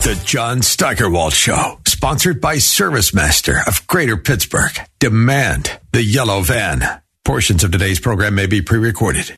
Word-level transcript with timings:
The 0.00 0.18
John 0.24 0.62
Steigerwald 0.62 1.34
Show, 1.34 1.78
sponsored 1.86 2.40
by 2.40 2.56
ServiceMaster 2.56 3.60
of 3.68 3.86
Greater 3.86 4.16
Pittsburgh. 4.16 4.72
Demand 4.98 5.78
the 5.92 6.02
yellow 6.02 6.40
van. 6.40 7.02
Portions 7.22 7.62
of 7.64 7.70
today's 7.70 8.00
program 8.00 8.34
may 8.34 8.46
be 8.46 8.62
pre 8.62 8.78
recorded. 8.78 9.36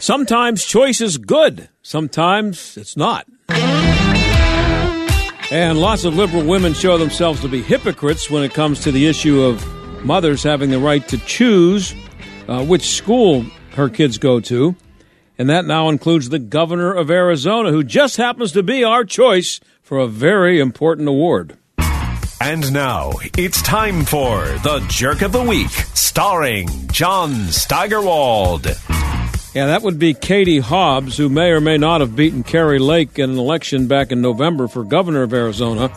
Sometimes 0.00 0.66
choice 0.66 1.00
is 1.00 1.16
good, 1.16 1.70
sometimes 1.80 2.76
it's 2.76 2.94
not. 2.94 3.26
And 5.50 5.80
lots 5.80 6.04
of 6.04 6.14
liberal 6.14 6.44
women 6.44 6.74
show 6.74 6.98
themselves 6.98 7.40
to 7.40 7.48
be 7.48 7.62
hypocrites 7.62 8.30
when 8.30 8.42
it 8.42 8.52
comes 8.52 8.80
to 8.80 8.92
the 8.92 9.06
issue 9.06 9.40
of 9.40 9.66
mothers 10.04 10.42
having 10.42 10.68
the 10.68 10.78
right 10.78 11.08
to 11.08 11.16
choose 11.16 11.94
uh, 12.48 12.64
which 12.64 12.88
school 12.88 13.44
her 13.74 13.88
kids 13.88 14.18
go 14.18 14.40
to. 14.40 14.76
And 15.36 15.50
that 15.50 15.64
now 15.64 15.88
includes 15.88 16.28
the 16.28 16.38
governor 16.38 16.92
of 16.92 17.10
Arizona, 17.10 17.70
who 17.70 17.82
just 17.82 18.16
happens 18.16 18.52
to 18.52 18.62
be 18.62 18.84
our 18.84 19.04
choice 19.04 19.60
for 19.82 19.98
a 19.98 20.06
very 20.06 20.60
important 20.60 21.08
award. 21.08 21.58
And 22.40 22.72
now 22.72 23.12
it's 23.36 23.62
time 23.62 24.04
for 24.04 24.44
the 24.44 24.84
Jerk 24.88 25.22
of 25.22 25.32
the 25.32 25.42
Week, 25.42 25.70
starring 25.70 26.68
John 26.92 27.32
Steigerwald. 27.48 28.66
Yeah, 29.54 29.66
that 29.66 29.82
would 29.82 29.98
be 29.98 30.14
Katie 30.14 30.58
Hobbs, 30.58 31.16
who 31.16 31.28
may 31.28 31.50
or 31.50 31.60
may 31.60 31.78
not 31.78 32.00
have 32.00 32.16
beaten 32.16 32.42
Kari 32.42 32.80
Lake 32.80 33.18
in 33.18 33.30
an 33.30 33.38
election 33.38 33.86
back 33.86 34.10
in 34.10 34.20
November 34.20 34.66
for 34.66 34.84
governor 34.84 35.22
of 35.22 35.32
Arizona. 35.32 35.90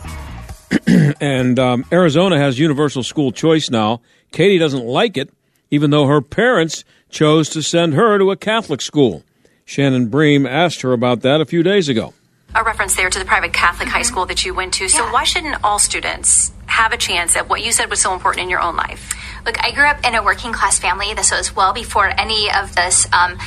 and 1.20 1.58
um, 1.58 1.84
Arizona 1.90 2.38
has 2.38 2.58
universal 2.58 3.02
school 3.02 3.32
choice 3.32 3.68
now. 3.68 4.00
Katie 4.30 4.58
doesn't 4.58 4.84
like 4.84 5.16
it, 5.16 5.30
even 5.70 5.90
though 5.90 6.06
her 6.06 6.20
parents 6.20 6.84
chose 7.10 7.48
to 7.50 7.62
send 7.62 7.94
her 7.94 8.18
to 8.18 8.30
a 8.30 8.36
Catholic 8.36 8.80
school. 8.80 9.22
Shannon 9.64 10.08
Bream 10.08 10.46
asked 10.46 10.80
her 10.82 10.92
about 10.92 11.20
that 11.20 11.40
a 11.40 11.44
few 11.44 11.62
days 11.62 11.88
ago. 11.88 12.14
A 12.54 12.64
reference 12.64 12.96
there 12.96 13.10
to 13.10 13.18
the 13.18 13.26
private 13.26 13.52
Catholic 13.52 13.88
high 13.88 14.02
school 14.02 14.24
that 14.26 14.44
you 14.44 14.54
went 14.54 14.72
to. 14.74 14.88
So, 14.88 15.04
why 15.12 15.24
shouldn't 15.24 15.62
all 15.62 15.78
students 15.78 16.50
have 16.66 16.92
a 16.92 16.96
chance 16.96 17.36
at 17.36 17.48
what 17.48 17.62
you 17.62 17.72
said 17.72 17.90
was 17.90 18.00
so 18.00 18.14
important 18.14 18.44
in 18.44 18.50
your 18.50 18.60
own 18.60 18.74
life? 18.74 19.14
Look, 19.44 19.62
I 19.62 19.72
grew 19.72 19.86
up 19.86 20.06
in 20.06 20.14
a 20.14 20.22
working 20.22 20.52
class 20.52 20.78
family. 20.78 21.12
This 21.12 21.30
was 21.30 21.54
well 21.54 21.74
before 21.74 22.08
any 22.18 22.50
of 22.50 22.74
this 22.74 23.06
um, 23.12 23.38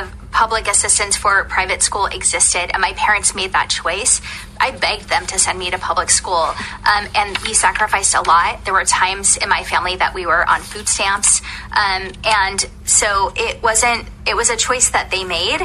of 0.00 0.12
public 0.32 0.68
assistance 0.68 1.16
for 1.16 1.44
private 1.44 1.82
school 1.82 2.06
existed, 2.06 2.70
and 2.72 2.80
my 2.80 2.92
parents 2.94 3.34
made 3.34 3.52
that 3.52 3.70
choice. 3.70 4.20
I 4.60 4.70
begged 4.72 5.08
them 5.08 5.26
to 5.26 5.38
send 5.38 5.58
me 5.58 5.70
to 5.70 5.78
public 5.78 6.10
school, 6.10 6.34
um, 6.34 7.08
and 7.14 7.36
we 7.38 7.54
sacrificed 7.54 8.14
a 8.14 8.22
lot. 8.22 8.64
There 8.64 8.74
were 8.74 8.84
times 8.84 9.36
in 9.36 9.48
my 9.48 9.62
family 9.64 9.96
that 9.96 10.14
we 10.14 10.26
were 10.26 10.48
on 10.48 10.60
food 10.60 10.88
stamps, 10.88 11.40
um, 11.72 12.12
and 12.24 12.66
so 12.84 13.32
it 13.36 13.62
wasn't. 13.62 14.06
It 14.26 14.36
was 14.36 14.50
a 14.50 14.56
choice 14.56 14.90
that 14.90 15.10
they 15.10 15.24
made, 15.24 15.60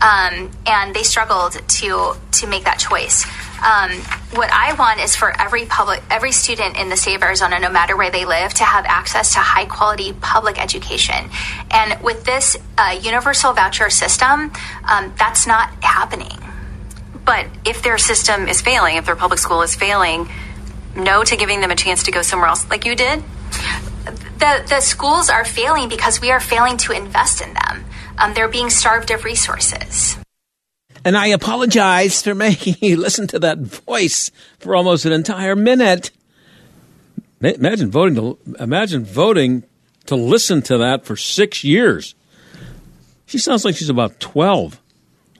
um, 0.00 0.50
and 0.66 0.94
they 0.94 1.02
struggled 1.02 1.52
to 1.52 2.14
to 2.32 2.46
make 2.46 2.64
that 2.64 2.78
choice. 2.78 3.24
Um, 3.58 3.90
what 4.38 4.50
I 4.52 4.74
want 4.74 5.00
is 5.00 5.16
for 5.16 5.34
every 5.40 5.66
public, 5.66 6.02
every 6.10 6.30
student 6.30 6.78
in 6.78 6.88
the 6.88 6.96
state 6.96 7.16
of 7.16 7.22
Arizona, 7.22 7.58
no 7.58 7.70
matter 7.70 7.96
where 7.96 8.10
they 8.10 8.24
live, 8.24 8.54
to 8.54 8.64
have 8.64 8.84
access 8.86 9.32
to 9.32 9.40
high 9.40 9.64
quality 9.64 10.12
public 10.12 10.62
education. 10.62 11.28
And 11.70 12.00
with 12.02 12.24
this 12.24 12.56
uh, 12.76 12.98
universal 13.02 13.52
voucher 13.52 13.90
system, 13.90 14.52
um, 14.88 15.12
that's 15.18 15.46
not 15.46 15.70
happening. 15.82 16.38
But 17.28 17.46
if 17.66 17.82
their 17.82 17.98
system 17.98 18.48
is 18.48 18.62
failing, 18.62 18.96
if 18.96 19.04
their 19.04 19.14
public 19.14 19.38
school 19.38 19.60
is 19.60 19.74
failing, 19.74 20.30
no 20.96 21.22
to 21.22 21.36
giving 21.36 21.60
them 21.60 21.70
a 21.70 21.76
chance 21.76 22.04
to 22.04 22.10
go 22.10 22.22
somewhere 22.22 22.48
else, 22.48 22.66
like 22.70 22.86
you 22.86 22.96
did. 22.96 23.22
The 24.38 24.64
the 24.66 24.80
schools 24.80 25.28
are 25.28 25.44
failing 25.44 25.90
because 25.90 26.22
we 26.22 26.30
are 26.30 26.40
failing 26.40 26.78
to 26.78 26.92
invest 26.92 27.42
in 27.42 27.52
them. 27.52 27.84
Um, 28.16 28.32
they're 28.32 28.48
being 28.48 28.70
starved 28.70 29.10
of 29.10 29.24
resources. 29.24 30.16
And 31.04 31.18
I 31.18 31.26
apologize 31.26 32.22
for 32.22 32.34
making 32.48 32.76
you 32.80 32.96
listen 32.96 33.26
to 33.26 33.38
that 33.40 33.58
voice 33.58 34.30
for 34.58 34.74
almost 34.74 35.04
an 35.04 35.12
entire 35.12 35.54
minute. 35.54 36.10
Imagine 37.42 37.90
voting 37.90 38.14
to 38.14 38.38
imagine 38.58 39.04
voting 39.04 39.64
to 40.06 40.16
listen 40.16 40.62
to 40.62 40.78
that 40.78 41.04
for 41.04 41.14
six 41.14 41.62
years. 41.62 42.14
She 43.26 43.36
sounds 43.36 43.66
like 43.66 43.76
she's 43.76 43.90
about 43.90 44.18
twelve. 44.18 44.80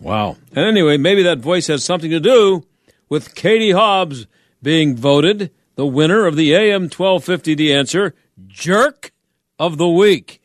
Wow. 0.00 0.36
And 0.54 0.64
anyway, 0.64 0.96
maybe 0.96 1.22
that 1.24 1.38
voice 1.38 1.66
has 1.66 1.84
something 1.84 2.10
to 2.10 2.20
do 2.20 2.64
with 3.08 3.34
Katie 3.34 3.72
Hobbs 3.72 4.26
being 4.62 4.96
voted 4.96 5.50
the 5.76 5.86
winner 5.86 6.26
of 6.26 6.36
the 6.36 6.54
AM 6.54 6.88
twelve 6.88 7.24
fifty. 7.24 7.54
The 7.54 7.72
answer, 7.72 8.14
jerk 8.46 9.12
of 9.58 9.78
the 9.78 9.88
week. 9.88 10.40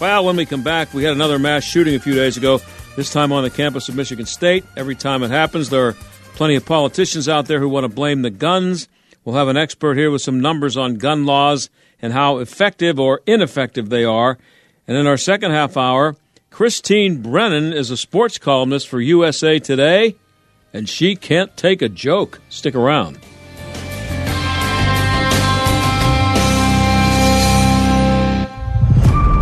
Well, 0.00 0.24
when 0.24 0.36
we 0.36 0.44
come 0.44 0.62
back, 0.62 0.92
we 0.92 1.04
had 1.04 1.14
another 1.14 1.38
mass 1.38 1.62
shooting 1.62 1.94
a 1.94 2.00
few 2.00 2.14
days 2.14 2.36
ago, 2.36 2.60
this 2.96 3.12
time 3.12 3.32
on 3.32 3.44
the 3.44 3.50
campus 3.50 3.88
of 3.88 3.94
Michigan 3.94 4.26
State. 4.26 4.64
Every 4.76 4.96
time 4.96 5.22
it 5.22 5.30
happens, 5.30 5.70
there 5.70 5.86
are 5.86 5.96
plenty 6.34 6.56
of 6.56 6.66
politicians 6.66 7.28
out 7.28 7.46
there 7.46 7.60
who 7.60 7.68
want 7.68 7.84
to 7.84 7.88
blame 7.88 8.22
the 8.22 8.30
guns. 8.30 8.88
We'll 9.24 9.36
have 9.36 9.48
an 9.48 9.56
expert 9.56 9.96
here 9.96 10.10
with 10.10 10.20
some 10.20 10.40
numbers 10.40 10.76
on 10.76 10.96
gun 10.96 11.24
laws 11.24 11.70
and 12.02 12.12
how 12.12 12.38
effective 12.38 12.98
or 12.98 13.22
ineffective 13.26 13.88
they 13.88 14.04
are. 14.04 14.36
And 14.86 14.96
in 14.96 15.06
our 15.06 15.16
second 15.16 15.52
half 15.52 15.76
hour, 15.76 16.16
Christine 16.50 17.22
Brennan 17.22 17.72
is 17.72 17.90
a 17.90 17.96
sports 17.96 18.38
columnist 18.38 18.86
for 18.88 19.00
USA 19.00 19.58
Today, 19.58 20.16
and 20.72 20.88
she 20.88 21.16
can't 21.16 21.56
take 21.56 21.82
a 21.82 21.88
joke. 21.88 22.40
Stick 22.48 22.74
around. 22.74 23.18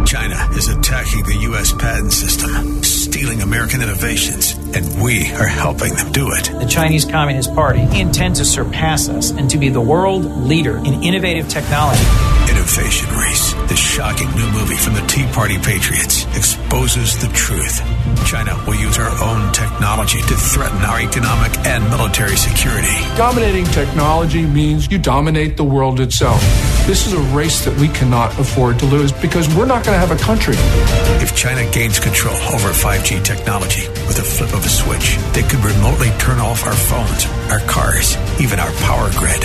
China 0.06 0.48
is 0.56 0.68
attacking 0.68 1.24
the 1.24 1.38
U.S. 1.42 1.72
patent 1.72 2.12
system, 2.12 2.82
stealing 2.84 3.42
American 3.42 3.82
innovations, 3.82 4.52
and 4.76 5.02
we 5.02 5.32
are 5.32 5.46
helping 5.46 5.94
them 5.94 6.12
do 6.12 6.30
it. 6.32 6.52
The 6.60 6.66
Chinese 6.66 7.04
Communist 7.04 7.52
Party 7.54 7.82
intends 7.98 8.38
to 8.38 8.44
surpass 8.44 9.08
us 9.08 9.30
and 9.30 9.50
to 9.50 9.58
be 9.58 9.70
the 9.70 9.80
world 9.80 10.24
leader 10.24 10.76
in 10.78 11.02
innovative 11.02 11.48
technology. 11.48 12.31
Innovation 12.62 13.08
Race, 13.16 13.52
the 13.68 13.74
shocking 13.74 14.30
new 14.36 14.48
movie 14.52 14.76
from 14.76 14.94
the 14.94 15.00
Tea 15.08 15.26
Party 15.32 15.58
Patriots, 15.58 16.24
exposes 16.36 17.18
the 17.18 17.26
truth. 17.34 17.82
China 18.24 18.54
will 18.64 18.76
use 18.76 18.98
our 18.98 19.10
own 19.20 19.52
technology 19.52 20.20
to 20.20 20.36
threaten 20.36 20.78
our 20.82 21.00
economic 21.00 21.58
and 21.66 21.82
military 21.90 22.36
security. 22.36 22.86
Dominating 23.16 23.64
technology 23.64 24.46
means 24.46 24.88
you 24.92 24.98
dominate 24.98 25.56
the 25.56 25.64
world 25.64 25.98
itself. 25.98 26.40
This 26.84 27.06
is 27.06 27.12
a 27.12 27.20
race 27.34 27.64
that 27.64 27.78
we 27.78 27.86
cannot 27.88 28.36
afford 28.40 28.80
to 28.80 28.86
lose 28.86 29.12
because 29.12 29.46
we're 29.54 29.66
not 29.66 29.84
going 29.84 29.94
to 29.94 30.04
have 30.04 30.10
a 30.10 30.20
country. 30.20 30.56
If 31.22 31.36
China 31.36 31.62
gains 31.70 32.00
control 32.00 32.34
over 32.50 32.70
5G 32.70 33.24
technology 33.24 33.86
with 34.08 34.18
a 34.18 34.22
flip 34.22 34.52
of 34.52 34.66
a 34.66 34.68
switch, 34.68 35.16
they 35.32 35.42
could 35.42 35.62
remotely 35.62 36.10
turn 36.18 36.40
off 36.40 36.66
our 36.66 36.74
phones, 36.74 37.26
our 37.52 37.60
cars, 37.70 38.16
even 38.40 38.58
our 38.58 38.72
power 38.82 39.08
grid. 39.14 39.44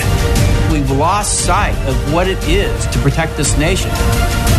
We've 0.73 0.89
lost 0.89 1.45
sight 1.45 1.77
of 1.87 2.11
what 2.11 2.27
it 2.27 2.43
is 2.47 2.87
to 2.87 2.99
protect 2.99 3.37
this 3.37 3.55
nation. 3.55 3.91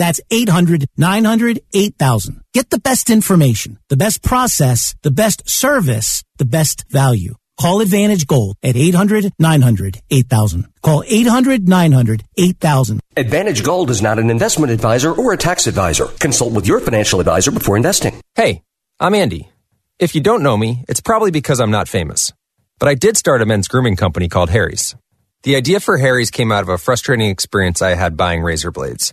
That's 0.00 0.20
800-900-8000. 0.32 2.40
Get 2.54 2.70
the 2.70 2.80
best 2.80 3.10
information, 3.10 3.78
the 3.90 3.98
best 3.98 4.22
process, 4.22 4.94
the 5.02 5.10
best 5.10 5.46
service, 5.46 6.24
the 6.38 6.46
best 6.46 6.86
value. 6.88 7.34
Call 7.60 7.82
Advantage 7.82 8.26
Gold 8.26 8.56
at 8.62 8.76
800-900-8000. 8.76 10.64
Call 10.80 11.02
800-900-8000. 11.02 13.00
Advantage 13.14 13.62
Gold 13.62 13.90
is 13.90 14.00
not 14.00 14.18
an 14.18 14.30
investment 14.30 14.72
advisor 14.72 15.12
or 15.12 15.34
a 15.34 15.36
tax 15.36 15.66
advisor. 15.66 16.06
Consult 16.06 16.54
with 16.54 16.66
your 16.66 16.80
financial 16.80 17.20
advisor 17.20 17.50
before 17.50 17.76
investing. 17.76 18.18
Hey, 18.34 18.62
I'm 18.98 19.14
Andy. 19.14 19.50
If 19.98 20.14
you 20.14 20.22
don't 20.22 20.42
know 20.42 20.56
me, 20.56 20.82
it's 20.88 21.02
probably 21.02 21.30
because 21.30 21.60
I'm 21.60 21.70
not 21.70 21.88
famous. 21.88 22.32
But 22.78 22.88
I 22.88 22.94
did 22.94 23.18
start 23.18 23.42
a 23.42 23.46
men's 23.46 23.68
grooming 23.68 23.96
company 23.96 24.30
called 24.30 24.48
Harry's. 24.48 24.96
The 25.42 25.56
idea 25.56 25.78
for 25.78 25.98
Harry's 25.98 26.30
came 26.30 26.52
out 26.52 26.62
of 26.62 26.70
a 26.70 26.78
frustrating 26.78 27.28
experience 27.28 27.82
I 27.82 27.96
had 27.96 28.16
buying 28.16 28.40
razor 28.40 28.70
blades. 28.70 29.12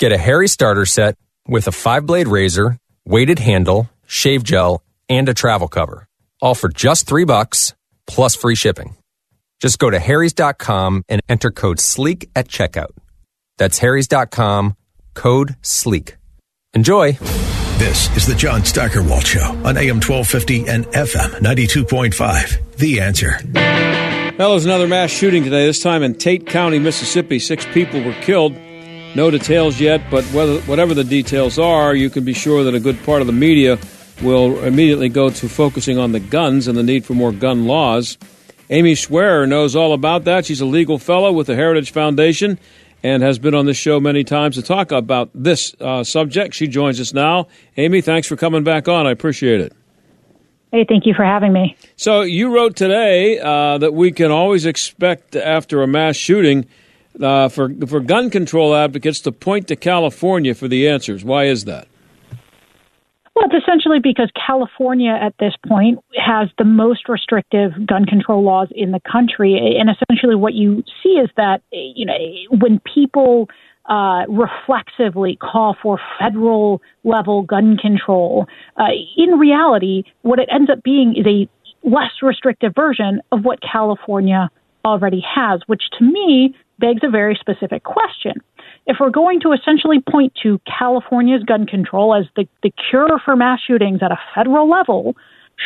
Get 0.00 0.12
a 0.12 0.18
Harry 0.18 0.48
starter 0.48 0.86
set 0.86 1.16
with 1.46 1.68
a 1.68 1.72
five 1.72 2.04
blade 2.04 2.26
razor, 2.26 2.78
weighted 3.04 3.38
handle, 3.38 3.88
shave 4.06 4.42
gel, 4.42 4.82
and 5.08 5.28
a 5.28 5.34
travel 5.34 5.68
cover. 5.68 6.08
All 6.42 6.54
for 6.54 6.68
just 6.68 7.06
three 7.06 7.24
bucks 7.24 7.74
plus 8.06 8.34
free 8.34 8.56
shipping. 8.56 8.96
Just 9.60 9.78
go 9.78 9.90
to 9.90 10.00
harrys.com 10.00 11.04
and 11.08 11.22
enter 11.28 11.50
code 11.50 11.78
SLEEK 11.78 12.28
at 12.34 12.48
checkout. 12.48 12.90
That's 13.56 13.78
harrys.com, 13.78 14.76
code 15.14 15.54
SLEEK. 15.62 16.16
Enjoy. 16.74 17.12
This 17.78 18.14
is 18.16 18.26
the 18.26 18.34
John 18.34 18.64
Steigerwald 18.64 19.24
Show 19.24 19.44
on 19.64 19.76
AM 19.76 20.00
1250 20.00 20.68
and 20.68 20.86
FM 20.86 21.30
92.5. 21.40 22.76
The 22.76 23.00
answer. 23.00 23.38
Well, 24.38 24.50
there's 24.50 24.64
another 24.64 24.88
mass 24.88 25.10
shooting 25.10 25.44
today, 25.44 25.66
this 25.66 25.80
time 25.80 26.02
in 26.02 26.16
Tate 26.16 26.46
County, 26.46 26.80
Mississippi. 26.80 27.38
Six 27.38 27.64
people 27.66 28.02
were 28.02 28.14
killed. 28.14 28.56
No 29.14 29.30
details 29.30 29.78
yet, 29.78 30.02
but 30.10 30.24
whether, 30.26 30.58
whatever 30.62 30.92
the 30.92 31.04
details 31.04 31.56
are, 31.56 31.94
you 31.94 32.10
can 32.10 32.24
be 32.24 32.32
sure 32.32 32.64
that 32.64 32.74
a 32.74 32.80
good 32.80 33.00
part 33.04 33.20
of 33.20 33.28
the 33.28 33.32
media 33.32 33.78
will 34.22 34.60
immediately 34.64 35.08
go 35.08 35.30
to 35.30 35.48
focusing 35.48 35.98
on 35.98 36.10
the 36.10 36.18
guns 36.18 36.66
and 36.66 36.76
the 36.76 36.82
need 36.82 37.04
for 37.04 37.14
more 37.14 37.30
gun 37.30 37.66
laws. 37.66 38.18
Amy 38.70 38.96
Swearer 38.96 39.46
knows 39.46 39.76
all 39.76 39.92
about 39.92 40.24
that. 40.24 40.46
She's 40.46 40.60
a 40.60 40.66
legal 40.66 40.98
fellow 40.98 41.30
with 41.30 41.46
the 41.46 41.54
Heritage 41.54 41.92
Foundation 41.92 42.58
and 43.04 43.22
has 43.22 43.38
been 43.38 43.54
on 43.54 43.66
this 43.66 43.76
show 43.76 44.00
many 44.00 44.24
times 44.24 44.56
to 44.56 44.62
talk 44.62 44.90
about 44.90 45.30
this 45.32 45.76
uh, 45.80 46.02
subject. 46.02 46.54
She 46.54 46.66
joins 46.66 47.00
us 47.00 47.14
now. 47.14 47.46
Amy, 47.76 48.00
thanks 48.00 48.26
for 48.26 48.34
coming 48.34 48.64
back 48.64 48.88
on. 48.88 49.06
I 49.06 49.12
appreciate 49.12 49.60
it. 49.60 49.72
Hey, 50.72 50.84
thank 50.88 51.06
you 51.06 51.14
for 51.14 51.24
having 51.24 51.52
me. 51.52 51.76
So, 51.94 52.22
you 52.22 52.52
wrote 52.52 52.74
today 52.74 53.38
uh, 53.38 53.78
that 53.78 53.94
we 53.94 54.10
can 54.10 54.32
always 54.32 54.66
expect 54.66 55.36
after 55.36 55.84
a 55.84 55.86
mass 55.86 56.16
shooting 56.16 56.66
uh, 57.20 57.48
for 57.48 57.70
for 57.86 58.00
gun 58.00 58.30
control 58.30 58.74
advocates 58.74 59.20
to 59.20 59.32
point 59.32 59.68
to 59.68 59.76
California 59.76 60.54
for 60.54 60.68
the 60.68 60.88
answers. 60.88 61.24
Why 61.24 61.44
is 61.44 61.64
that? 61.64 61.88
Well, 63.34 63.46
it's 63.50 63.64
essentially 63.64 63.98
because 64.00 64.30
California 64.46 65.10
at 65.10 65.34
this 65.40 65.54
point 65.66 65.98
has 66.16 66.48
the 66.56 66.64
most 66.64 67.08
restrictive 67.08 67.72
gun 67.84 68.04
control 68.04 68.44
laws 68.44 68.68
in 68.70 68.92
the 68.92 69.00
country, 69.00 69.76
and 69.78 69.90
essentially 69.90 70.36
what 70.36 70.54
you 70.54 70.84
see 71.02 71.10
is 71.10 71.28
that 71.36 71.62
you 71.72 72.06
know 72.06 72.16
when 72.50 72.80
people 72.94 73.48
uh, 73.86 74.22
reflexively 74.28 75.36
call 75.36 75.76
for 75.82 75.98
federal 76.18 76.80
level 77.02 77.42
gun 77.42 77.76
control, 77.76 78.46
uh, 78.76 78.84
in 79.16 79.38
reality, 79.38 80.04
what 80.22 80.38
it 80.38 80.48
ends 80.50 80.70
up 80.70 80.82
being 80.82 81.14
is 81.16 81.26
a 81.26 81.48
less 81.86 82.12
restrictive 82.22 82.72
version 82.74 83.20
of 83.32 83.44
what 83.44 83.58
California 83.60 84.48
already 84.84 85.22
has, 85.22 85.60
which 85.66 85.82
to 85.98 86.04
me 86.04 86.54
begs 86.78 87.00
a 87.02 87.10
very 87.10 87.36
specific 87.40 87.84
question. 87.84 88.34
If 88.86 88.96
we're 89.00 89.10
going 89.10 89.40
to 89.40 89.52
essentially 89.52 90.00
point 90.00 90.34
to 90.42 90.60
California's 90.78 91.42
gun 91.42 91.66
control 91.66 92.14
as 92.14 92.26
the, 92.36 92.46
the 92.62 92.72
cure 92.90 93.20
for 93.24 93.36
mass 93.36 93.60
shootings 93.66 94.00
at 94.02 94.12
a 94.12 94.18
federal 94.34 94.68
level, 94.68 95.16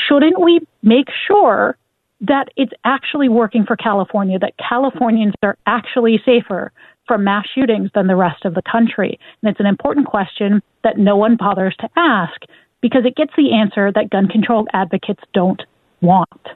shouldn't 0.08 0.40
we 0.40 0.60
make 0.82 1.08
sure 1.26 1.76
that 2.20 2.48
it's 2.56 2.72
actually 2.84 3.28
working 3.28 3.64
for 3.64 3.76
California, 3.76 4.38
that 4.38 4.54
Californians 4.68 5.34
are 5.42 5.56
actually 5.66 6.20
safer 6.24 6.72
from 7.06 7.24
mass 7.24 7.46
shootings 7.54 7.90
than 7.94 8.06
the 8.06 8.16
rest 8.16 8.44
of 8.44 8.54
the 8.54 8.62
country? 8.70 9.18
And 9.42 9.50
it's 9.50 9.60
an 9.60 9.66
important 9.66 10.06
question 10.06 10.60
that 10.84 10.98
no 10.98 11.16
one 11.16 11.36
bothers 11.36 11.76
to 11.80 11.88
ask 11.96 12.40
because 12.80 13.02
it 13.04 13.16
gets 13.16 13.32
the 13.36 13.52
answer 13.52 13.90
that 13.92 14.10
gun 14.10 14.28
control 14.28 14.66
advocates 14.72 15.22
don't 15.32 15.62
want. 16.00 16.48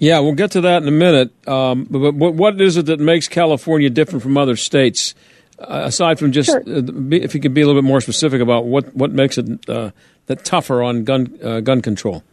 Yeah, 0.00 0.20
we'll 0.20 0.32
get 0.32 0.52
to 0.52 0.62
that 0.62 0.82
in 0.82 0.88
a 0.88 0.92
minute. 0.92 1.30
Um, 1.46 1.86
but, 1.88 2.14
what 2.14 2.60
is 2.60 2.78
it 2.78 2.86
that 2.86 2.98
makes 3.00 3.28
California 3.28 3.90
different 3.90 4.22
from 4.22 4.38
other 4.38 4.56
states? 4.56 5.14
Uh, 5.58 5.82
aside 5.84 6.18
from 6.18 6.32
just, 6.32 6.48
sure. 6.48 6.60
uh, 6.60 6.82
if 7.12 7.34
you 7.34 7.40
could 7.40 7.52
be 7.52 7.60
a 7.60 7.66
little 7.66 7.80
bit 7.80 7.86
more 7.86 8.00
specific 8.00 8.40
about 8.40 8.64
what, 8.64 8.96
what 8.96 9.12
makes 9.12 9.36
it 9.36 9.68
uh, 9.68 9.90
that 10.24 10.42
tougher 10.42 10.82
on 10.82 11.04
gun 11.04 11.38
uh, 11.44 11.60
gun 11.60 11.82
control. 11.82 12.24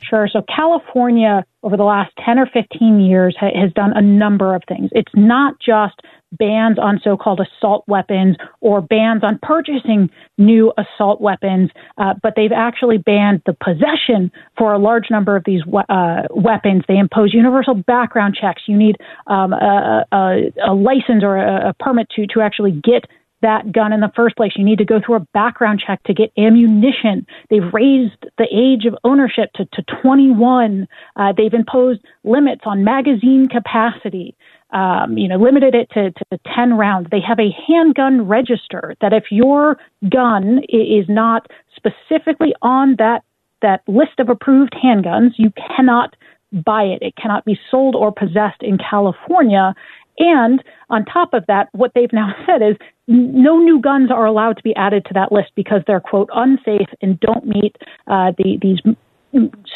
Sure. 0.00 0.26
So 0.32 0.42
California, 0.54 1.44
over 1.62 1.76
the 1.76 1.84
last 1.84 2.12
10 2.24 2.38
or 2.38 2.46
15 2.46 3.00
years, 3.00 3.36
ha- 3.38 3.50
has 3.54 3.72
done 3.74 3.92
a 3.94 4.00
number 4.00 4.54
of 4.54 4.62
things. 4.66 4.88
It's 4.92 5.12
not 5.14 5.56
just 5.60 6.00
bans 6.32 6.78
on 6.78 7.00
so 7.02 7.16
called 7.16 7.40
assault 7.40 7.84
weapons 7.86 8.36
or 8.60 8.80
bans 8.80 9.22
on 9.22 9.38
purchasing 9.42 10.10
new 10.38 10.72
assault 10.78 11.20
weapons, 11.20 11.70
uh, 11.98 12.14
but 12.22 12.34
they've 12.36 12.52
actually 12.52 12.98
banned 12.98 13.42
the 13.46 13.52
possession 13.52 14.30
for 14.56 14.72
a 14.72 14.78
large 14.78 15.10
number 15.10 15.36
of 15.36 15.44
these 15.44 15.62
uh, 15.88 16.22
weapons. 16.30 16.82
They 16.88 16.98
impose 16.98 17.34
universal 17.34 17.74
background 17.74 18.36
checks. 18.40 18.62
You 18.66 18.76
need 18.76 18.96
um, 19.26 19.52
a, 19.52 20.06
a, 20.12 20.52
a, 20.66 20.74
license 20.74 21.22
or 21.22 21.36
a, 21.36 21.70
a 21.70 21.74
permit 21.74 22.08
to, 22.16 22.26
to 22.28 22.40
actually 22.40 22.72
get 22.72 23.04
that 23.42 23.72
gun 23.72 23.92
in 23.92 24.00
the 24.00 24.10
first 24.16 24.36
place. 24.36 24.52
You 24.56 24.64
need 24.64 24.78
to 24.78 24.84
go 24.84 25.00
through 25.04 25.16
a 25.16 25.26
background 25.34 25.82
check 25.84 26.02
to 26.04 26.14
get 26.14 26.32
ammunition. 26.38 27.26
They've 27.50 27.72
raised 27.72 28.24
the 28.38 28.46
age 28.50 28.86
of 28.86 28.96
ownership 29.04 29.50
to, 29.56 29.66
to 29.66 29.82
21. 30.02 30.88
Uh, 31.16 31.32
they've 31.36 31.52
imposed 31.52 32.00
limits 32.24 32.62
on 32.64 32.84
magazine 32.84 33.48
capacity. 33.48 34.34
Um, 34.72 35.18
you 35.18 35.28
know, 35.28 35.36
limited 35.36 35.74
it 35.74 35.90
to, 35.90 36.10
to 36.12 36.40
10 36.54 36.78
rounds. 36.78 37.08
They 37.10 37.20
have 37.20 37.38
a 37.38 37.54
handgun 37.68 38.26
register 38.26 38.94
that 39.02 39.12
if 39.12 39.24
your 39.30 39.76
gun 40.08 40.60
is 40.70 41.04
not 41.10 41.46
specifically 41.76 42.54
on 42.62 42.96
that 42.96 43.22
that 43.60 43.82
list 43.86 44.18
of 44.18 44.28
approved 44.28 44.74
handguns, 44.82 45.32
you 45.36 45.52
cannot 45.76 46.16
buy 46.52 46.82
it. 46.82 47.00
It 47.00 47.14
cannot 47.16 47.44
be 47.44 47.58
sold 47.70 47.94
or 47.94 48.12
possessed 48.12 48.62
in 48.62 48.76
California. 48.78 49.74
And 50.18 50.62
on 50.90 51.04
top 51.06 51.32
of 51.32 51.44
that, 51.48 51.68
what 51.72 51.92
they've 51.94 52.12
now 52.12 52.34
said 52.46 52.62
is 52.62 52.76
no 53.08 53.58
new 53.58 53.80
guns 53.80 54.10
are 54.10 54.26
allowed 54.26 54.56
to 54.58 54.62
be 54.62 54.74
added 54.76 55.04
to 55.06 55.14
that 55.14 55.32
list 55.32 55.52
because 55.56 55.80
they're 55.86 56.00
quote 56.00 56.28
unsafe 56.34 56.88
and 57.00 57.18
don't 57.20 57.46
meet 57.46 57.76
uh, 58.06 58.32
the, 58.36 58.58
these 58.60 58.78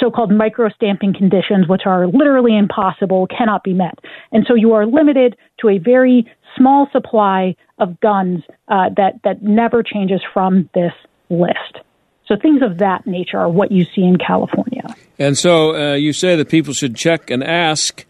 so-called 0.00 0.30
micro 0.30 0.68
stamping 0.68 1.14
conditions, 1.14 1.66
which 1.68 1.82
are 1.86 2.06
literally 2.06 2.56
impossible, 2.56 3.26
cannot 3.26 3.64
be 3.64 3.72
met. 3.72 3.98
And 4.32 4.44
so 4.46 4.54
you 4.54 4.72
are 4.74 4.86
limited 4.86 5.36
to 5.60 5.68
a 5.68 5.78
very 5.78 6.30
small 6.56 6.88
supply 6.92 7.56
of 7.78 7.98
guns 8.00 8.42
uh, 8.68 8.90
that 8.96 9.20
that 9.24 9.42
never 9.42 9.82
changes 9.82 10.20
from 10.32 10.68
this 10.74 10.92
list. 11.30 11.80
So 12.26 12.36
things 12.36 12.62
of 12.62 12.78
that 12.78 13.06
nature 13.06 13.38
are 13.38 13.48
what 13.48 13.70
you 13.70 13.84
see 13.84 14.02
in 14.02 14.18
California. 14.18 14.94
And 15.18 15.38
so 15.38 15.74
uh, 15.74 15.94
you 15.94 16.12
say 16.12 16.36
that 16.36 16.48
people 16.48 16.74
should 16.74 16.96
check 16.96 17.30
and 17.30 17.42
ask 17.42 18.04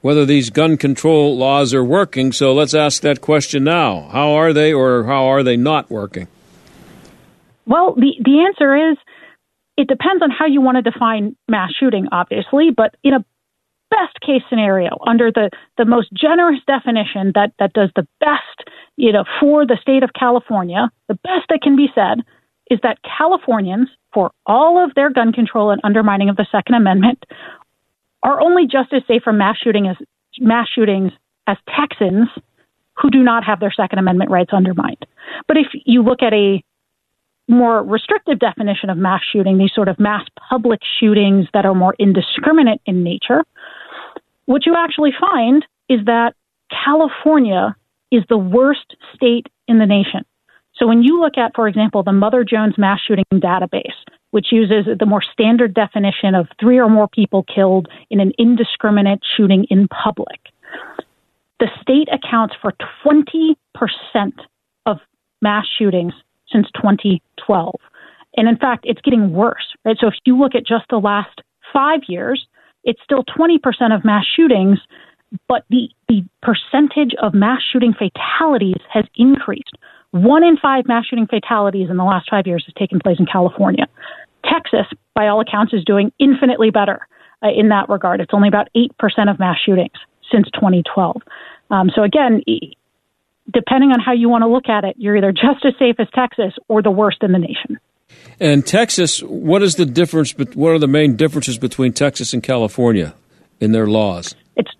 whether 0.00 0.24
these 0.24 0.50
gun 0.50 0.76
control 0.76 1.36
laws 1.36 1.74
are 1.74 1.84
working. 1.84 2.32
So 2.32 2.52
let's 2.54 2.74
ask 2.74 3.02
that 3.02 3.20
question 3.20 3.64
now. 3.64 4.08
How 4.10 4.32
are 4.32 4.52
they 4.52 4.72
or 4.72 5.04
how 5.04 5.26
are 5.26 5.42
they 5.42 5.56
not 5.56 5.90
working? 5.90 6.28
Well, 7.66 7.94
the, 7.94 8.14
the 8.24 8.40
answer 8.40 8.90
is 8.90 8.96
it 9.78 9.86
depends 9.86 10.24
on 10.24 10.30
how 10.30 10.44
you 10.44 10.60
want 10.60 10.76
to 10.76 10.82
define 10.82 11.36
mass 11.48 11.70
shooting, 11.78 12.08
obviously, 12.10 12.70
but 12.76 12.96
in 13.04 13.14
a 13.14 13.24
best 13.90 14.20
case 14.20 14.42
scenario, 14.50 14.90
under 15.06 15.30
the, 15.30 15.50
the 15.78 15.84
most 15.84 16.08
generous 16.12 16.58
definition 16.66 17.30
that, 17.36 17.52
that 17.60 17.72
does 17.72 17.88
the 17.94 18.06
best, 18.18 18.68
you 18.96 19.12
know, 19.12 19.24
for 19.40 19.64
the 19.64 19.78
state 19.80 20.02
of 20.02 20.10
California, 20.18 20.90
the 21.06 21.14
best 21.14 21.46
that 21.48 21.60
can 21.62 21.76
be 21.76 21.86
said 21.94 22.18
is 22.70 22.80
that 22.82 22.98
Californians, 23.16 23.88
for 24.12 24.32
all 24.46 24.84
of 24.84 24.94
their 24.94 25.10
gun 25.10 25.32
control 25.32 25.70
and 25.70 25.80
undermining 25.84 26.28
of 26.28 26.36
the 26.36 26.46
Second 26.50 26.74
Amendment, 26.74 27.24
are 28.24 28.42
only 28.42 28.64
just 28.64 28.92
as 28.92 29.02
safe 29.06 29.22
from 29.22 29.38
mass 29.38 29.56
shooting 29.62 29.86
as 29.86 29.96
mass 30.40 30.66
shootings 30.74 31.12
as 31.46 31.56
Texans 31.78 32.28
who 33.00 33.10
do 33.10 33.22
not 33.22 33.44
have 33.44 33.60
their 33.60 33.72
Second 33.72 34.00
Amendment 34.00 34.30
rights 34.30 34.52
undermined. 34.52 35.06
But 35.46 35.56
if 35.56 35.68
you 35.86 36.02
look 36.02 36.20
at 36.20 36.32
a 36.32 36.62
more 37.48 37.82
restrictive 37.82 38.38
definition 38.38 38.90
of 38.90 38.98
mass 38.98 39.22
shooting, 39.32 39.58
these 39.58 39.72
sort 39.74 39.88
of 39.88 39.98
mass 39.98 40.24
public 40.48 40.80
shootings 41.00 41.46
that 41.54 41.64
are 41.64 41.74
more 41.74 41.94
indiscriminate 41.98 42.80
in 42.86 43.02
nature, 43.02 43.42
what 44.46 44.66
you 44.66 44.74
actually 44.76 45.12
find 45.18 45.64
is 45.88 46.00
that 46.06 46.34
California 46.84 47.74
is 48.10 48.22
the 48.28 48.38
worst 48.38 48.96
state 49.14 49.46
in 49.66 49.78
the 49.78 49.86
nation. 49.86 50.24
So 50.74 50.86
when 50.86 51.02
you 51.02 51.20
look 51.20 51.36
at, 51.36 51.54
for 51.54 51.66
example, 51.68 52.02
the 52.02 52.12
Mother 52.12 52.44
Jones 52.44 52.74
mass 52.78 53.00
shooting 53.06 53.24
database, 53.34 53.96
which 54.30 54.52
uses 54.52 54.86
the 54.98 55.06
more 55.06 55.22
standard 55.22 55.74
definition 55.74 56.34
of 56.34 56.46
three 56.60 56.78
or 56.78 56.88
more 56.88 57.08
people 57.08 57.44
killed 57.44 57.88
in 58.10 58.20
an 58.20 58.32
indiscriminate 58.38 59.20
shooting 59.36 59.64
in 59.70 59.88
public, 59.88 60.38
the 61.58 61.68
state 61.80 62.08
accounts 62.12 62.54
for 62.60 62.72
20% 63.04 63.56
of 64.86 64.98
mass 65.42 65.66
shootings 65.78 66.12
since 66.52 66.66
2012. 67.48 67.74
And 68.36 68.48
in 68.48 68.56
fact, 68.56 68.84
it's 68.84 69.00
getting 69.00 69.32
worse, 69.32 69.74
right? 69.84 69.96
So 69.98 70.08
if 70.08 70.14
you 70.24 70.38
look 70.38 70.54
at 70.54 70.66
just 70.66 70.84
the 70.90 70.98
last 70.98 71.40
five 71.72 72.00
years, 72.08 72.46
it's 72.84 73.00
still 73.02 73.24
20% 73.24 73.58
of 73.94 74.04
mass 74.04 74.24
shootings, 74.36 74.78
but 75.48 75.64
the, 75.70 75.88
the 76.08 76.22
percentage 76.42 77.14
of 77.20 77.34
mass 77.34 77.60
shooting 77.72 77.92
fatalities 77.92 78.80
has 78.92 79.04
increased. 79.16 79.76
One 80.12 80.44
in 80.44 80.56
five 80.56 80.86
mass 80.86 81.06
shooting 81.06 81.26
fatalities 81.26 81.90
in 81.90 81.96
the 81.96 82.04
last 82.04 82.30
five 82.30 82.46
years 82.46 82.64
has 82.66 82.74
taken 82.74 82.98
place 83.00 83.18
in 83.18 83.26
California. 83.26 83.86
Texas, 84.44 84.86
by 85.14 85.26
all 85.26 85.40
accounts, 85.40 85.74
is 85.74 85.84
doing 85.84 86.12
infinitely 86.18 86.70
better 86.70 87.06
uh, 87.42 87.48
in 87.54 87.68
that 87.70 87.88
regard. 87.88 88.20
It's 88.20 88.32
only 88.32 88.48
about 88.48 88.68
8% 88.76 88.88
of 89.30 89.38
mass 89.38 89.58
shootings 89.64 89.98
since 90.32 90.48
2012. 90.54 91.16
Um, 91.70 91.90
so, 91.94 92.02
again, 92.02 92.42
depending 93.52 93.90
on 93.90 94.00
how 94.00 94.12
you 94.12 94.28
want 94.28 94.42
to 94.42 94.48
look 94.48 94.68
at 94.68 94.84
it, 94.84 94.96
you're 94.98 95.16
either 95.16 95.32
just 95.32 95.64
as 95.64 95.72
safe 95.78 95.96
as 95.98 96.06
Texas 96.14 96.52
or 96.68 96.82
the 96.82 96.90
worst 96.90 97.18
in 97.22 97.32
the 97.32 97.38
nation. 97.38 97.78
And 98.40 98.66
Texas, 98.66 99.20
what 99.20 99.62
is 99.62 99.74
the 99.76 99.86
difference? 99.86 100.32
What 100.54 100.70
are 100.70 100.78
the 100.78 100.88
main 100.88 101.16
differences 101.16 101.58
between 101.58 101.92
Texas 101.92 102.32
and 102.32 102.42
California 102.42 103.14
in 103.60 103.72
their 103.72 103.86
laws? 103.86 104.34
It's 104.56 104.70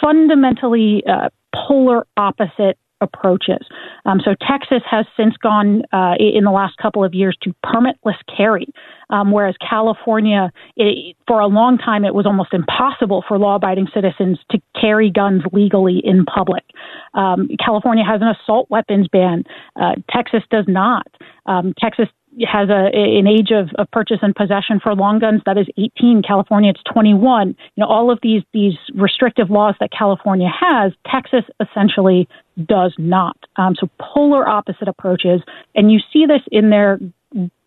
fundamentally 0.00 1.02
uh, 1.08 1.28
polar 1.54 2.06
opposite 2.16 2.78
approaches. 3.00 3.66
Um, 4.04 4.20
so 4.24 4.34
Texas 4.46 4.82
has 4.90 5.06
since 5.16 5.36
gone 5.36 5.82
uh, 5.92 6.14
in 6.18 6.44
the 6.44 6.50
last 6.50 6.76
couple 6.78 7.04
of 7.04 7.14
years 7.14 7.36
to 7.42 7.54
permitless 7.64 8.16
carry, 8.36 8.66
um, 9.10 9.32
whereas 9.32 9.54
California, 9.68 10.52
it, 10.76 11.16
for 11.26 11.40
a 11.40 11.46
long 11.46 11.78
time, 11.78 12.04
it 12.04 12.14
was 12.14 12.26
almost 12.26 12.52
impossible 12.52 13.24
for 13.26 13.38
law-abiding 13.38 13.88
citizens 13.94 14.38
to 14.50 14.58
carry 14.80 15.10
guns 15.10 15.42
legally 15.52 16.00
in 16.04 16.24
public. 16.24 16.64
Um, 17.14 17.48
California 17.64 18.04
has 18.04 18.20
an 18.20 18.28
assault 18.28 18.68
weapons 18.70 19.08
ban. 19.08 19.44
Uh, 19.80 19.96
Texas 20.10 20.42
does 20.50 20.64
not. 20.68 21.06
Um, 21.46 21.74
Texas 21.78 22.08
has 22.46 22.68
a 22.68 22.90
an 22.94 23.26
age 23.26 23.50
of, 23.50 23.70
of 23.76 23.90
purchase 23.90 24.18
and 24.22 24.34
possession 24.34 24.78
for 24.80 24.94
long 24.94 25.18
guns 25.18 25.42
that 25.46 25.58
is 25.58 25.66
18. 25.76 26.22
California, 26.26 26.70
it's 26.70 26.82
21. 26.92 27.48
You 27.48 27.54
know, 27.76 27.86
all 27.86 28.10
of 28.10 28.18
these 28.22 28.42
these 28.52 28.74
restrictive 28.94 29.50
laws 29.50 29.74
that 29.80 29.90
California 29.96 30.48
has, 30.48 30.92
Texas 31.10 31.44
essentially 31.60 32.28
does 32.66 32.94
not. 32.98 33.36
Um, 33.56 33.74
so 33.78 33.88
polar 34.00 34.48
opposite 34.48 34.88
approaches, 34.88 35.40
and 35.74 35.90
you 35.90 35.98
see 36.12 36.26
this 36.26 36.42
in 36.50 36.70
their 36.70 36.98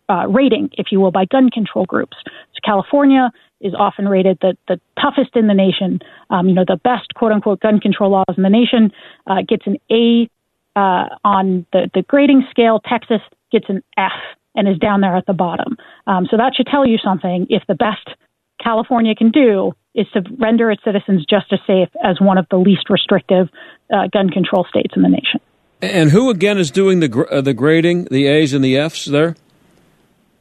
uh, 0.09 0.27
rating, 0.27 0.69
if 0.73 0.88
you 0.91 1.00
will, 1.00 1.12
by 1.12 1.25
gun 1.25 1.50
control 1.50 1.85
groups. 1.85 2.17
So 2.25 2.59
California 2.63 3.31
is 3.62 3.73
often 3.77 4.07
rated 4.07 4.38
the, 4.41 4.57
the 4.67 4.79
toughest 5.01 5.35
in 5.35 5.47
the 5.47 5.53
nation. 5.53 6.00
Um, 6.29 6.50
you 6.50 6.53
know, 6.53 6.65
the 6.67 6.79
best 6.83 7.13
quote 7.15 7.31
unquote 7.31 7.62
gun 7.62 7.79
control 7.79 8.12
laws 8.12 8.35
in 8.35 8.43
the 8.43 8.50
nation 8.50 8.91
uh, 9.27 9.41
gets 9.47 9.65
an 9.65 9.77
A 9.91 10.29
uh, 10.75 11.07
on 11.23 11.65
the, 11.71 11.89
the 11.93 12.01
grading 12.03 12.45
scale. 12.50 12.81
Texas 12.88 13.21
gets 13.51 13.65
an 13.69 13.81
F 13.97 14.12
and 14.55 14.67
is 14.67 14.77
down 14.77 15.01
there 15.01 15.15
at 15.15 15.25
the 15.25 15.33
bottom. 15.33 15.77
Um, 16.05 16.27
so 16.29 16.38
that 16.38 16.53
should 16.55 16.67
tell 16.67 16.85
you 16.85 16.97
something. 16.97 17.47
If 17.50 17.63
the 17.67 17.75
best 17.75 18.07
California 18.62 19.15
can 19.15 19.31
do 19.31 19.73
is 19.95 20.07
to 20.13 20.23
render 20.39 20.71
its 20.71 20.83
citizens 20.83 21.25
just 21.25 21.51
as 21.51 21.59
safe 21.67 21.89
as 22.03 22.19
one 22.19 22.38
of 22.38 22.47
the 22.50 22.57
least 22.57 22.89
restrictive 22.89 23.50
uh, 23.93 24.07
gun 24.07 24.29
control 24.29 24.65
states 24.65 24.93
in 24.95 25.01
the 25.01 25.09
nation. 25.09 25.39
And 25.81 26.12
who 26.12 26.29
again 26.29 26.57
is 26.57 26.71
doing 26.71 27.01
the 27.01 27.27
uh, 27.29 27.41
the 27.41 27.53
grading, 27.53 28.05
the 28.05 28.27
A's 28.27 28.53
and 28.53 28.63
the 28.63 28.77
F's 28.77 29.05
there? 29.05 29.35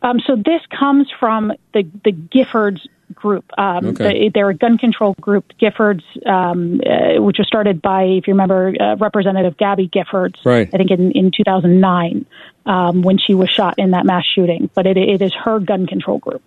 Um, 0.00 0.20
so 0.26 0.36
this 0.36 0.62
comes 0.78 1.08
from 1.18 1.52
the 1.74 1.82
the 2.04 2.12
Giffords 2.12 2.80
group. 3.12 3.44
Um, 3.58 3.86
okay. 3.88 4.30
they're 4.32 4.50
a 4.50 4.54
gun 4.54 4.78
control 4.78 5.14
group, 5.20 5.52
Giffords, 5.60 6.02
um, 6.26 6.80
uh, 6.86 7.22
which 7.22 7.38
was 7.38 7.46
started 7.46 7.82
by, 7.82 8.04
if 8.04 8.26
you 8.26 8.32
remember, 8.32 8.74
uh, 8.80 8.96
Representative 8.96 9.56
Gabby 9.56 9.88
Giffords, 9.88 10.44
right. 10.44 10.68
I 10.72 10.76
think 10.78 10.90
in, 10.90 11.12
in 11.12 11.30
2009 11.36 12.26
um, 12.66 13.02
when 13.02 13.18
she 13.18 13.34
was 13.34 13.50
shot 13.50 13.74
in 13.78 13.90
that 13.90 14.06
mass 14.06 14.24
shooting. 14.24 14.70
But 14.74 14.86
it, 14.86 14.96
it 14.96 15.22
is 15.22 15.32
her 15.34 15.60
gun 15.60 15.86
control 15.86 16.18
group. 16.18 16.42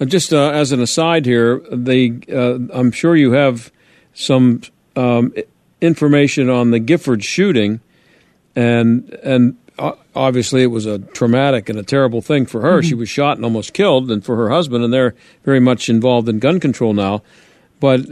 Uh, 0.00 0.04
just 0.04 0.32
uh, 0.32 0.50
as 0.50 0.72
an 0.72 0.80
aside 0.80 1.24
here, 1.26 1.60
the 1.70 2.22
uh, 2.32 2.76
I'm 2.76 2.90
sure 2.90 3.14
you 3.14 3.32
have 3.32 3.70
some 4.12 4.62
um, 4.96 5.32
information 5.80 6.50
on 6.50 6.70
the 6.70 6.80
Gifford 6.80 7.22
shooting, 7.22 7.80
and 8.56 9.12
and 9.22 9.56
obviously 10.14 10.62
it 10.62 10.68
was 10.68 10.86
a 10.86 10.98
traumatic 10.98 11.68
and 11.68 11.78
a 11.78 11.82
terrible 11.82 12.22
thing 12.22 12.46
for 12.46 12.60
her. 12.60 12.78
Mm-hmm. 12.78 12.88
She 12.88 12.94
was 12.94 13.08
shot 13.08 13.36
and 13.36 13.44
almost 13.44 13.72
killed, 13.72 14.10
and 14.10 14.24
for 14.24 14.36
her 14.36 14.50
husband, 14.50 14.84
and 14.84 14.92
they're 14.92 15.14
very 15.44 15.60
much 15.60 15.88
involved 15.88 16.28
in 16.28 16.38
gun 16.38 16.60
control 16.60 16.92
now. 16.92 17.22
But 17.78 18.10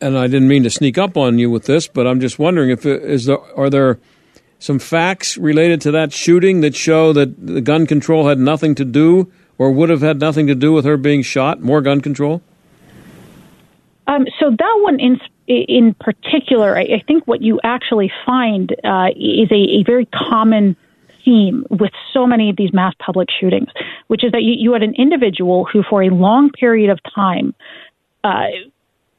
and 0.00 0.18
I 0.18 0.26
didn't 0.26 0.48
mean 0.48 0.64
to 0.64 0.70
sneak 0.70 0.98
up 0.98 1.16
on 1.16 1.38
you 1.38 1.50
with 1.50 1.64
this, 1.64 1.88
but 1.88 2.06
I'm 2.06 2.20
just 2.20 2.38
wondering 2.38 2.70
if 2.70 2.86
is 2.86 3.26
there 3.26 3.40
are 3.56 3.70
there 3.70 3.98
some 4.60 4.78
facts 4.78 5.36
related 5.36 5.80
to 5.82 5.90
that 5.90 6.12
shooting 6.12 6.60
that 6.60 6.74
show 6.74 7.12
that 7.12 7.46
the 7.46 7.60
gun 7.60 7.86
control 7.86 8.28
had 8.28 8.38
nothing 8.38 8.74
to 8.76 8.84
do 8.84 9.30
or 9.58 9.70
would 9.70 9.88
have 9.88 10.00
had 10.00 10.20
nothing 10.20 10.46
to 10.46 10.54
do 10.54 10.72
with 10.72 10.84
her 10.84 10.96
being 10.96 11.22
shot? 11.22 11.60
More 11.60 11.80
gun 11.80 12.00
control. 12.00 12.42
Um, 14.06 14.26
so 14.38 14.50
that 14.50 14.78
one 14.82 15.00
in 15.00 15.20
in 15.46 15.94
particular, 15.94 16.76
I, 16.76 16.82
I, 16.82 17.02
think 17.06 17.26
what 17.26 17.42
you 17.42 17.60
actually 17.62 18.10
find 18.24 18.72
uh, 18.82 19.08
is 19.14 19.50
a, 19.50 19.80
a 19.80 19.82
very 19.84 20.06
common 20.06 20.74
theme 21.22 21.66
with 21.68 21.92
so 22.12 22.26
many 22.26 22.48
of 22.48 22.56
these 22.56 22.72
mass 22.72 22.94
public 22.98 23.28
shootings, 23.38 23.68
which 24.06 24.24
is 24.24 24.32
that 24.32 24.42
you, 24.42 24.54
you 24.56 24.72
had 24.72 24.82
an 24.82 24.94
individual 24.96 25.66
who, 25.70 25.82
for 25.82 26.02
a 26.02 26.08
long 26.08 26.50
period 26.50 26.90
of 26.90 26.98
time, 27.14 27.54
uh, 28.24 28.46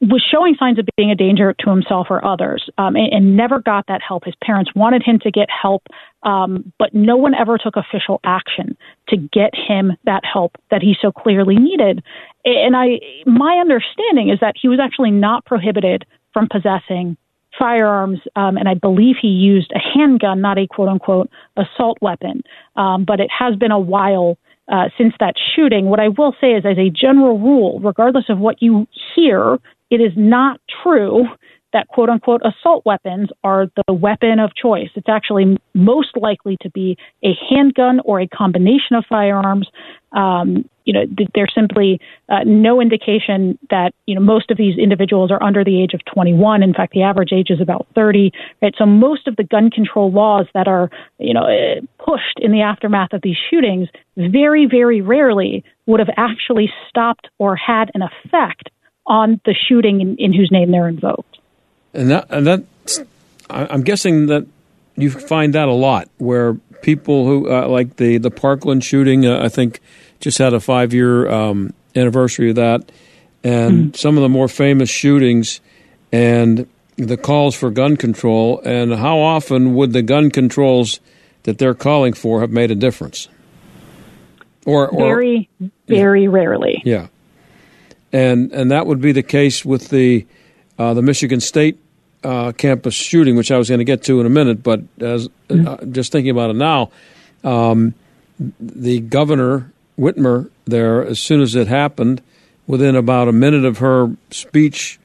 was 0.01 0.23
showing 0.29 0.55
signs 0.59 0.77
of 0.77 0.87
being 0.97 1.11
a 1.11 1.15
danger 1.15 1.53
to 1.59 1.69
himself 1.69 2.07
or 2.09 2.23
others 2.23 2.69
um, 2.77 2.95
and, 2.95 3.13
and, 3.13 3.37
never 3.37 3.59
got 3.59 3.85
that 3.87 4.01
help. 4.05 4.25
His 4.25 4.35
parents 4.43 4.71
wanted 4.75 5.03
him 5.03 5.19
to 5.19 5.31
get 5.31 5.47
help, 5.49 5.83
um, 6.23 6.71
but 6.77 6.93
no 6.93 7.15
one 7.15 7.33
ever 7.33 7.57
took 7.57 7.75
official 7.75 8.19
action 8.23 8.77
to 9.09 9.17
get 9.17 9.51
him 9.55 9.93
that 10.05 10.23
help 10.25 10.55
that 10.71 10.81
he 10.81 10.95
so 11.01 11.11
clearly 11.11 11.55
needed. 11.55 12.03
And 12.43 12.75
I, 12.75 12.99
my 13.25 13.57
understanding 13.59 14.29
is 14.29 14.39
that 14.41 14.55
he 14.61 14.67
was 14.67 14.79
actually 14.79 15.11
not 15.11 15.45
prohibited 15.45 16.05
from 16.33 16.47
possessing 16.49 17.17
firearms, 17.57 18.19
um, 18.35 18.57
and 18.57 18.67
I 18.67 18.73
believe 18.73 19.15
he 19.21 19.29
used 19.29 19.71
a 19.73 19.79
handgun, 19.79 20.41
not 20.41 20.57
a 20.57 20.67
quote 20.67 20.89
unquote 20.89 21.29
assault 21.55 21.97
weapon. 22.01 22.43
Um, 22.75 23.05
but 23.05 23.19
it 23.19 23.29
has 23.31 23.55
been 23.55 23.71
a 23.71 23.79
while 23.79 24.37
uh, 24.71 24.89
since 24.97 25.13
that 25.19 25.35
shooting. 25.55 25.85
What 25.85 25.99
I 25.99 26.09
will 26.09 26.35
say 26.41 26.51
is, 26.53 26.65
as 26.65 26.77
a 26.77 26.89
general 26.89 27.39
rule, 27.39 27.79
regardless 27.79 28.25
of 28.29 28.39
what 28.39 28.61
you 28.61 28.87
hear, 29.15 29.59
it 29.89 30.01
is 30.01 30.11
not 30.15 30.59
true 30.83 31.25
that 31.75 31.89
quote 31.89 32.07
unquote 32.09 32.41
assault 32.45 32.85
weapons 32.85 33.27
are 33.43 33.67
the 33.85 33.93
weapon 33.93 34.39
of 34.39 34.55
choice. 34.55 34.89
It's 34.95 35.09
actually 35.09 35.57
most 35.73 36.15
likely 36.15 36.55
to 36.61 36.69
be 36.69 36.97
a 37.21 37.33
handgun 37.49 37.99
or 38.05 38.21
a 38.21 38.27
combination 38.27 38.95
of 38.95 39.03
firearms. 39.09 39.67
Um, 40.13 40.69
you 40.85 40.93
know, 40.93 41.01
there's 41.33 41.51
simply 41.53 41.99
uh, 42.29 42.45
no 42.45 42.79
indication 42.79 43.59
that 43.71 43.91
you 44.05 44.15
know 44.15 44.21
most 44.21 44.51
of 44.51 44.57
these 44.57 44.77
individuals 44.77 45.31
are 45.31 45.43
under 45.43 45.65
the 45.65 45.83
age 45.83 45.93
of 45.93 45.99
21. 46.05 46.63
In 46.63 46.73
fact, 46.73 46.93
the 46.93 47.01
average 47.01 47.33
age 47.33 47.49
is 47.49 47.59
about 47.59 47.87
30. 47.93 48.31
Right, 48.61 48.73
so 48.77 48.85
most 48.85 49.27
of 49.27 49.35
the 49.35 49.43
gun 49.43 49.69
control 49.69 50.13
laws 50.13 50.45
that 50.53 50.69
are 50.69 50.89
you 51.19 51.33
know 51.33 51.43
uh, 51.43 51.81
pushed 52.01 52.39
in 52.39 52.53
the 52.53 52.61
aftermath 52.61 53.11
of 53.11 53.21
these 53.21 53.37
shootings 53.49 53.89
very, 54.15 54.65
very 54.65 55.01
rarely 55.01 55.65
would 55.87 55.99
have 55.99 56.09
actually 56.15 56.71
stopped 56.87 57.27
or 57.37 57.57
had 57.57 57.91
an 57.93 58.01
effect 58.01 58.69
on 59.07 59.39
the 59.45 59.53
shooting 59.53 60.01
in, 60.01 60.15
in 60.17 60.33
whose 60.33 60.51
name 60.51 60.71
they're 60.71 60.87
invoked. 60.87 61.37
And 61.93 62.09
that, 62.11 62.27
and 62.29 62.47
that, 62.47 62.63
I'm 63.49 63.83
guessing 63.83 64.27
that 64.27 64.45
you 64.95 65.09
find 65.09 65.53
that 65.53 65.67
a 65.67 65.73
lot, 65.73 66.09
where 66.17 66.55
people 66.81 67.25
who 67.25 67.51
uh, 67.51 67.67
like 67.67 67.97
the 67.97 68.17
the 68.17 68.31
Parkland 68.31 68.83
shooting, 68.83 69.25
uh, 69.25 69.39
I 69.41 69.49
think, 69.49 69.79
just 70.19 70.37
had 70.37 70.53
a 70.53 70.59
five 70.59 70.93
year 70.93 71.29
um, 71.29 71.73
anniversary 71.95 72.49
of 72.49 72.55
that, 72.55 72.91
and 73.43 73.73
mm-hmm. 73.73 73.93
some 73.93 74.17
of 74.17 74.23
the 74.23 74.29
more 74.29 74.47
famous 74.47 74.89
shootings, 74.89 75.59
and 76.11 76.67
the 76.95 77.17
calls 77.17 77.55
for 77.55 77.69
gun 77.71 77.97
control, 77.97 78.61
and 78.63 78.93
how 78.93 79.19
often 79.19 79.75
would 79.75 79.93
the 79.93 80.01
gun 80.01 80.31
controls 80.31 80.99
that 81.43 81.57
they're 81.57 81.73
calling 81.73 82.13
for 82.13 82.41
have 82.41 82.51
made 82.51 82.71
a 82.71 82.75
difference? 82.75 83.27
Or, 84.65 84.89
or 84.89 84.97
very, 84.97 85.49
very 85.87 86.23
yeah. 86.23 86.29
rarely. 86.29 86.81
Yeah, 86.83 87.07
and 88.15 88.51
and 88.53 88.71
that 88.71 88.87
would 88.87 89.01
be 89.01 89.11
the 89.11 89.23
case 89.23 89.65
with 89.65 89.89
the 89.89 90.25
uh, 90.79 90.93
the 90.93 91.01
Michigan 91.01 91.41
State 91.41 91.77
uh, 92.23 92.53
campus 92.53 92.93
shooting, 92.93 93.35
which 93.35 93.51
I 93.51 93.57
was 93.57 93.67
going 93.67 93.79
to 93.79 93.85
get 93.85 94.03
to 94.03 94.19
in 94.21 94.25
a 94.25 94.29
minute, 94.29 94.63
but 94.63 94.81
as 94.99 95.27
mm-hmm. 95.49 95.67
uh, 95.67 95.77
just 95.91 96.11
thinking 96.11 96.31
about 96.31 96.49
it 96.49 96.55
now, 96.55 96.91
um, 97.43 97.93
the 98.59 99.01
governor 99.01 99.71
Whitmer 99.99 100.49
there, 100.63 101.05
as 101.05 101.19
soon 101.19 101.41
as 101.41 101.55
it 101.55 101.67
happened, 101.67 102.21
within 102.67 102.95
about 102.95 103.27
a 103.27 103.33
minute 103.33 103.65
of 103.65 103.79
her 103.79 104.15
speech, 104.31 104.97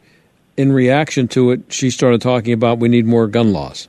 in 0.56 0.72
reaction 0.72 1.26
to 1.28 1.50
it, 1.50 1.60
she 1.68 1.90
started 1.90 2.20
talking 2.20 2.52
about 2.52 2.78
we 2.78 2.88
need 2.88 3.06
more 3.06 3.26
gun 3.26 3.52
laws. 3.52 3.88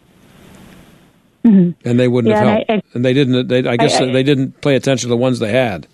Mm-hmm. 1.45 1.87
And 1.87 1.99
they 1.99 2.07
wouldn't 2.07 2.31
yeah, 2.31 2.39
have 2.39 2.47
helped, 2.47 2.69
I, 2.69 2.73
I, 2.75 2.81
and 2.93 3.05
they 3.05 3.13
didn't. 3.13 3.47
They, 3.47 3.67
I 3.67 3.77
guess 3.77 3.99
I, 3.99 4.05
they 4.11 4.23
didn't 4.23 4.61
pay 4.61 4.75
attention 4.75 5.07
to 5.07 5.09
the 5.09 5.17
ones 5.17 5.39
they 5.39 5.51
had. 5.51 5.87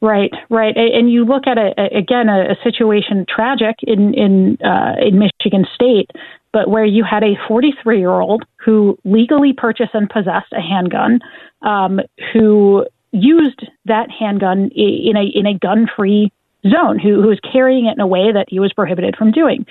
Right, 0.00 0.30
right, 0.48 0.76
and 0.76 1.10
you 1.10 1.24
look 1.24 1.48
at 1.48 1.58
a, 1.58 1.72
again 1.96 2.28
a, 2.28 2.52
a 2.52 2.56
situation 2.62 3.26
tragic 3.28 3.76
in 3.82 4.14
in 4.14 4.56
uh, 4.64 4.94
in 5.00 5.18
Michigan 5.18 5.66
State, 5.74 6.12
but 6.52 6.70
where 6.70 6.84
you 6.84 7.02
had 7.02 7.24
a 7.24 7.34
43 7.48 7.98
year 7.98 8.20
old 8.20 8.44
who 8.64 8.96
legally 9.04 9.52
purchased 9.52 9.94
and 9.94 10.08
possessed 10.08 10.52
a 10.52 10.60
handgun, 10.60 11.18
um, 11.62 11.98
who 12.32 12.86
used 13.10 13.66
that 13.86 14.08
handgun 14.08 14.70
in 14.72 15.16
a 15.16 15.24
in 15.34 15.46
a 15.46 15.58
gun 15.58 15.88
free 15.96 16.30
zone, 16.62 17.00
who 17.00 17.20
who 17.20 17.26
was 17.26 17.40
carrying 17.40 17.86
it 17.86 17.94
in 17.94 18.00
a 18.00 18.06
way 18.06 18.30
that 18.32 18.46
he 18.48 18.60
was 18.60 18.72
prohibited 18.72 19.16
from 19.16 19.32
doing. 19.32 19.66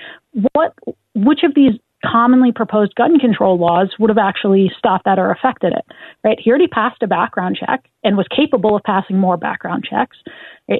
What 0.52 0.74
which 1.14 1.40
of 1.42 1.54
these 1.54 1.72
commonly 2.04 2.52
proposed 2.52 2.94
gun 2.94 3.18
control 3.18 3.58
laws 3.58 3.94
would 3.98 4.10
have 4.10 4.18
actually 4.18 4.70
stopped 4.78 5.04
that 5.04 5.18
or 5.18 5.30
affected 5.30 5.72
it. 5.72 5.84
Right? 6.22 6.38
He 6.40 6.50
already 6.50 6.68
passed 6.68 7.02
a 7.02 7.06
background 7.06 7.58
check 7.58 7.84
and 8.04 8.16
was 8.16 8.26
capable 8.34 8.76
of 8.76 8.82
passing 8.84 9.18
more 9.18 9.36
background 9.36 9.86
checks. 9.88 10.16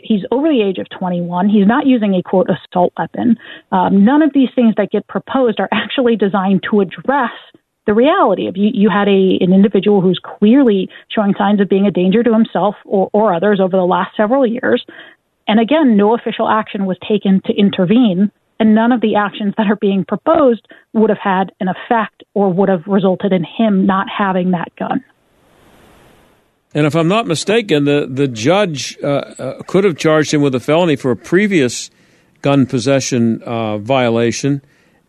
He's 0.02 0.22
over 0.30 0.48
the 0.48 0.62
age 0.62 0.78
of 0.78 0.86
21. 0.96 1.48
He's 1.48 1.66
not 1.66 1.86
using 1.86 2.14
a 2.14 2.22
quote 2.22 2.48
assault 2.50 2.92
weapon. 2.98 3.36
Um, 3.72 4.04
none 4.04 4.22
of 4.22 4.32
these 4.34 4.50
things 4.54 4.74
that 4.76 4.90
get 4.90 5.06
proposed 5.08 5.60
are 5.60 5.68
actually 5.72 6.16
designed 6.16 6.64
to 6.70 6.80
address 6.80 7.32
the 7.86 7.94
reality 7.94 8.46
of 8.48 8.56
you, 8.58 8.70
you 8.74 8.90
had 8.90 9.08
a 9.08 9.38
an 9.40 9.54
individual 9.54 10.02
who's 10.02 10.20
clearly 10.22 10.90
showing 11.08 11.32
signs 11.38 11.58
of 11.58 11.70
being 11.70 11.86
a 11.86 11.90
danger 11.90 12.22
to 12.22 12.34
himself 12.34 12.74
or, 12.84 13.08
or 13.14 13.32
others 13.32 13.60
over 13.60 13.78
the 13.78 13.86
last 13.86 14.14
several 14.14 14.46
years. 14.46 14.84
And 15.48 15.58
again, 15.58 15.96
no 15.96 16.14
official 16.14 16.50
action 16.50 16.84
was 16.84 16.98
taken 17.08 17.40
to 17.46 17.54
intervene 17.54 18.30
and 18.60 18.74
none 18.74 18.92
of 18.92 19.00
the 19.00 19.16
actions 19.16 19.54
that 19.56 19.66
are 19.66 19.76
being 19.76 20.04
proposed 20.04 20.66
would 20.92 21.10
have 21.10 21.18
had 21.22 21.52
an 21.60 21.68
effect 21.68 22.22
or 22.34 22.52
would 22.52 22.68
have 22.68 22.86
resulted 22.86 23.32
in 23.32 23.44
him 23.44 23.86
not 23.86 24.06
having 24.08 24.50
that 24.52 24.74
gun. 24.76 25.04
And 26.74 26.86
if 26.86 26.94
I'm 26.94 27.08
not 27.08 27.26
mistaken, 27.26 27.84
the 27.84 28.06
the 28.10 28.28
judge 28.28 28.98
uh, 29.02 29.06
uh, 29.06 29.62
could 29.62 29.84
have 29.84 29.96
charged 29.96 30.34
him 30.34 30.42
with 30.42 30.54
a 30.54 30.60
felony 30.60 30.96
for 30.96 31.10
a 31.10 31.16
previous 31.16 31.90
gun 32.42 32.66
possession 32.66 33.42
uh, 33.42 33.78
violation, 33.78 34.62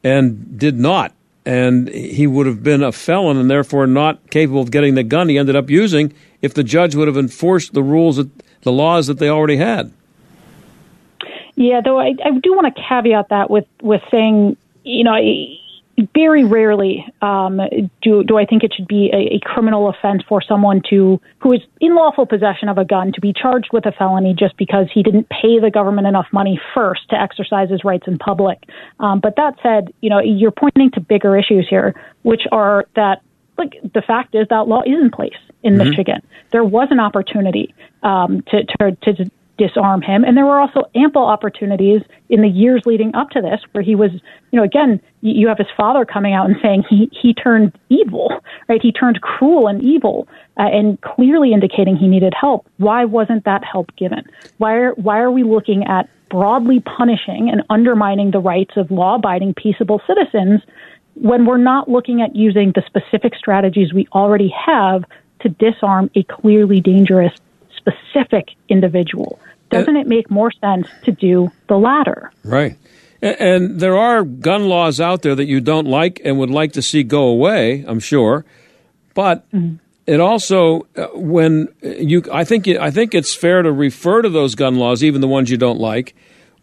and 0.04 0.58
did 0.58 0.80
not. 0.80 1.14
And 1.46 1.90
he 1.90 2.28
would 2.28 2.46
have 2.46 2.64
been 2.64 2.84
a 2.84 2.92
felon 2.92 3.38
and 3.38 3.50
therefore 3.50 3.88
not 3.88 4.30
capable 4.30 4.62
of 4.62 4.72
getting 4.72 4.96
the 4.96 5.04
gun 5.04 5.30
he 5.30 5.38
ended 5.38 5.56
up 5.56 5.70
using 5.70 6.14
if 6.42 6.54
the 6.54 6.64
judge 6.64 6.96
would 6.96 7.08
have 7.08 7.18
enforced 7.18 7.74
the 7.74 7.84
rules, 7.84 8.18
that, 8.18 8.30
the 8.62 8.72
laws 8.72 9.08
that 9.08 9.20
they 9.20 9.30
already 9.30 9.58
had. 9.58 9.92
Yeah, 11.60 11.82
though 11.84 12.00
I, 12.00 12.14
I 12.24 12.32
do 12.42 12.54
want 12.54 12.74
to 12.74 12.82
caveat 12.88 13.28
that 13.32 13.50
with 13.50 13.66
with 13.82 14.02
saying, 14.10 14.56
you 14.86 15.04
know, 15.04 15.18
very 16.16 16.46
rarely 16.46 17.06
um, 17.22 17.60
do 18.02 18.24
do 18.24 18.38
I 18.38 18.46
think 18.46 18.64
it 18.64 18.74
should 18.74 18.88
be 18.88 19.10
a, 19.12 19.36
a, 19.36 19.40
criminal 19.44 19.90
offense 19.90 20.24
for 20.30 20.42
someone 20.42 20.82
to 20.90 21.20
who 21.40 21.52
is 21.52 21.60
in 21.82 21.96
lawful 21.96 22.26
possession 22.26 22.70
of 22.70 22.78
a 22.78 22.86
gun 22.86 23.12
to 23.12 23.20
be 23.20 23.34
charged 23.34 23.72
with 23.74 23.86
a 23.86 23.92
felony 23.92 24.34
just 24.34 24.56
because 24.56 24.88
he 24.94 25.04
didn't 25.04 25.28
pay 25.28 25.60
the 25.60 25.70
government 25.70 26.08
enough 26.08 26.28
money 26.32 26.58
first 26.74 27.10
to 27.10 27.22
exercise 27.22 27.70
his 27.70 27.84
rights 27.84 28.08
in 28.08 28.18
public. 28.18 28.60
Um, 29.02 29.20
but 29.20 29.36
that 29.36 29.56
said, 29.62 29.94
you 30.00 30.10
know, 30.10 30.22
you're 30.22 30.52
pointing 30.52 30.92
to 30.92 31.02
bigger 31.02 31.38
issues 31.38 31.68
here, 31.70 31.94
which 32.22 32.44
are 32.54 32.86
that 32.96 33.22
like 33.58 33.74
the 33.94 34.02
fact 34.02 34.34
is 34.34 34.48
that 34.50 34.70
law 34.70 34.84
is 34.84 34.98
in 35.02 35.12
place 35.12 35.34
in 35.62 35.74
mm-hmm. 35.74 35.90
Michigan. 35.90 36.22
There 36.52 36.64
was 36.64 36.88
an 36.90 37.02
opportunity 37.02 37.76
um, 38.02 38.44
to, 38.44 38.64
to, 38.64 38.96
to 38.96 39.32
disarm 39.60 40.02
him. 40.02 40.24
And 40.24 40.36
there 40.36 40.46
were 40.46 40.60
also 40.60 40.90
ample 40.96 41.24
opportunities 41.24 42.02
in 42.30 42.42
the 42.42 42.48
years 42.48 42.82
leading 42.86 43.14
up 43.14 43.30
to 43.32 43.42
this 43.42 43.60
where 43.74 43.84
he 43.84 43.94
was, 43.94 44.12
you 44.52 44.58
know, 44.58 44.64
again, 44.64 45.00
you 45.22 45.48
have 45.50 45.58
his 45.58 45.68
father 45.76 46.06
coming 46.06 46.34
out 46.34 46.50
and 46.50 46.56
saying 46.62 46.84
he, 46.90 47.12
he 47.12 47.34
turned 47.34 47.78
evil, 47.90 48.32
right? 48.68 48.82
He 48.82 48.92
turned 48.92 49.22
cruel 49.22 49.68
and 49.68 49.84
evil 49.84 50.28
uh, 50.58 50.64
and 50.64 51.00
clearly 51.02 51.54
indicating 51.54 51.96
he 51.98 52.08
needed 52.08 52.34
help. 52.40 52.66
Why 52.78 53.06
wasn't 53.06 53.44
that 53.46 53.64
help 53.64 53.96
given? 53.98 54.24
Why 54.58 54.74
are, 54.76 54.92
why 54.94 55.20
are 55.20 55.32
we 55.32 55.44
looking 55.44 55.84
at 55.84 56.10
broadly 56.30 56.80
punishing 56.80 57.50
and 57.52 57.62
undermining 57.70 58.32
the 58.32 58.40
rights 58.40 58.74
of 58.78 58.90
law 58.90 59.16
abiding, 59.16 59.56
peaceable 59.56 60.02
citizens 60.08 60.62
when 61.16 61.46
we're 61.46 61.58
not 61.58 61.90
looking 61.90 62.22
at 62.22 62.36
using 62.36 62.72
the 62.76 62.84
specific 62.86 63.36
strategies 63.36 63.94
we 63.94 64.08
already 64.14 64.54
have 64.66 65.04
to 65.42 65.50
disarm 65.50 66.10
a 66.16 66.24
clearly 66.24 66.80
dangerous 66.80 67.34
specific 67.80 68.50
individual. 68.68 69.40
Doesn't 69.70 69.96
it 69.96 70.08
make 70.08 70.30
more 70.30 70.52
sense 70.52 70.88
to 71.06 71.12
do 71.12 71.52
the 71.68 71.78
latter? 71.78 72.32
Right. 72.44 72.76
And 73.22 73.80
there 73.80 73.98
are 73.98 74.24
gun 74.24 74.68
laws 74.68 75.00
out 75.00 75.22
there 75.22 75.36
that 75.36 75.46
you 75.46 75.60
don't 75.60 75.88
like 75.88 76.22
and 76.24 76.40
would 76.40 76.50
like 76.50 76.74
to 76.74 76.82
see 76.82 77.04
go 77.04 77.24
away, 77.24 77.84
I'm 77.88 78.00
sure. 78.00 78.46
But 79.14 79.50
mm-hmm. 79.52 79.76
it 80.08 80.20
also, 80.20 80.88
uh, 80.96 81.08
when 81.14 81.68
you, 81.82 82.24
I 82.32 82.46
think, 82.46 82.68
I 82.68 82.92
think 82.92 83.14
it's 83.14 83.36
fair 83.36 83.62
to 83.62 83.72
refer 83.72 84.22
to 84.22 84.30
those 84.30 84.56
gun 84.56 84.76
laws, 84.76 85.04
even 85.04 85.22
the 85.22 85.28
ones 85.28 85.52
you 85.52 85.58
don't 85.58 85.80
like, 85.80 86.16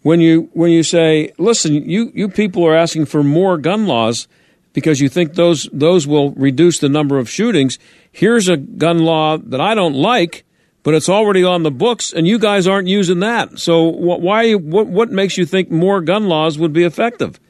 when 0.07 0.21
you 0.21 0.49
when 0.53 0.71
you 0.71 0.85
say, 0.85 1.33
listen, 1.37 1.75
you 1.75 2.13
you 2.15 2.29
people 2.29 2.65
are 2.65 2.77
asking 2.77 3.07
for 3.07 3.25
more 3.25 3.59
gun 3.59 3.89
laws 3.89 4.29
because 4.73 5.01
you 5.01 5.09
think 5.09 5.35
those 5.35 5.69
those 5.73 6.07
will 6.07 6.31
reduce 6.31 6.79
the 6.79 6.89
number 6.89 7.19
of 7.19 7.29
shootings. 7.29 7.77
Here's 8.13 8.49
a 8.49 8.57
gun 8.57 9.01
law 9.01 9.37
that 9.37 9.61
I 9.61 9.75
don't 9.75 9.95
like, 9.95 10.45
but 10.87 10.95
it's 10.95 11.09
already 11.09 11.43
on 11.43 11.65
the 11.65 11.71
books, 11.73 12.13
and 12.13 12.29
you 12.29 12.39
guys 12.39 12.69
aren't 12.69 12.87
using 12.87 13.19
that. 13.19 13.59
So 13.59 13.83
why? 13.83 14.53
What, 14.53 14.87
what 14.87 15.11
makes 15.11 15.37
you 15.37 15.45
think 15.45 15.69
more 15.69 16.01
gun 16.01 16.29
laws 16.29 16.61
would 16.61 16.73
be 16.73 16.85
effective? 16.85 17.41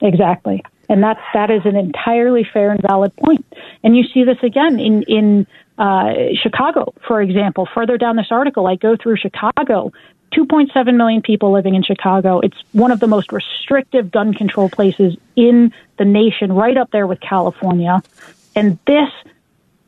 Exactly, 0.00 0.62
and 0.88 1.02
that's 1.02 1.20
that 1.34 1.50
is 1.50 1.60
an 1.66 1.76
entirely 1.76 2.48
fair 2.50 2.70
and 2.70 2.80
valid 2.80 3.14
point. 3.16 3.44
And 3.84 3.94
you 3.94 4.04
see 4.14 4.24
this 4.24 4.38
again 4.42 4.80
in 4.80 5.02
in 5.02 5.46
uh, 5.76 6.14
Chicago, 6.42 6.94
for 7.06 7.20
example. 7.20 7.68
Further 7.74 7.98
down 7.98 8.16
this 8.16 8.28
article, 8.30 8.66
I 8.66 8.76
go 8.76 8.96
through 8.96 9.18
Chicago. 9.18 9.92
2.7 10.32 10.96
million 10.96 11.20
people 11.20 11.52
living 11.52 11.74
in 11.74 11.82
Chicago. 11.82 12.40
It's 12.40 12.56
one 12.72 12.90
of 12.90 13.00
the 13.00 13.06
most 13.06 13.30
restrictive 13.30 14.10
gun 14.10 14.32
control 14.32 14.70
places 14.70 15.14
in 15.36 15.74
the 15.98 16.06
nation, 16.06 16.54
right 16.54 16.78
up 16.78 16.90
there 16.90 17.06
with 17.06 17.20
California. 17.20 18.02
And 18.56 18.78
this 18.86 19.10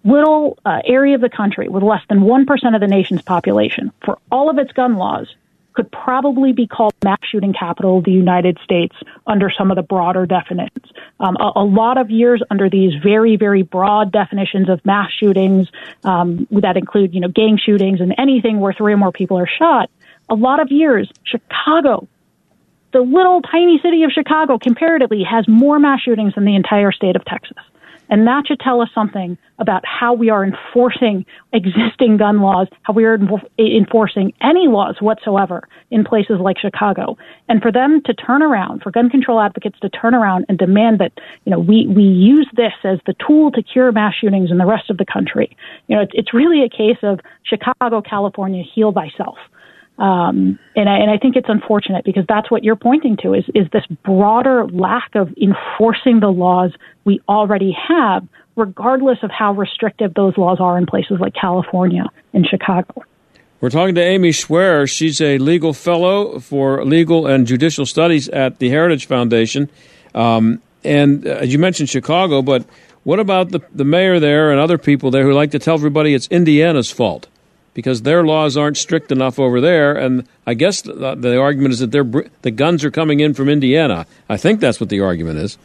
little 0.04 0.58
uh, 0.64 0.80
area 0.84 1.14
of 1.14 1.20
the 1.20 1.28
country 1.28 1.68
with 1.68 1.82
less 1.82 2.02
than 2.08 2.20
1% 2.20 2.74
of 2.74 2.80
the 2.80 2.86
nation's 2.86 3.22
population, 3.22 3.90
for 4.04 4.18
all 4.30 4.50
of 4.50 4.58
its 4.58 4.72
gun 4.72 4.96
laws, 4.96 5.34
could 5.74 5.90
probably 5.90 6.52
be 6.52 6.66
called 6.66 6.94
mass 7.02 7.18
shooting 7.30 7.52
capital 7.52 7.98
of 7.98 8.04
the 8.04 8.12
United 8.12 8.58
States 8.62 8.94
under 9.26 9.50
some 9.50 9.70
of 9.70 9.76
the 9.76 9.82
broader 9.82 10.24
definitions. 10.24 10.92
Um, 11.18 11.36
a, 11.36 11.52
a, 11.56 11.64
lot 11.64 11.98
of 11.98 12.10
years 12.10 12.42
under 12.48 12.70
these 12.70 12.94
very, 13.02 13.36
very 13.36 13.62
broad 13.62 14.12
definitions 14.12 14.68
of 14.68 14.84
mass 14.86 15.10
shootings 15.12 15.68
um, 16.04 16.46
that 16.52 16.76
include, 16.76 17.12
you 17.12 17.20
know, 17.20 17.28
gang 17.28 17.58
shootings 17.58 18.00
and 18.00 18.14
anything 18.18 18.60
where 18.60 18.72
three 18.72 18.92
or 18.92 18.96
more 18.96 19.12
people 19.12 19.36
are 19.36 19.48
shot. 19.48 19.90
A 20.28 20.34
lot 20.34 20.60
of 20.60 20.70
years, 20.70 21.10
Chicago, 21.24 22.06
the 22.92 23.00
little 23.00 23.42
tiny 23.42 23.80
city 23.80 24.04
of 24.04 24.12
Chicago, 24.12 24.58
comparatively, 24.58 25.24
has 25.24 25.46
more 25.48 25.80
mass 25.80 26.00
shootings 26.00 26.34
than 26.34 26.44
the 26.44 26.54
entire 26.54 26.92
state 26.92 27.16
of 27.16 27.24
Texas. 27.24 27.58
And 28.08 28.26
that 28.26 28.46
should 28.46 28.60
tell 28.60 28.80
us 28.80 28.88
something 28.94 29.38
about 29.58 29.82
how 29.86 30.12
we 30.12 30.30
are 30.30 30.44
enforcing 30.44 31.24
existing 31.52 32.16
gun 32.16 32.40
laws, 32.40 32.68
how 32.82 32.92
we 32.92 33.04
are 33.04 33.18
enforcing 33.58 34.32
any 34.40 34.68
laws 34.68 34.96
whatsoever 35.00 35.66
in 35.90 36.04
places 36.04 36.36
like 36.40 36.58
Chicago. 36.58 37.16
And 37.48 37.62
for 37.62 37.72
them 37.72 38.02
to 38.04 38.14
turn 38.14 38.42
around, 38.42 38.82
for 38.82 38.90
gun 38.90 39.08
control 39.08 39.40
advocates 39.40 39.78
to 39.80 39.88
turn 39.88 40.14
around 40.14 40.44
and 40.48 40.58
demand 40.58 40.98
that, 41.00 41.12
you 41.44 41.50
know, 41.50 41.58
we, 41.58 41.86
we 41.86 42.02
use 42.02 42.48
this 42.54 42.72
as 42.84 42.98
the 43.06 43.14
tool 43.26 43.50
to 43.52 43.62
cure 43.62 43.92
mass 43.92 44.14
shootings 44.20 44.50
in 44.50 44.58
the 44.58 44.66
rest 44.66 44.90
of 44.90 44.98
the 44.98 45.06
country. 45.06 45.56
You 45.86 45.96
know, 45.96 46.02
it's, 46.02 46.12
it's 46.14 46.34
really 46.34 46.62
a 46.62 46.68
case 46.68 46.98
of 47.02 47.20
Chicago, 47.44 48.02
California, 48.02 48.62
heal 48.62 48.92
thyself. 48.92 49.38
Um, 49.98 50.58
and, 50.74 50.88
I, 50.88 50.98
and 50.98 51.10
I 51.10 51.18
think 51.18 51.36
it's 51.36 51.48
unfortunate 51.48 52.04
because 52.04 52.24
that's 52.28 52.50
what 52.50 52.64
you're 52.64 52.76
pointing 52.76 53.16
to 53.18 53.34
is, 53.34 53.44
is 53.54 53.68
this 53.72 53.86
broader 54.04 54.66
lack 54.66 55.14
of 55.14 55.32
enforcing 55.40 56.18
the 56.20 56.32
laws 56.32 56.72
we 57.04 57.20
already 57.28 57.76
have, 57.88 58.26
regardless 58.56 59.18
of 59.22 59.30
how 59.30 59.52
restrictive 59.52 60.14
those 60.14 60.36
laws 60.36 60.58
are 60.60 60.76
in 60.78 60.86
places 60.86 61.18
like 61.20 61.34
California 61.34 62.04
and 62.32 62.44
Chicago. 62.46 63.04
We're 63.60 63.70
talking 63.70 63.94
to 63.94 64.02
Amy 64.02 64.32
Swearer. 64.32 64.86
She's 64.86 65.20
a 65.20 65.38
legal 65.38 65.72
fellow 65.72 66.40
for 66.40 66.84
legal 66.84 67.26
and 67.26 67.46
judicial 67.46 67.86
studies 67.86 68.28
at 68.28 68.58
the 68.58 68.68
Heritage 68.68 69.06
Foundation. 69.06 69.70
Um, 70.14 70.60
and 70.82 71.26
uh, 71.26 71.40
you 71.42 71.58
mentioned 71.58 71.88
Chicago, 71.88 72.42
but 72.42 72.66
what 73.04 73.20
about 73.20 73.50
the, 73.50 73.60
the 73.72 73.84
mayor 73.84 74.18
there 74.18 74.50
and 74.50 74.60
other 74.60 74.76
people 74.76 75.10
there 75.10 75.22
who 75.22 75.32
like 75.32 75.52
to 75.52 75.58
tell 75.58 75.74
everybody 75.74 76.14
it's 76.14 76.26
Indiana's 76.28 76.90
fault? 76.90 77.28
Because 77.74 78.02
their 78.02 78.24
laws 78.24 78.56
aren't 78.56 78.76
strict 78.76 79.12
enough 79.12 79.38
over 79.38 79.60
there. 79.60 79.94
And 79.96 80.26
I 80.46 80.54
guess 80.54 80.82
the, 80.82 81.14
the 81.14 81.38
argument 81.38 81.74
is 81.74 81.80
that 81.80 82.30
the 82.42 82.50
guns 82.50 82.84
are 82.84 82.90
coming 82.90 83.20
in 83.20 83.34
from 83.34 83.48
Indiana. 83.48 84.06
I 84.28 84.36
think 84.36 84.60
that's 84.60 84.80
what 84.80 84.88
the 84.88 85.00
argument 85.00 85.38
is. 85.38 85.58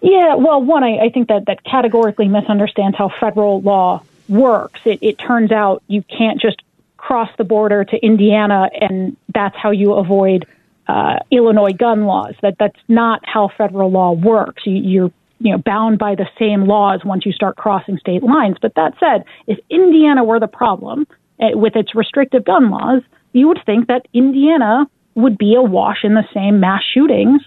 Yeah, 0.00 0.34
well, 0.34 0.60
one, 0.60 0.82
I, 0.82 1.04
I 1.04 1.08
think 1.10 1.28
that 1.28 1.46
that 1.46 1.62
categorically 1.62 2.26
misunderstands 2.26 2.96
how 2.96 3.08
federal 3.20 3.60
law 3.60 4.02
works. 4.28 4.80
It, 4.84 4.98
it 5.00 5.18
turns 5.18 5.52
out 5.52 5.82
you 5.86 6.02
can't 6.02 6.40
just 6.40 6.60
cross 6.96 7.30
the 7.36 7.44
border 7.44 7.84
to 7.84 8.04
Indiana 8.04 8.68
and 8.80 9.16
that's 9.32 9.56
how 9.56 9.70
you 9.70 9.94
avoid 9.94 10.46
uh, 10.88 11.18
Illinois 11.30 11.72
gun 11.72 12.04
laws. 12.04 12.34
That 12.42 12.56
that's 12.58 12.78
not 12.88 13.20
how 13.24 13.48
federal 13.48 13.90
law 13.90 14.12
works. 14.12 14.64
You, 14.66 14.74
you're 14.74 15.12
you 15.42 15.50
know, 15.50 15.58
bound 15.58 15.98
by 15.98 16.14
the 16.14 16.28
same 16.38 16.66
laws 16.66 17.04
once 17.04 17.26
you 17.26 17.32
start 17.32 17.56
crossing 17.56 17.98
state 17.98 18.22
lines. 18.22 18.56
But 18.62 18.74
that 18.76 18.94
said, 19.00 19.24
if 19.46 19.58
Indiana 19.68 20.22
were 20.22 20.38
the 20.38 20.46
problem 20.46 21.06
uh, 21.40 21.48
with 21.58 21.74
its 21.74 21.94
restrictive 21.94 22.44
gun 22.44 22.70
laws, 22.70 23.02
you 23.32 23.48
would 23.48 23.60
think 23.66 23.88
that 23.88 24.06
Indiana 24.12 24.86
would 25.14 25.36
be 25.36 25.54
awash 25.54 26.04
in 26.04 26.14
the 26.14 26.24
same 26.32 26.60
mass 26.60 26.82
shootings 26.94 27.42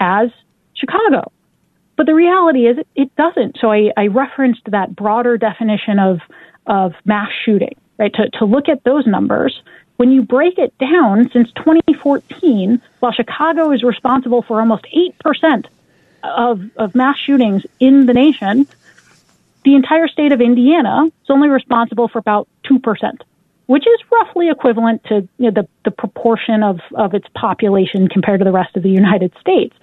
as 0.00 0.30
Chicago. 0.74 1.30
But 1.96 2.06
the 2.06 2.14
reality 2.14 2.66
is 2.66 2.78
it, 2.78 2.88
it 2.96 3.14
doesn't. 3.16 3.58
So 3.60 3.70
I, 3.70 3.90
I 3.96 4.06
referenced 4.06 4.62
that 4.66 4.96
broader 4.96 5.36
definition 5.36 5.98
of, 5.98 6.20
of 6.66 6.94
mass 7.04 7.30
shooting, 7.44 7.76
right? 7.98 8.12
To, 8.14 8.30
to 8.38 8.44
look 8.46 8.68
at 8.68 8.82
those 8.84 9.06
numbers, 9.06 9.62
when 9.96 10.10
you 10.10 10.22
break 10.22 10.58
it 10.58 10.76
down 10.78 11.30
since 11.30 11.52
2014, 11.56 12.80
while 12.98 13.12
Chicago 13.12 13.70
is 13.70 13.84
responsible 13.84 14.42
for 14.42 14.60
almost 14.60 14.86
8% 15.24 15.66
of, 16.24 16.62
of 16.76 16.94
mass 16.94 17.18
shootings 17.18 17.64
in 17.80 18.06
the 18.06 18.14
nation, 18.14 18.66
the 19.64 19.74
entire 19.74 20.08
state 20.08 20.32
of 20.32 20.40
Indiana 20.40 21.06
is 21.06 21.30
only 21.30 21.48
responsible 21.48 22.08
for 22.08 22.18
about 22.18 22.48
2%, 22.70 23.20
which 23.66 23.86
is 23.86 24.00
roughly 24.12 24.50
equivalent 24.50 25.02
to 25.04 25.28
you 25.38 25.50
know, 25.50 25.62
the, 25.62 25.68
the 25.84 25.90
proportion 25.90 26.62
of, 26.62 26.80
of 26.94 27.14
its 27.14 27.26
population 27.34 28.08
compared 28.08 28.40
to 28.40 28.44
the 28.44 28.52
rest 28.52 28.76
of 28.76 28.82
the 28.82 28.90
United 28.90 29.32
States. 29.40 29.74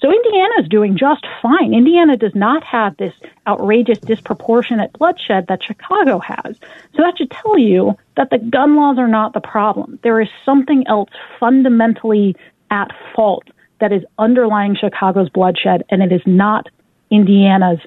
So 0.00 0.10
Indiana 0.10 0.54
is 0.62 0.68
doing 0.68 0.96
just 0.96 1.26
fine. 1.42 1.74
Indiana 1.74 2.16
does 2.16 2.34
not 2.34 2.64
have 2.64 2.96
this 2.96 3.12
outrageous 3.46 3.98
disproportionate 3.98 4.92
bloodshed 4.94 5.46
that 5.48 5.62
Chicago 5.62 6.18
has. 6.18 6.56
So 6.96 7.02
that 7.02 7.18
should 7.18 7.30
tell 7.30 7.58
you 7.58 7.98
that 8.16 8.30
the 8.30 8.38
gun 8.38 8.76
laws 8.76 8.98
are 8.98 9.08
not 9.08 9.34
the 9.34 9.40
problem. 9.40 9.98
There 10.02 10.20
is 10.20 10.28
something 10.44 10.86
else 10.86 11.10
fundamentally 11.38 12.34
at 12.70 12.90
fault 13.14 13.44
that 13.80 13.92
is 13.92 14.02
underlying 14.18 14.76
Chicago's 14.76 15.28
bloodshed, 15.28 15.84
and 15.90 16.02
it 16.02 16.12
is 16.12 16.22
not 16.26 16.66
Indiana's 17.10 17.80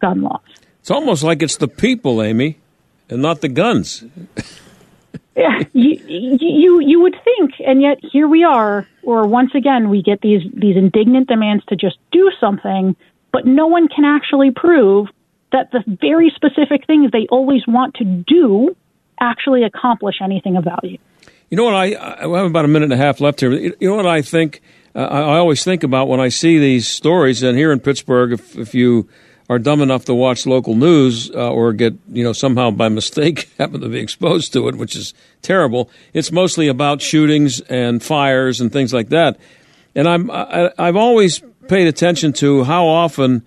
gun 0.00 0.22
laws. 0.22 0.40
It's 0.80 0.90
almost 0.90 1.22
like 1.22 1.42
it's 1.42 1.56
the 1.56 1.68
people, 1.68 2.22
Amy, 2.22 2.58
and 3.08 3.22
not 3.22 3.40
the 3.40 3.48
guns. 3.48 4.04
yeah, 5.36 5.60
you, 5.72 5.98
you 6.06 6.80
you 6.80 7.00
would 7.00 7.16
think, 7.24 7.52
and 7.66 7.80
yet 7.80 7.98
here 8.12 8.28
we 8.28 8.44
are. 8.44 8.86
Or 9.02 9.26
once 9.26 9.52
again, 9.54 9.88
we 9.88 10.02
get 10.02 10.20
these 10.20 10.42
these 10.52 10.76
indignant 10.76 11.28
demands 11.28 11.64
to 11.66 11.76
just 11.76 11.96
do 12.12 12.30
something, 12.40 12.96
but 13.32 13.46
no 13.46 13.66
one 13.66 13.88
can 13.88 14.04
actually 14.04 14.50
prove 14.50 15.08
that 15.52 15.70
the 15.72 15.82
very 15.86 16.32
specific 16.34 16.86
things 16.86 17.10
they 17.12 17.26
always 17.30 17.62
want 17.66 17.94
to 17.94 18.04
do 18.04 18.76
actually 19.20 19.62
accomplish 19.62 20.16
anything 20.22 20.56
of 20.56 20.64
value. 20.64 20.98
You 21.48 21.56
know 21.56 21.64
what? 21.64 21.74
I, 21.74 21.94
I 21.94 22.22
have 22.22 22.46
about 22.46 22.64
a 22.64 22.68
minute 22.68 22.90
and 22.90 22.92
a 22.92 22.96
half 22.96 23.20
left 23.20 23.40
here. 23.40 23.52
You 23.52 23.74
know 23.80 23.94
what 23.94 24.06
I 24.06 24.22
think 24.22 24.60
I, 24.94 25.02
I, 25.02 25.38
always 25.38 25.64
think 25.64 25.82
about 25.82 26.08
when 26.08 26.20
I 26.20 26.28
see 26.28 26.58
these 26.58 26.88
stories. 26.88 27.42
And 27.42 27.58
here 27.58 27.72
in 27.72 27.80
Pittsburgh, 27.80 28.32
if, 28.32 28.56
if 28.56 28.74
you 28.74 29.08
are 29.50 29.58
dumb 29.58 29.82
enough 29.82 30.04
to 30.06 30.14
watch 30.14 30.46
local 30.46 30.74
news 30.74 31.30
uh, 31.30 31.50
or 31.50 31.72
get 31.72 31.94
you 32.08 32.24
know 32.24 32.32
somehow 32.32 32.70
by 32.70 32.88
mistake 32.88 33.50
happen 33.58 33.80
to 33.80 33.88
be 33.88 33.98
exposed 33.98 34.52
to 34.52 34.68
it, 34.68 34.76
which 34.76 34.96
is 34.96 35.14
terrible, 35.42 35.90
it's 36.12 36.32
mostly 36.32 36.68
about 36.68 37.02
shootings 37.02 37.60
and 37.62 38.02
fires 38.02 38.60
and 38.60 38.72
things 38.72 38.92
like 38.92 39.08
that. 39.10 39.38
And 39.94 40.08
I'm 40.08 40.30
I, 40.30 40.70
I've 40.78 40.96
always 40.96 41.42
paid 41.68 41.86
attention 41.86 42.32
to 42.34 42.64
how 42.64 42.86
often 42.86 43.44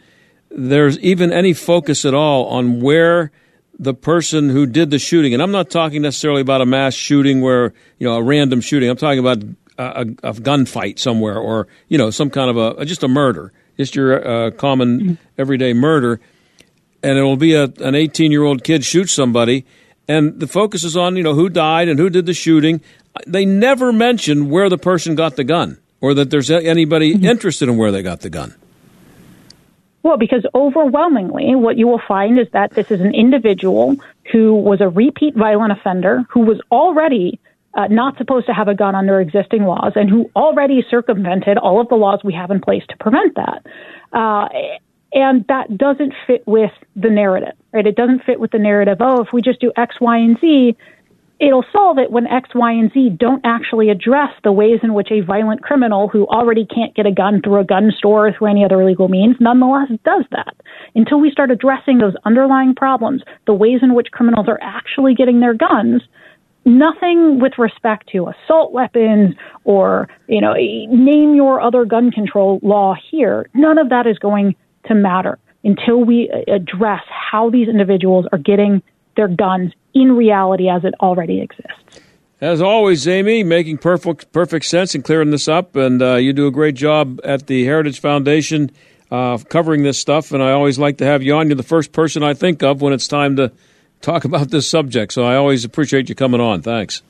there's 0.50 0.98
even 1.00 1.32
any 1.32 1.54
focus 1.54 2.06
at 2.06 2.14
all 2.14 2.46
on 2.46 2.82
where 2.82 3.32
the 3.80 3.94
person 3.94 4.50
who 4.50 4.66
did 4.66 4.90
the 4.90 4.98
shooting, 4.98 5.34
and 5.34 5.44
I'm 5.44 5.52
not 5.52 5.70
talking 5.70 6.02
necessarily 6.02 6.42
about 6.42 6.62
a 6.62 6.66
mass 6.66 6.94
shooting 6.94 7.42
where 7.42 7.74
you 8.00 8.08
know 8.08 8.16
a 8.16 8.24
random 8.24 8.62
shooting. 8.62 8.90
I'm 8.90 8.98
talking 8.98 9.20
about 9.20 9.44
a, 9.78 10.02
a 10.24 10.34
gunfight 10.34 11.00
somewhere 11.00 11.38
or 11.38 11.68
you 11.88 11.98
know 11.98 12.10
some 12.10 12.30
kind 12.30 12.50
of 12.50 12.80
a 12.80 12.86
just 12.86 13.04
a 13.04 13.08
murder, 13.08 13.52
just 13.78 13.96
your 13.96 14.28
uh, 14.28 14.52
common 14.52 15.18
everyday 15.38 15.74
murder, 15.74 16.20
and 17.04 17.18
it 17.18 17.24
will 17.24 17.38
be 17.38 17.54
a, 17.54 17.66
an 17.80 17.96
18 17.96 18.32
year 18.32 18.44
old 18.44 18.64
kid 18.64 18.84
shoots 18.84 19.14
somebody, 19.14 19.66
and 20.08 20.40
the 20.40 20.48
focus 20.48 20.84
is 20.84 20.98
on 20.98 21.16
you 21.16 21.24
know 21.24 21.34
who 21.34 21.50
died 21.50 21.88
and 21.88 22.00
who 22.00 22.10
did 22.10 22.26
the 22.26 22.34
shooting. 22.34 22.82
They 23.26 23.46
never 23.46 23.92
mention 23.92 24.50
where 24.50 24.70
the 24.70 24.78
person 24.78 25.16
got 25.16 25.36
the 25.36 25.44
gun 25.44 25.80
or 26.02 26.14
that 26.14 26.30
there's 26.30 26.52
anybody 26.52 27.14
mm-hmm. 27.14 27.26
interested 27.26 27.68
in 27.68 27.78
where 27.78 27.92
they 27.92 28.04
got 28.04 28.22
the 28.22 28.30
gun. 28.30 28.56
Well, 30.04 30.18
because 30.18 30.46
overwhelmingly, 30.56 31.56
what 31.56 31.78
you 31.78 31.88
will 31.88 32.02
find 32.08 32.40
is 32.40 32.48
that 32.54 32.72
this 32.72 32.92
is 32.92 33.02
an 33.02 33.14
individual 33.14 33.98
who 34.32 34.56
was 34.56 34.80
a 34.80 34.88
repeat 34.88 35.36
violent 35.36 35.74
offender 35.74 36.24
who 36.30 36.42
was 36.42 36.62
already 36.72 37.40
uh, 37.78 37.88
not 37.88 38.18
supposed 38.18 38.48
to 38.48 38.54
have 38.54 38.68
a 38.68 38.76
gun 38.76 38.96
under 38.96 39.22
existing 39.22 39.64
laws 39.64 39.94
and 39.96 40.10
who 40.10 40.30
already 40.36 40.84
circumvented 40.90 41.58
all 41.58 41.80
of 41.80 41.88
the 41.90 41.96
laws 41.96 42.20
we 42.24 42.34
have 42.34 42.52
in 42.52 42.60
place 42.60 42.84
to 42.90 42.98
prevent 42.98 43.36
that. 43.36 43.66
Uh, 44.12 44.48
and 45.14 45.46
that 45.48 45.78
doesn't 45.78 46.14
fit 46.26 46.44
with 46.46 46.72
the 46.96 47.10
narrative, 47.10 47.54
right? 47.72 47.86
It 47.86 47.96
doesn't 47.96 48.24
fit 48.26 48.40
with 48.40 48.52
the 48.52 48.60
narrative, 48.60 48.98
oh, 49.00 49.22
if 49.22 49.30
we 49.32 49.42
just 49.42 49.62
do 49.62 49.72
X, 49.78 49.96
Y, 50.02 50.18
and 50.18 50.38
Z, 50.42 50.76
it'll 51.40 51.66
solve 51.72 52.00
it 52.00 52.12
when 52.12 52.26
X, 52.28 52.50
Y, 52.56 52.72
and 52.72 52.92
Z 52.92 53.12
don't 53.20 53.42
actually 53.46 53.90
address 53.90 54.32
the 54.44 54.52
ways 54.52 54.80
in 54.82 54.94
which 54.94 55.10
a 55.12 55.22
violent 55.22 55.62
criminal 55.62 56.08
who 56.08 56.26
already 56.28 56.66
can't 56.66 56.96
get 56.96 57.06
a 57.06 57.12
gun 57.12 57.42
through 57.42 57.60
a 57.60 57.64
gun 57.64 57.92
store 57.96 58.28
or 58.28 58.34
through 58.34 58.48
any 58.48 58.66
other 58.66 58.84
legal 58.84 59.08
means 59.08 59.36
nonetheless 59.40 59.90
does 60.04 60.26
that. 60.32 60.56
Until 60.96 61.20
we 61.20 61.32
start 61.32 61.52
addressing 61.52 62.00
those 62.00 62.16
underlying 62.26 62.74
problems, 62.76 63.22
the 63.46 63.54
ways 63.54 63.80
in 63.84 63.94
which 63.94 64.12
criminals 64.12 64.48
are 64.50 64.60
actually 64.62 65.14
getting 65.14 65.40
their 65.40 65.54
guns, 65.54 66.02
nothing 66.68 67.40
with 67.40 67.54
respect 67.58 68.10
to 68.12 68.28
assault 68.28 68.74
weapons 68.74 69.36
or, 69.64 70.08
you 70.28 70.42
know, 70.42 70.54
name 70.54 71.34
your 71.34 71.62
other 71.62 71.86
gun 71.86 72.12
control 72.12 72.60
law 72.62 72.94
here. 73.10 73.50
None 73.54 73.78
of 73.78 73.90
that 73.90 74.06
is 74.06 74.20
going 74.20 74.56
to 74.86 74.94
matter 74.94 75.40
until 75.64 76.04
we 76.04 76.30
address 76.48 77.02
how 77.10 77.50
these 77.50 77.68
individuals 77.68 78.26
are 78.32 78.38
getting 78.38 78.82
their 79.16 79.28
guns 79.28 79.72
in 79.94 80.12
reality 80.12 80.70
as 80.70 80.84
it 80.84 80.94
already 81.00 81.42
exists. 81.42 82.02
As 82.40 82.62
always, 82.62 83.08
Amy, 83.08 83.44
making 83.44 83.80
perfect 83.80 84.32
perfect 84.32 84.66
sense 84.66 84.94
and 84.94 85.04
clearing 85.04 85.32
this 85.32 85.48
up, 85.48 85.76
and 85.76 86.00
uh, 86.04 86.16
you 86.16 86.34
do 86.34 86.46
a 86.46 86.52
great 86.52 86.76
job 86.76 87.20
at 87.24 87.48
the 87.48 87.66
Heritage 87.66 88.00
Foundation 88.00 88.70
uh, 89.10 89.40
covering 89.40 89.82
this 89.82 89.98
stuff. 89.98 90.32
And 90.32 90.44
I 90.44 90.52
always 90.52 90.78
like 90.78 91.00
to 91.00 91.06
have 91.06 91.24
you 91.24 91.34
on. 91.34 91.48
You're 91.48 91.56
the 91.56 91.64
first 91.64 91.94
person 91.94 92.22
I 92.22 92.36
think 92.36 92.62
of 92.62 92.80
when 92.80 92.94
it's 92.94 93.08
time 93.08 93.38
to 93.38 93.52
talk 94.02 94.26
about 94.26 94.50
this 94.50 94.70
subject. 94.70 95.14
So 95.14 95.24
I 95.24 95.36
always 95.36 95.66
appreciate 95.66 96.10
you 96.10 96.16
coming 96.16 96.42
on. 96.42 96.62
Thanks. 96.62 97.02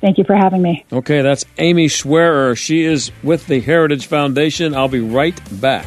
Thank 0.00 0.18
you 0.18 0.24
for 0.24 0.34
having 0.34 0.62
me. 0.62 0.84
Okay, 0.92 1.22
that's 1.22 1.44
Amy 1.58 1.88
Swearer. 1.88 2.54
She 2.54 2.84
is 2.84 3.10
with 3.22 3.46
the 3.46 3.60
Heritage 3.60 4.06
Foundation. 4.06 4.74
I'll 4.74 4.88
be 4.88 5.00
right 5.00 5.40
back. 5.60 5.86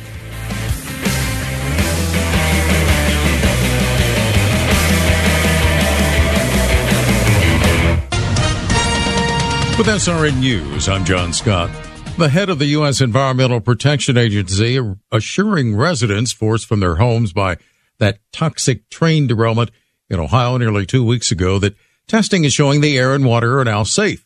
With 9.77 9.87
SRN 9.87 10.39
News, 10.39 10.89
I'm 10.89 11.05
John 11.05 11.31
Scott. 11.31 11.69
The 12.17 12.27
head 12.27 12.49
of 12.49 12.59
the 12.59 12.65
U.S. 12.65 12.99
Environmental 12.99 13.61
Protection 13.61 14.17
Agency 14.17 14.77
assuring 15.09 15.77
residents 15.77 16.33
forced 16.33 16.65
from 16.65 16.81
their 16.81 16.95
homes 16.95 17.31
by 17.31 17.55
that 17.99 18.19
toxic 18.33 18.89
train 18.89 19.25
derailment 19.27 19.71
in 20.09 20.19
Ohio 20.19 20.57
nearly 20.57 20.85
two 20.85 21.05
weeks 21.05 21.31
ago 21.31 21.59
that 21.59 21.75
testing 22.07 22.43
is 22.43 22.53
showing 22.53 22.81
the 22.81 22.97
air 22.97 23.13
and 23.13 23.25
water 23.25 23.59
are 23.59 23.65
now 23.65 23.83
safe. 23.83 24.25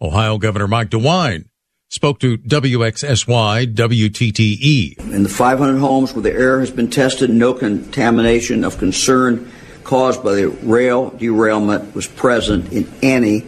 Ohio 0.00 0.38
Governor 0.38 0.68
Mike 0.68 0.90
DeWine 0.90 1.46
spoke 1.88 2.20
to 2.20 2.38
WXSY 2.38 3.74
WTTE. 3.74 4.98
In 5.12 5.22
the 5.22 5.28
500 5.28 5.78
homes 5.78 6.12
where 6.14 6.22
the 6.22 6.32
air 6.32 6.60
has 6.60 6.70
been 6.70 6.90
tested, 6.90 7.30
no 7.30 7.54
contamination 7.54 8.64
of 8.64 8.78
concern 8.78 9.50
caused 9.84 10.22
by 10.22 10.34
the 10.34 10.48
rail 10.48 11.10
derailment 11.10 11.94
was 11.94 12.06
present 12.06 12.72
in 12.72 12.90
any 13.02 13.46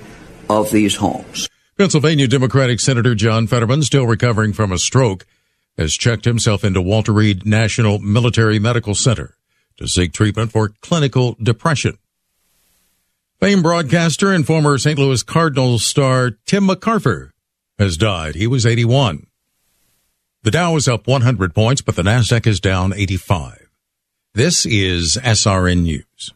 of 0.48 0.70
these 0.70 0.96
homes. 0.96 1.48
Pennsylvania 1.76 2.26
Democratic 2.26 2.80
Senator 2.80 3.14
John 3.14 3.46
Fetterman, 3.46 3.82
still 3.82 4.06
recovering 4.06 4.52
from 4.52 4.72
a 4.72 4.78
stroke, 4.78 5.26
has 5.78 5.92
checked 5.92 6.24
himself 6.24 6.64
into 6.64 6.82
Walter 6.82 7.12
Reed 7.12 7.46
National 7.46 7.98
Military 7.98 8.58
Medical 8.58 8.94
Center 8.94 9.36
to 9.80 9.88
seek 9.88 10.12
treatment 10.12 10.52
for 10.52 10.72
clinical 10.80 11.36
depression. 11.42 11.98
Famed 13.40 13.62
broadcaster 13.62 14.32
and 14.32 14.46
former 14.46 14.78
St. 14.78 14.98
Louis 14.98 15.22
Cardinals 15.22 15.84
star 15.84 16.32
Tim 16.46 16.68
McCarver 16.68 17.30
has 17.78 17.96
died. 17.96 18.34
He 18.34 18.46
was 18.46 18.66
81. 18.66 19.26
The 20.42 20.50
Dow 20.50 20.76
is 20.76 20.86
up 20.86 21.06
100 21.06 21.54
points, 21.54 21.82
but 21.82 21.96
the 21.96 22.02
Nasdaq 22.02 22.46
is 22.46 22.60
down 22.60 22.92
85. 22.92 23.70
This 24.34 24.64
is 24.66 25.18
SRN 25.22 25.82
News. 25.82 26.32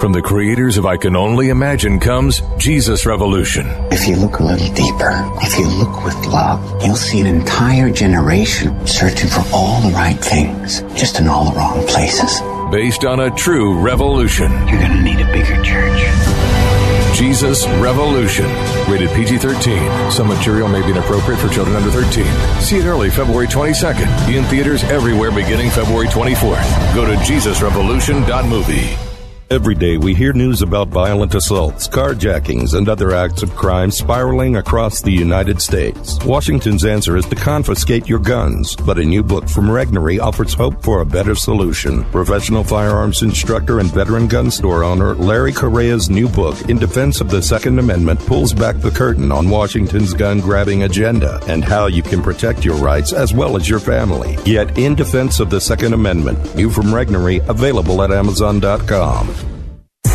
From 0.00 0.12
the 0.12 0.22
creators 0.22 0.78
of 0.78 0.86
I 0.86 0.96
Can 0.96 1.16
Only 1.16 1.48
Imagine 1.48 1.98
comes 1.98 2.40
Jesus 2.56 3.04
Revolution. 3.04 3.66
If 3.90 4.06
you 4.06 4.14
look 4.14 4.38
a 4.38 4.44
little 4.44 4.72
deeper, 4.72 5.10
if 5.42 5.58
you 5.58 5.66
look 5.66 6.04
with 6.04 6.14
love, 6.26 6.84
you'll 6.84 6.94
see 6.94 7.18
an 7.18 7.26
entire 7.26 7.90
generation 7.90 8.86
searching 8.86 9.28
for 9.28 9.42
all 9.52 9.80
the 9.80 9.92
right 9.92 10.16
things, 10.16 10.82
just 10.94 11.18
in 11.18 11.26
all 11.26 11.50
the 11.50 11.56
wrong 11.56 11.84
places. 11.88 12.40
Based 12.70 13.04
on 13.04 13.18
a 13.18 13.30
true 13.32 13.76
revolution. 13.80 14.52
You're 14.68 14.78
going 14.78 14.92
to 14.92 15.02
need 15.02 15.20
a 15.20 15.26
bigger 15.32 15.60
church. 15.64 17.16
Jesus 17.16 17.66
Revolution. 17.80 18.46
Rated 18.88 19.10
PG 19.10 19.38
13. 19.38 20.12
Some 20.12 20.28
material 20.28 20.68
may 20.68 20.80
be 20.80 20.92
inappropriate 20.92 21.40
for 21.40 21.48
children 21.48 21.74
under 21.74 21.90
13. 21.90 22.24
See 22.60 22.78
it 22.78 22.84
early 22.84 23.10
February 23.10 23.48
22nd. 23.48 24.32
In 24.32 24.44
theaters 24.44 24.84
everywhere 24.84 25.32
beginning 25.32 25.70
February 25.70 26.06
24th. 26.06 26.94
Go 26.94 27.04
to 27.04 27.14
JesusRevolution.movie. 27.16 29.07
Every 29.50 29.74
day 29.74 29.96
we 29.96 30.14
hear 30.14 30.34
news 30.34 30.60
about 30.60 30.88
violent 30.88 31.34
assaults, 31.34 31.88
carjackings, 31.88 32.74
and 32.74 32.86
other 32.86 33.12
acts 33.12 33.42
of 33.42 33.56
crime 33.56 33.90
spiraling 33.90 34.56
across 34.56 35.00
the 35.00 35.10
United 35.10 35.62
States. 35.62 36.22
Washington's 36.22 36.84
answer 36.84 37.16
is 37.16 37.24
to 37.28 37.34
confiscate 37.34 38.06
your 38.06 38.18
guns, 38.18 38.76
but 38.76 38.98
a 38.98 39.02
new 39.02 39.22
book 39.22 39.48
from 39.48 39.68
Regnery 39.68 40.20
offers 40.20 40.52
hope 40.52 40.82
for 40.82 41.00
a 41.00 41.06
better 41.06 41.34
solution. 41.34 42.04
Professional 42.10 42.62
firearms 42.62 43.22
instructor 43.22 43.80
and 43.80 43.90
veteran 43.90 44.28
gun 44.28 44.50
store 44.50 44.84
owner 44.84 45.14
Larry 45.14 45.52
Correia's 45.52 46.10
new 46.10 46.28
book, 46.28 46.68
In 46.68 46.78
Defense 46.78 47.22
of 47.22 47.30
the 47.30 47.40
Second 47.40 47.78
Amendment, 47.78 48.20
pulls 48.26 48.52
back 48.52 48.76
the 48.76 48.90
curtain 48.90 49.32
on 49.32 49.48
Washington's 49.48 50.12
gun 50.12 50.40
grabbing 50.40 50.82
agenda 50.82 51.40
and 51.48 51.64
how 51.64 51.86
you 51.86 52.02
can 52.02 52.20
protect 52.20 52.66
your 52.66 52.76
rights 52.76 53.14
as 53.14 53.32
well 53.32 53.56
as 53.56 53.66
your 53.66 53.80
family. 53.80 54.36
Yet, 54.44 54.76
In 54.76 54.94
Defense 54.94 55.40
of 55.40 55.48
the 55.48 55.60
Second 55.60 55.94
Amendment, 55.94 56.54
new 56.54 56.68
from 56.68 56.88
Regnery, 56.88 57.42
available 57.48 58.02
at 58.02 58.12
Amazon.com. 58.12 59.37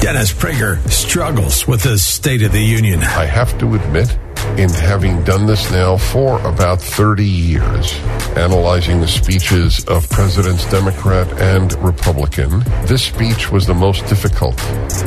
Dennis 0.04 0.34
Prager 0.34 0.86
struggles 0.89 1.66
with 1.66 1.84
the 1.84 1.98
State 1.98 2.44
of 2.44 2.52
the 2.52 2.62
Union. 2.62 3.00
I 3.00 3.24
have 3.24 3.58
to 3.60 3.74
admit, 3.74 4.12
in 4.58 4.70
having 4.70 5.24
done 5.24 5.46
this 5.46 5.72
now 5.72 5.96
for 5.96 6.46
about 6.46 6.82
30 6.82 7.24
years, 7.24 7.94
analyzing 8.36 9.00
the 9.00 9.08
speeches 9.08 9.86
of 9.86 10.10
presidents, 10.10 10.70
Democrat 10.70 11.32
and 11.39 11.72
Republican, 11.82 12.60
this 12.86 13.04
speech 13.04 13.50
was 13.50 13.66
the 13.66 13.74
most 13.74 14.06
difficult 14.08 14.58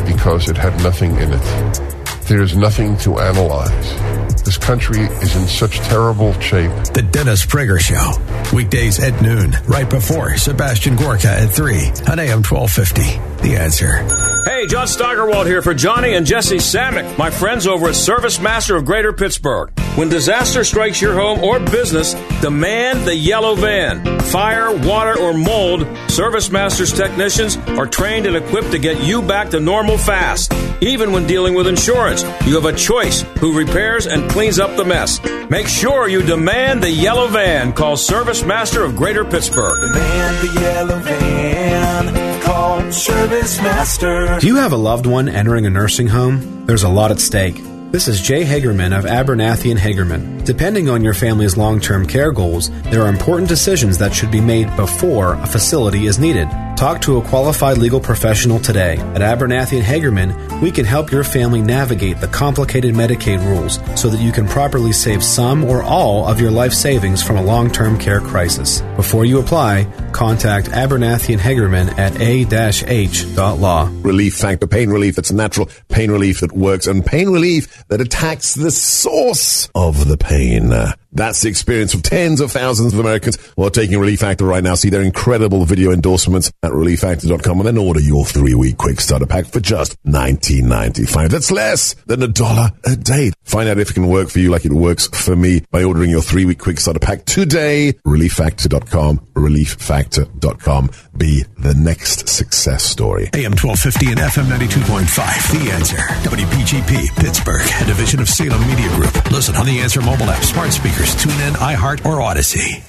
because 0.07 0.49
it 0.49 0.57
had 0.57 0.75
nothing 0.83 1.15
in 1.17 1.31
it. 1.31 1.81
There's 2.23 2.57
nothing 2.57 2.97
to 3.01 3.19
analyze. 3.19 4.26
This 4.47 4.59
country 4.59 5.01
is 5.01 5.35
in 5.35 5.49
such 5.49 5.81
terrible 5.81 6.33
shape. 6.39 6.71
The 6.95 7.03
Dennis 7.03 7.45
Prager 7.45 7.81
Show. 7.81 8.57
Weekdays 8.57 9.03
at 9.03 9.21
noon, 9.21 9.57
right 9.67 9.91
before 9.91 10.37
Sebastian 10.37 10.95
Gorka 10.95 11.27
at 11.27 11.49
3 11.49 11.75
on 12.09 12.21
AM 12.21 12.45
1250. 12.45 13.43
The 13.43 13.57
answer. 13.57 14.05
Hey, 14.49 14.69
John 14.69 14.87
Steigerwald 14.87 15.49
here 15.49 15.63
for 15.63 15.75
Johnny 15.75 16.15
and 16.15 16.25
Jesse 16.25 16.59
Samick, 16.59 17.19
my 17.19 17.29
friends 17.29 17.67
over 17.67 17.89
at 17.89 17.97
Service 17.97 18.39
Master 18.39 18.77
of 18.77 18.85
Greater 18.85 19.13
Pittsburgh. 19.13 19.73
When 19.97 20.09
disaster 20.09 20.63
strikes 20.63 21.01
your 21.01 21.15
home 21.15 21.43
or 21.43 21.59
business, 21.59 22.15
demand 22.41 23.05
the 23.05 23.17
yellow 23.17 23.55
van. 23.55 24.21
Fire, 24.21 24.77
water, 24.87 25.19
or 25.19 25.33
mold, 25.33 25.87
Service 26.09 26.51
Master's 26.51 26.93
technicians 26.93 27.57
are 27.57 27.87
trained 27.87 28.27
and 28.27 28.37
equipped 28.37 28.73
to 28.73 28.79
get 28.79 29.03
you 29.03 29.23
back 29.23 29.51
to 29.51 29.59
normal 29.59 29.97
fast. 29.97 30.53
Even 30.83 31.13
when 31.13 31.27
dealing 31.27 31.55
with 31.55 31.67
insurance, 31.67 32.23
you 32.47 32.55
have 32.55 32.67
a 32.67 32.77
choice 32.77 33.23
who 33.41 33.57
repairs 33.59 34.07
and 34.07 34.29
cleans 34.37 34.59
up 34.59 34.77
the 34.77 34.85
mess. 34.85 35.19
Make 35.49 35.67
sure 35.67 36.09
you 36.09 36.21
demand 36.21 36.83
the 36.83 36.91
yellow 36.91 37.27
van. 37.27 37.73
Call 37.73 37.97
Service 37.97 38.45
Master 38.45 38.83
of 38.83 38.95
Greater 38.95 39.25
Pittsburgh. 39.25 39.81
Demand 39.81 40.47
the 40.47 40.61
yellow 40.61 40.99
van. 40.99 42.43
Call 42.43 42.93
Service 42.93 43.59
Master. 43.63 44.39
Do 44.39 44.47
you 44.47 44.57
have 44.57 44.73
a 44.73 44.77
loved 44.77 45.07
one 45.07 45.31
entering 45.31 45.65
a 45.65 45.71
nursing 45.71 46.09
home? 46.09 46.67
There's 46.67 46.83
a 46.83 46.89
lot 46.91 47.11
at 47.11 47.19
stake. 47.19 47.57
This 47.93 48.09
is 48.09 48.21
Jay 48.21 48.45
Hagerman 48.45 48.99
of 48.99 49.07
Abernathy 49.07 49.71
and 49.71 49.81
Hagerman. 49.81 50.45
Depending 50.45 50.91
on 50.91 51.03
your 51.03 51.15
family's 51.15 51.57
long-term 51.57 52.05
care 52.05 52.31
goals, 52.31 52.69
there 52.91 53.01
are 53.01 53.09
important 53.09 53.49
decisions 53.49 53.97
that 53.97 54.13
should 54.13 54.31
be 54.31 54.43
made 54.43 54.69
before 54.77 55.33
a 55.37 55.47
facility 55.47 56.05
is 56.09 56.19
needed. 56.19 56.47
Talk 56.77 57.01
to 57.03 57.17
a 57.17 57.23
qualified 57.23 57.79
legal 57.79 58.01
professional 58.01 58.61
today. 58.61 58.99
At 58.99 59.23
Abernathy 59.23 59.79
and 59.79 59.87
Hagerman, 59.87 60.61
we 60.61 60.71
can 60.71 60.85
help 60.85 61.11
your 61.11 61.25
family 61.25 61.63
navigate 61.63 62.21
the 62.21 62.29
complicated 62.29 62.95
Medicaid 62.95 63.43
rules 63.47 63.81
so 63.99 64.11
that 64.11 64.21
you 64.21 64.31
can 64.31 64.47
properly 64.47 64.93
save 64.93 65.25
some 65.25 65.65
or 65.65 65.83
all 65.83 66.29
of 66.29 66.39
your 66.39 66.51
life 66.51 66.75
savings 66.75 67.23
from 67.23 67.39
a 67.39 67.43
long-term 67.43 67.99
care 67.99 68.21
crisis. 68.21 68.83
Before 68.95 69.25
you 69.25 69.41
apply, 69.41 69.85
contact 70.13 70.69
Abernathy 70.69 71.33
and 71.33 71.41
Hagerman 71.41 71.99
at 71.99 72.21
a-h.law. 72.21 73.91
Relief 74.03 74.35
Factor, 74.35 74.67
pain 74.67 74.91
relief 74.91 75.17
that's 75.17 75.33
natural, 75.33 75.71
pain 75.89 76.11
relief 76.11 76.41
that 76.41 76.53
works, 76.53 76.87
and 76.87 77.07
pain 77.07 77.31
relief 77.31 77.87
that 77.89 78.03
attacks 78.03 78.53
the 78.53 78.71
source 78.71 79.71
of 79.75 80.09
the 80.09 80.19
pain. 80.19 80.71
That's 81.17 81.41
the 81.41 81.49
experience 81.49 81.95
of 81.95 82.03
tens 82.03 82.43
of 82.43 82.53
thousands 82.53 82.93
of 82.93 83.01
Americans 83.01 83.39
who 83.57 83.65
are 83.65 83.71
taking 83.71 83.99
Relief 83.99 84.21
Factor 84.21 84.45
right 84.45 84.63
now. 84.63 84.75
See 84.75 84.91
their 84.91 85.03
incredible 85.03 85.65
video 85.65 85.91
endorsements 85.91 86.53
at 86.63 86.73
relieffactor.com 86.73 87.59
and 87.59 87.67
then 87.67 87.79
order 87.79 88.01
your 88.01 88.27
three 88.27 88.55
week 88.55 88.77
quick 88.77 89.01
starter 89.01 89.27
pack 89.27 89.47
for 89.47 89.61
just 89.61 89.97
$19.95. 90.05 91.31
That's 91.31 91.51
less 91.51 91.95
than 92.07 92.23
a 92.23 92.29
dollar 92.29 92.71
a 92.85 92.97
day. 92.97 93.33
Find 93.45 93.67
out 93.69 93.79
if 93.79 93.91
it 93.91 93.95
can 93.95 94.09
work 94.09 94.29
for 94.29 94.41
you 94.41 94.51
like 94.51 94.67
it 94.67 94.73
works 94.73 95.09
for 95.09 95.35
me 95.35 95.63
by 95.71 95.85
ordering 95.85 96.11
your 96.11 96.21
three 96.21 96.45
week 96.45 96.59
quick 96.59 96.79
starter 96.79 97.01
pack 97.01 97.25
today. 97.25 97.95
Relieffactor.com, 98.07 99.19
relieffactor.com. 99.35 100.91
Be 101.19 101.45
the 101.59 101.75
next 101.75 102.29
success 102.29 102.83
story. 102.85 103.31
AM 103.33 103.53
1250 103.57 104.13
and 104.13 104.21
FM 104.21 104.45
92.5. 104.53 105.65
The 105.65 105.71
Answer. 105.73 105.97
WPGP, 106.29 107.17
Pittsburgh, 107.17 107.63
a 107.81 107.85
division 107.87 108.21
of 108.21 108.29
Salem 108.29 108.61
Media 108.69 108.89
Group. 108.97 109.31
Listen 109.31 109.57
on 109.57 109.65
the 109.65 109.81
Answer 109.81 110.03
mobile 110.03 110.29
app, 110.29 110.43
smart 110.43 110.73
speakers, 110.73 111.15
tune 111.17 111.41
in, 111.41 111.55
iHeart, 111.55 112.05
or 112.05 112.19
Audacy. 112.21 112.83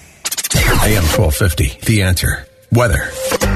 AM 0.84 1.04
1250. 1.16 1.86
The 1.86 2.02
Answer. 2.02 2.48
Weather. 2.74 3.12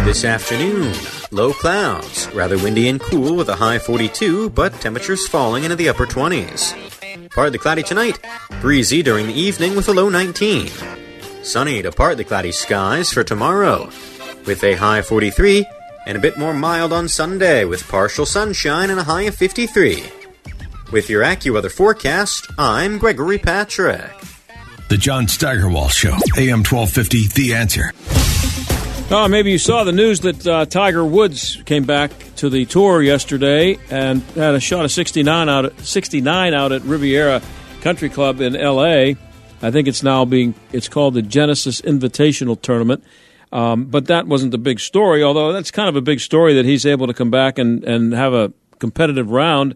This 0.05 0.23
afternoon, 0.23 0.93
low 1.31 1.51
clouds, 1.51 2.29
rather 2.33 2.57
windy 2.57 2.87
and 2.87 3.01
cool 3.01 3.35
with 3.35 3.49
a 3.49 3.55
high 3.55 3.77
42, 3.77 4.51
but 4.51 4.73
temperatures 4.79 5.27
falling 5.27 5.65
into 5.65 5.75
the 5.75 5.89
upper 5.89 6.05
20s. 6.05 7.29
Partly 7.31 7.57
cloudy 7.57 7.83
tonight, 7.83 8.19
breezy 8.61 9.03
during 9.03 9.27
the 9.27 9.33
evening 9.33 9.75
with 9.75 9.89
a 9.89 9.93
low 9.93 10.07
19. 10.07 10.69
Sunny 11.43 11.81
to 11.81 11.91
partly 11.91 12.23
cloudy 12.23 12.53
skies 12.53 13.11
for 13.11 13.23
tomorrow, 13.23 13.89
with 14.45 14.63
a 14.63 14.75
high 14.75 15.01
43, 15.01 15.65
and 16.05 16.17
a 16.17 16.21
bit 16.21 16.37
more 16.37 16.53
mild 16.53 16.91
on 16.91 17.07
Sunday 17.07 17.65
with 17.65 17.87
partial 17.87 18.25
sunshine 18.25 18.89
and 18.89 18.99
a 18.99 19.03
high 19.03 19.23
of 19.23 19.35
53. 19.35 20.03
With 20.91 21.09
your 21.09 21.23
AccuWeather 21.23 21.71
forecast, 21.71 22.47
I'm 22.57 22.97
Gregory 22.97 23.37
Patrick. 23.37 24.11
The 24.89 24.97
John 24.97 25.27
Steigerwald 25.27 25.91
Show, 25.91 26.17
AM 26.37 26.63
1250, 26.63 27.27
The 27.29 27.53
Answer. 27.53 27.91
Oh, 29.13 29.27
maybe 29.27 29.51
you 29.51 29.57
saw 29.57 29.83
the 29.83 29.91
news 29.91 30.21
that 30.21 30.47
uh, 30.47 30.65
Tiger 30.65 31.03
Woods 31.05 31.61
came 31.65 31.83
back 31.83 32.11
to 32.37 32.49
the 32.49 32.65
tour 32.65 33.01
yesterday 33.01 33.77
and 33.89 34.21
had 34.35 34.55
a 34.55 34.59
shot 34.59 34.85
of 34.85 34.91
69 34.91 35.49
out 35.49 35.65
at, 35.65 35.79
69 35.79 36.53
out 36.53 36.71
at 36.71 36.81
Riviera 36.83 37.41
Country 37.81 38.09
Club 38.09 38.39
in 38.39 38.55
L.A. 38.55 39.17
I 39.61 39.71
think 39.71 39.87
it's 39.87 40.01
now 40.01 40.25
being 40.25 40.55
it's 40.71 40.87
called 40.87 41.13
the 41.13 41.21
Genesis 41.21 41.81
Invitational 41.81 42.61
Tournament. 42.61 43.03
Um, 43.51 43.85
but 43.85 44.05
that 44.05 44.27
wasn't 44.27 44.51
the 44.51 44.57
big 44.57 44.79
story, 44.79 45.23
although 45.23 45.51
that's 45.51 45.71
kind 45.71 45.89
of 45.89 45.95
a 45.95 46.01
big 46.01 46.19
story 46.19 46.53
that 46.53 46.65
he's 46.65 46.85
able 46.85 47.07
to 47.07 47.13
come 47.13 47.29
back 47.29 47.57
and, 47.57 47.83
and 47.83 48.13
have 48.13 48.33
a 48.33 48.53
competitive 48.79 49.29
round. 49.29 49.75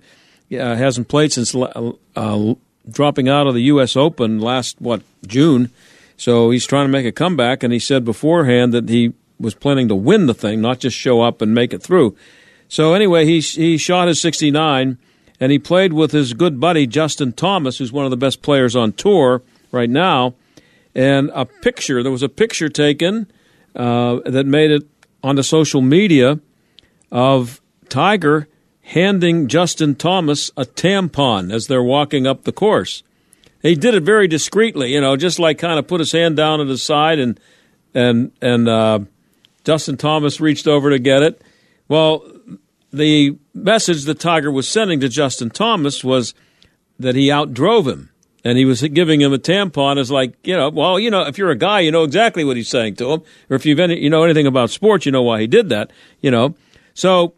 Uh, 0.52 0.76
hasn't 0.76 1.08
played 1.08 1.34
since 1.34 1.56
uh, 1.56 2.54
dropping 2.90 3.28
out 3.28 3.48
of 3.48 3.54
the 3.54 3.64
U.S. 3.64 3.96
Open 3.96 4.40
last, 4.40 4.80
what, 4.80 5.02
June. 5.26 5.72
So 6.18 6.52
he's 6.52 6.66
trying 6.66 6.86
to 6.86 6.92
make 6.92 7.06
a 7.06 7.12
comeback, 7.12 7.64
and 7.64 7.74
he 7.74 7.80
said 7.80 8.06
beforehand 8.06 8.74
that 8.74 8.88
he 8.88 9.14
was 9.40 9.56
planning 9.56 9.88
to 9.88 9.96
win 9.96 10.28
the 10.28 10.34
thing, 10.34 10.62
not 10.62 10.80
just 10.80 10.96
show 10.96 11.22
up 11.22 11.42
and 11.42 11.54
make 11.54 11.74
it 11.74 11.82
through. 11.82 12.16
So 12.68 12.94
anyway, 12.94 13.26
he, 13.26 13.42
he 13.42 13.78
shot 13.78 14.08
his 14.08 14.22
69, 14.22 14.98
and 15.40 15.52
he 15.52 15.60
played 15.60 15.94
with 15.94 16.12
his 16.12 16.34
good 16.34 16.60
buddy 16.60 16.88
Justin 16.88 17.34
Thomas, 17.34 17.80
who's 17.80 17.92
one 17.92 18.06
of 18.06 18.12
the 18.12 18.18
best 18.18 18.42
players 18.42 18.76
on 18.76 18.94
tour 18.94 19.42
right 19.72 19.90
now. 19.90 20.36
And 20.94 21.30
a 21.34 21.46
picture, 21.46 22.02
there 22.02 22.12
was 22.12 22.24
a 22.24 22.30
picture 22.30 22.70
taken 22.70 23.28
uh, 23.76 24.20
that 24.26 24.46
made 24.46 24.72
it 24.72 24.84
onto 25.24 25.44
social 25.44 25.82
media 25.82 26.40
of 27.12 27.62
Tiger 27.90 28.48
handing 28.82 29.48
Justin 29.48 29.96
Thomas 29.96 30.52
a 30.56 30.66
tampon 30.66 31.52
as 31.52 31.68
they're 31.68 31.84
walking 31.84 32.28
up 32.28 32.44
the 32.44 32.52
course. 32.52 33.04
He 33.62 33.76
did 33.76 33.96
it 33.96 34.04
very 34.04 34.28
discreetly, 34.28 34.94
you 34.94 35.02
know, 35.02 35.18
just 35.18 35.40
like 35.40 35.58
kind 35.58 35.80
of 35.80 35.88
put 35.88 36.00
his 36.00 36.12
hand 36.12 36.38
down 36.38 36.62
at 36.62 36.68
his 36.68 36.84
side, 36.84 37.18
and 37.18 37.40
and 37.96 38.32
and 38.42 38.70
uh, 38.70 39.00
Justin 39.64 39.98
Thomas 39.98 40.40
reached 40.40 40.68
over 40.68 40.92
to 40.92 41.00
get 41.00 41.24
it. 41.24 41.42
Well, 41.88 42.24
the 42.94 43.38
message 43.56 44.04
that 44.04 44.20
Tiger 44.20 44.52
was 44.52 44.68
sending 44.68 45.00
to 45.00 45.10
Justin 45.10 45.50
Thomas 45.50 46.04
was 46.04 46.36
that 47.00 47.16
he 47.16 47.30
outdrove 47.30 47.92
him 47.92 48.12
and 48.46 48.60
he 48.60 48.64
was 48.64 48.82
giving 48.84 49.20
him 49.20 49.34
a 49.34 49.40
tampon 49.40 49.98
as 49.98 50.12
like 50.12 50.36
you 50.48 50.56
know 50.56 50.70
well 50.70 51.00
you 51.00 51.10
know 51.10 51.24
if 51.24 51.38
you're 51.38 51.50
a 51.50 51.58
guy 51.58 51.80
you 51.80 51.92
know 51.92 52.04
exactly 52.04 52.46
what 52.46 52.56
he's 52.56 52.70
saying 52.70 52.96
to 52.96 53.12
him. 53.12 53.24
Or 53.50 53.56
if 53.56 53.66
you've 53.66 53.80
any, 53.80 54.00
you 54.00 54.10
know 54.10 54.24
anything 54.24 54.48
about 54.48 54.70
sports 54.70 55.06
you 55.06 55.12
know 55.12 55.24
why 55.24 55.42
he 55.42 55.48
did 55.48 55.68
that 55.70 55.92
you 56.22 56.32
know. 56.32 56.56
So 56.94 57.34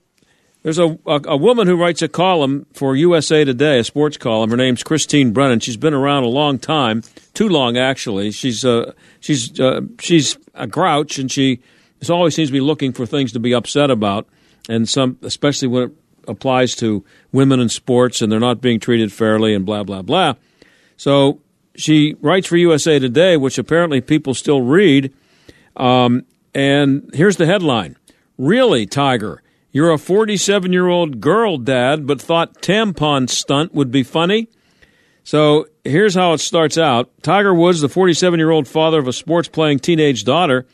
there's 0.61 0.77
a, 0.77 0.99
a, 1.07 1.21
a 1.25 1.37
woman 1.37 1.65
who 1.65 1.77
writes 1.77 2.01
a 2.01 2.09
column 2.09 2.67
for 2.73 2.95
USA 2.95 3.45
Today 3.45 3.79
a 3.79 3.83
sports 3.83 4.17
column. 4.17 4.51
Her 4.51 4.57
name's 4.57 4.83
Christine 4.83 5.31
Brennan. 5.31 5.61
She's 5.61 5.77
been 5.77 5.93
around 5.93 6.23
a 6.23 6.27
long 6.27 6.59
time 6.59 7.01
too 7.33 7.47
long 7.47 7.77
actually. 7.77 8.31
She's 8.31 8.65
uh, 8.65 8.91
she's 9.21 9.57
uh, 9.59 9.81
she's 9.99 10.37
a 10.53 10.67
grouch 10.67 11.17
and 11.17 11.31
she 11.31 11.61
always 12.09 12.35
seems 12.35 12.49
to 12.49 12.53
be 12.53 12.59
looking 12.59 12.91
for 12.91 13.05
things 13.05 13.31
to 13.31 13.39
be 13.39 13.53
upset 13.53 13.89
about. 13.89 14.27
And 14.67 14.89
some 14.89 15.17
especially 15.21 15.69
when 15.69 15.83
it 15.83 15.91
applies 16.27 16.75
to 16.75 17.05
women 17.31 17.61
in 17.61 17.69
sports 17.69 18.21
and 18.21 18.29
they're 18.29 18.39
not 18.41 18.59
being 18.59 18.81
treated 18.81 19.13
fairly 19.13 19.53
and 19.53 19.65
blah 19.65 19.83
blah 19.83 20.01
blah 20.01 20.35
so 20.97 21.41
she 21.75 22.15
writes 22.21 22.47
for 22.47 22.57
USA 22.57 22.99
Today, 22.99 23.37
which 23.37 23.57
apparently 23.57 24.01
people 24.01 24.33
still 24.33 24.61
read. 24.61 25.13
Um, 25.75 26.25
and 26.53 27.09
here's 27.13 27.37
the 27.37 27.45
headline 27.45 27.95
Really, 28.37 28.85
Tiger, 28.85 29.41
you're 29.71 29.91
a 29.91 29.97
47 29.97 30.73
year 30.73 30.87
old 30.87 31.21
girl 31.21 31.57
dad, 31.57 32.05
but 32.07 32.19
thought 32.19 32.61
tampon 32.61 33.29
stunt 33.29 33.73
would 33.73 33.91
be 33.91 34.03
funny? 34.03 34.49
So 35.23 35.67
here's 35.83 36.15
how 36.15 36.33
it 36.33 36.39
starts 36.39 36.77
out 36.77 37.11
Tiger 37.21 37.53
Woods, 37.53 37.81
the 37.81 37.89
47 37.89 38.39
year 38.39 38.49
old 38.49 38.67
father 38.67 38.99
of 38.99 39.07
a 39.07 39.13
sports 39.13 39.47
playing 39.47 39.79
teenage 39.79 40.23
daughter, 40.23 40.65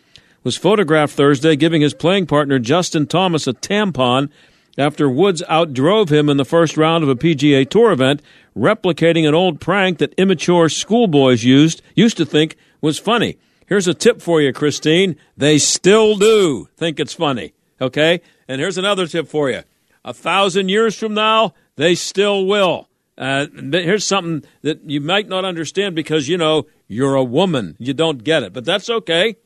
was 0.44 0.58
photographed 0.58 1.14
Thursday 1.14 1.56
giving 1.56 1.82
his 1.82 1.94
playing 1.94 2.28
partner 2.28 2.60
Justin 2.60 3.08
Thomas 3.08 3.48
a 3.48 3.54
tampon 3.54 4.30
after 4.78 5.10
Woods 5.10 5.44
outdrove 5.50 6.10
him 6.10 6.30
in 6.30 6.38
the 6.38 6.46
first 6.46 6.78
round 6.78 7.04
of 7.04 7.10
a 7.10 7.16
PGA 7.16 7.70
Tour 7.70 7.92
event, 7.92 8.22
replicating 8.56 9.28
an 9.28 9.34
old 9.34 9.60
prank 9.60 9.98
that 9.98 10.14
immature 10.18 10.70
schoolboys 10.70 11.44
used 11.44 11.82
used 11.96 12.18
to 12.18 12.26
think 12.26 12.56
was 12.82 13.00
funny. 13.00 13.38
Here's 13.68 13.88
a 13.88 13.94
tip 13.94 14.22
for 14.22 14.42
you, 14.42 14.54
Christine. 14.54 15.16
They 15.38 15.58
still 15.58 16.18
do 16.18 16.70
think 16.76 17.00
it's 17.00 17.14
funny. 17.14 17.54
Okay? 17.80 18.22
And 18.48 18.60
here's 18.60 18.78
another 18.78 19.08
tip 19.08 19.28
for 19.28 19.50
you. 19.50 19.64
A 20.06 20.14
thousand 20.14 20.70
years 20.70 20.98
from 20.98 21.14
now, 21.14 21.54
they 21.76 21.96
still 21.96 22.46
will. 22.46 22.90
Uh, 23.18 23.46
here's 23.72 24.06
something 24.06 24.44
that 24.64 24.90
you 24.90 25.00
might 25.00 25.28
not 25.28 25.46
understand 25.46 25.96
because, 25.96 26.28
you 26.28 26.38
know, 26.38 26.66
you're 26.88 27.16
a 27.16 27.24
woman. 27.24 27.76
You 27.80 27.94
don't 27.94 28.24
get 28.24 28.44
it. 28.44 28.54
But 28.54 28.66
that's 28.66 28.90
okay. 28.90 29.38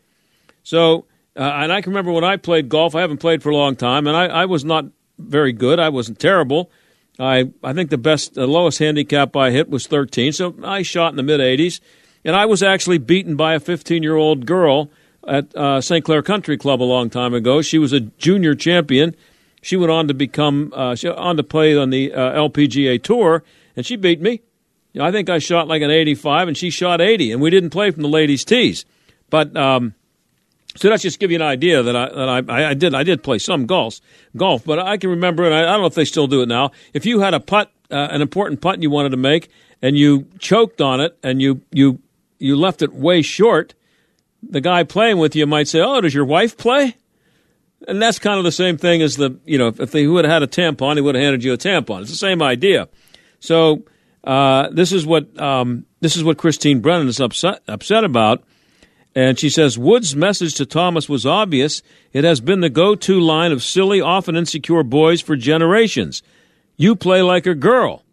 So, 0.63 1.05
uh, 1.35 1.43
and 1.43 1.71
I 1.71 1.81
can 1.81 1.91
remember 1.91 2.11
when 2.11 2.23
I 2.23 2.37
played 2.37 2.69
golf, 2.69 2.95
I 2.95 3.01
haven't 3.01 3.17
played 3.17 3.43
for 3.43 3.49
a 3.49 3.55
long 3.55 3.75
time, 3.75 4.07
and 4.07 4.17
I, 4.17 4.25
I 4.25 4.45
was 4.45 4.65
not 4.65 4.85
very 5.17 5.53
good. 5.53 5.79
I 5.79 5.89
wasn't 5.89 6.19
terrible. 6.19 6.71
I 7.19 7.51
I 7.63 7.73
think 7.73 7.89
the 7.89 7.97
best, 7.97 8.35
the 8.35 8.47
lowest 8.47 8.79
handicap 8.79 9.35
I 9.35 9.51
hit 9.51 9.69
was 9.69 9.87
13, 9.87 10.31
so 10.31 10.55
I 10.63 10.81
shot 10.81 11.11
in 11.11 11.17
the 11.17 11.23
mid 11.23 11.39
80s, 11.39 11.79
and 12.23 12.35
I 12.35 12.45
was 12.45 12.61
actually 12.61 12.97
beaten 12.97 13.35
by 13.35 13.53
a 13.53 13.59
15 13.59 14.03
year 14.03 14.15
old 14.15 14.45
girl 14.45 14.89
at 15.27 15.55
uh, 15.55 15.81
St. 15.81 16.05
Clair 16.05 16.21
Country 16.21 16.57
Club 16.57 16.81
a 16.81 16.85
long 16.85 17.09
time 17.09 17.33
ago. 17.33 17.61
She 17.61 17.77
was 17.77 17.93
a 17.93 17.99
junior 17.99 18.55
champion. 18.55 19.15
She 19.61 19.75
went 19.75 19.91
on 19.91 20.07
to 20.07 20.13
become 20.13 20.71
uh, 20.75 20.95
she 20.95 21.09
on 21.09 21.37
to 21.37 21.43
play 21.43 21.75
on 21.75 21.89
the 21.89 22.13
uh, 22.13 22.33
LPGA 22.33 23.01
tour, 23.01 23.43
and 23.75 23.85
she 23.85 23.95
beat 23.95 24.21
me. 24.21 24.41
I 24.99 25.11
think 25.11 25.29
I 25.29 25.39
shot 25.39 25.67
like 25.67 25.81
an 25.81 25.91
85, 25.91 26.47
and 26.47 26.57
she 26.57 26.69
shot 26.69 27.01
80, 27.01 27.31
and 27.31 27.41
we 27.41 27.49
didn't 27.49 27.69
play 27.69 27.91
from 27.91 28.01
the 28.03 28.09
ladies' 28.09 28.45
tees. 28.45 28.85
But 29.29 29.55
um, 29.55 29.93
so 30.77 30.89
that's 30.89 31.01
just 31.01 31.19
give 31.19 31.31
you 31.31 31.37
an 31.37 31.41
idea 31.41 31.81
that 31.83 31.95
I 31.95 32.09
that 32.09 32.49
I, 32.49 32.69
I 32.69 32.73
did 32.73 32.93
I 32.93 33.03
did 33.03 33.23
play 33.23 33.39
some 33.39 33.65
golf 33.65 33.99
golf, 34.35 34.63
but 34.63 34.79
I 34.79 34.97
can 34.97 35.09
remember, 35.09 35.45
and 35.45 35.53
I, 35.53 35.61
I 35.61 35.71
don't 35.71 35.81
know 35.81 35.87
if 35.87 35.95
they 35.95 36.05
still 36.05 36.27
do 36.27 36.41
it 36.41 36.47
now. 36.47 36.71
If 36.93 37.05
you 37.05 37.19
had 37.19 37.33
a 37.33 37.39
putt, 37.39 37.71
uh, 37.91 37.95
an 38.11 38.21
important 38.21 38.61
putt 38.61 38.81
you 38.81 38.89
wanted 38.89 39.09
to 39.09 39.17
make, 39.17 39.49
and 39.81 39.97
you 39.97 40.27
choked 40.39 40.79
on 40.79 41.01
it, 41.01 41.17
and 41.23 41.41
you 41.41 41.61
you 41.71 41.99
you 42.39 42.55
left 42.55 42.81
it 42.81 42.93
way 42.93 43.21
short, 43.21 43.73
the 44.47 44.61
guy 44.61 44.83
playing 44.83 45.17
with 45.17 45.35
you 45.35 45.47
might 45.47 45.67
say, 45.67 45.81
"Oh, 45.81 45.99
does 45.99 46.13
your 46.13 46.25
wife 46.25 46.57
play?" 46.57 46.95
And 47.87 48.01
that's 48.01 48.19
kind 48.19 48.37
of 48.37 48.43
the 48.43 48.51
same 48.51 48.77
thing 48.77 49.01
as 49.01 49.15
the 49.15 49.39
you 49.45 49.57
know 49.57 49.67
if 49.67 49.91
they 49.91 50.05
would 50.07 50.25
have 50.25 50.31
had 50.31 50.43
a 50.43 50.47
tampon, 50.47 50.95
he 50.95 51.01
would 51.01 51.15
have 51.15 51.23
handed 51.23 51.43
you 51.43 51.53
a 51.53 51.57
tampon. 51.57 52.01
It's 52.01 52.11
the 52.11 52.17
same 52.17 52.41
idea. 52.41 52.87
So 53.39 53.83
uh, 54.23 54.69
this 54.71 54.91
is 54.91 55.05
what 55.05 55.39
um, 55.39 55.85
this 56.01 56.15
is 56.15 56.23
what 56.23 56.37
Christine 56.37 56.81
Brennan 56.81 57.07
is 57.07 57.19
upset 57.19 57.63
upset 57.67 58.03
about 58.03 58.43
and 59.17 59.39
she 59.39 59.49
says 59.49 59.79
Wood's 59.79 60.15
message 60.15 60.53
to 60.53 60.65
Thomas 60.67 61.09
was 61.09 61.25
obvious. 61.25 61.81
It 62.13 62.23
has 62.23 62.39
been 62.39 62.59
the 62.59 62.69
go 62.69 62.93
to 62.93 63.19
line 63.19 63.51
of 63.51 63.63
silly, 63.63 63.99
often 63.99 64.35
insecure 64.35 64.83
boys 64.83 65.21
for 65.21 65.35
generations. 65.35 66.21
You 66.75 66.95
play 66.95 67.23
like 67.23 67.47
a 67.47 67.55
girl. 67.55 68.03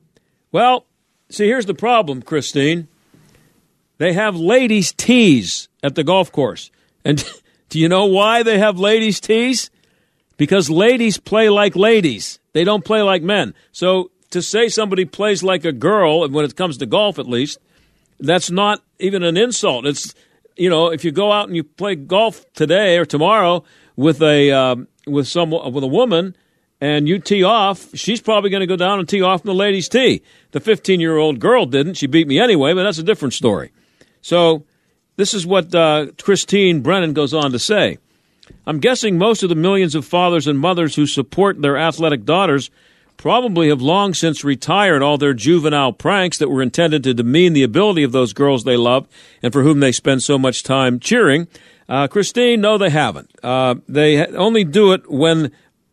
Well, 0.51 0.87
see, 1.29 1.47
here's 1.47 1.67
the 1.67 1.75
problem, 1.75 2.23
Christine. 2.23 2.88
They 3.99 4.14
have 4.14 4.35
ladies' 4.35 4.93
tees 4.93 5.69
at 5.83 5.95
the 5.95 6.05
golf 6.05 6.33
course. 6.33 6.71
And 7.05 7.23
do 7.69 7.79
you 7.79 7.90
know 7.90 8.07
why 8.07 8.43
they 8.43 8.59
have 8.59 8.79
ladies' 8.79 9.21
tees? 9.21 9.69
Because 10.38 10.71
ladies 10.71 11.19
play 11.19 11.51
like 11.51 11.77
ladies. 11.77 12.38
They 12.55 12.64
don't 12.64 12.83
play 12.83 13.03
like 13.03 13.23
men. 13.23 13.53
So 13.73 14.11
to 14.31 14.40
say 14.40 14.71
somebody 14.71 15.05
plays 15.05 15.43
like 15.43 15.67
a 15.67 15.73
girl, 15.73 16.27
when 16.31 16.47
it 16.47 16.57
comes 16.57 16.79
to 16.79 16.87
golf 16.87 17.19
at 17.19 17.29
least, 17.29 17.59
that's 18.19 18.51
not 18.51 18.83
even 18.99 19.23
an 19.23 19.37
insult. 19.37 19.85
It's 19.85 20.14
you 20.57 20.71
know, 20.71 20.88
if 20.88 21.05
you 21.05 21.12
go 21.12 21.33
out 21.33 21.49
and 21.49 21.57
you 21.57 21.64
play 21.64 21.95
golf 21.95 22.45
today 22.53 22.99
or 22.99 23.05
tomorrow 23.05 23.64
with 23.97 24.23
a 24.23 24.51
um, 24.53 24.88
with 25.07 25.29
some 25.29 25.51
with 25.51 25.85
a 25.85 25.88
woman 25.88 26.37
and 26.81 27.09
you 27.09 27.19
tee 27.19 27.43
off, 27.43 27.88
she's 27.95 28.21
probably 28.21 28.51
going 28.51 28.61
to 28.61 28.67
go 28.67 28.77
down 28.77 28.99
and 28.99 29.09
tee 29.09 29.23
off 29.23 29.43
in 29.43 29.47
the 29.47 29.55
ladies' 29.55 29.88
tee. 29.88 30.23
The 30.53 30.61
15 30.61 31.01
year 31.01 31.17
old 31.17 31.40
girl 31.40 31.67
didn't; 31.67 31.95
she 31.95 32.07
beat 32.07 32.29
me 32.29 32.38
anyway, 32.38 32.73
but 32.75 32.85
that's 32.85 32.99
a 32.99 33.03
different 33.03 33.35
story. 33.35 33.73
So, 34.21 34.64
this 35.17 35.35
is 35.35 35.47
what 35.47 35.75
uh, 35.75 36.07
Christine 36.21 36.81
Brennan 36.81 37.12
goes 37.12 37.35
on 37.35 37.53
to 37.53 37.59
say. 37.59 37.99
I'm 38.67 38.79
guessing 38.79 39.19
most 39.19 39.43
of 39.43 39.49
the 39.49 39.55
millions 39.55 39.95
of 39.95 40.05
fathers 40.05 40.47
and 40.47 40.59
mothers 40.59 40.95
who 40.95 41.07
support 41.07 41.61
their 41.61 41.77
athletic 41.77 42.25
daughters 42.25 42.71
probably 43.25 43.71
have 43.71 43.81
long 43.81 44.13
since 44.13 44.45
retired 44.45 45.01
all 45.01 45.17
their 45.17 45.33
juvenile 45.33 45.95
pranks 45.95 46.37
that 46.37 46.51
were 46.51 46.61
intended 46.61 47.03
to 47.03 47.15
demean 47.15 47.55
the 47.55 47.63
ability 47.63 48.03
of 48.03 48.13
those 48.13 48.35
girls 48.35 48.65
they 48.65 48.77
love 48.77 49.09
and 49.43 49.51
for 49.51 49.63
whom 49.63 49.81
they 49.81 49.91
spend 49.91 50.23
so 50.23 50.37
much 50.37 50.63
time 50.63 51.01
cheering. 51.01 51.49
Uh, 51.89 52.07
Christine, 52.07 52.61
no, 52.61 52.77
they 52.77 52.91
haven't. 52.91 53.31
Uh, 53.43 53.77
they 53.89 54.27
only 54.27 54.63
do 54.63 54.93
it 54.93 55.11
when 55.11 55.53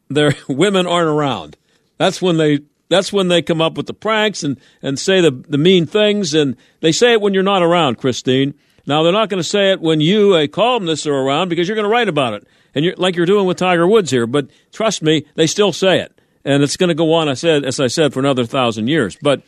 their 0.10 0.36
women 0.50 0.86
aren't 0.86 1.08
around. 1.08 1.56
That's 1.98 2.22
when 2.22 2.36
they. 2.36 2.60
That's 2.90 3.14
when 3.14 3.30
they 3.30 3.42
come 3.42 3.62
up 3.62 3.78
with 3.78 3.86
the 3.86 3.94
pranks 3.94 4.44
and, 4.44 4.60
and 4.82 5.00
say 5.00 5.22
the, 5.22 5.32
the 5.32 5.58
mean 5.58 5.86
things, 5.86 6.34
and 6.34 6.58
they 6.82 6.92
say 6.92 7.14
it 7.14 7.22
when 7.22 7.34
you're 7.34 7.42
not 7.42 7.64
around, 7.64 7.98
Christine. 7.98 8.54
Now 8.86 9.04
they're 9.04 9.14
not 9.14 9.30
going 9.30 9.42
to 9.42 9.48
say 9.48 9.72
it 9.72 9.80
when 9.80 10.02
you, 10.02 10.36
a 10.36 10.50
columnist, 10.50 11.08
are 11.08 11.16
around 11.16 11.48
because 11.48 11.70
you're 11.70 11.76
going 11.76 11.86
to 11.86 11.90
write 11.90 12.10
about 12.10 12.34
it, 12.34 12.46
and 12.76 12.84
you're 12.84 12.96
like 12.98 13.16
you're 13.16 13.26
doing 13.26 13.46
with 13.46 13.56
Tiger 13.56 13.88
Woods 13.88 14.12
here. 14.12 14.28
But 14.28 14.50
trust 14.74 15.02
me, 15.02 15.26
they 15.36 15.48
still 15.48 15.72
say 15.72 16.02
it 16.02 16.21
and 16.46 16.64
it's 16.64 16.78
going 16.78 16.90
to 16.90 16.96
go 16.96 17.14
on. 17.14 17.30
I 17.30 17.34
said, 17.34 17.66
as 17.66 17.80
I 17.80 17.88
said, 17.88 18.14
for 18.14 18.20
another 18.20 18.46
thousand 18.46 18.88
years. 18.88 19.18
But 19.22 19.42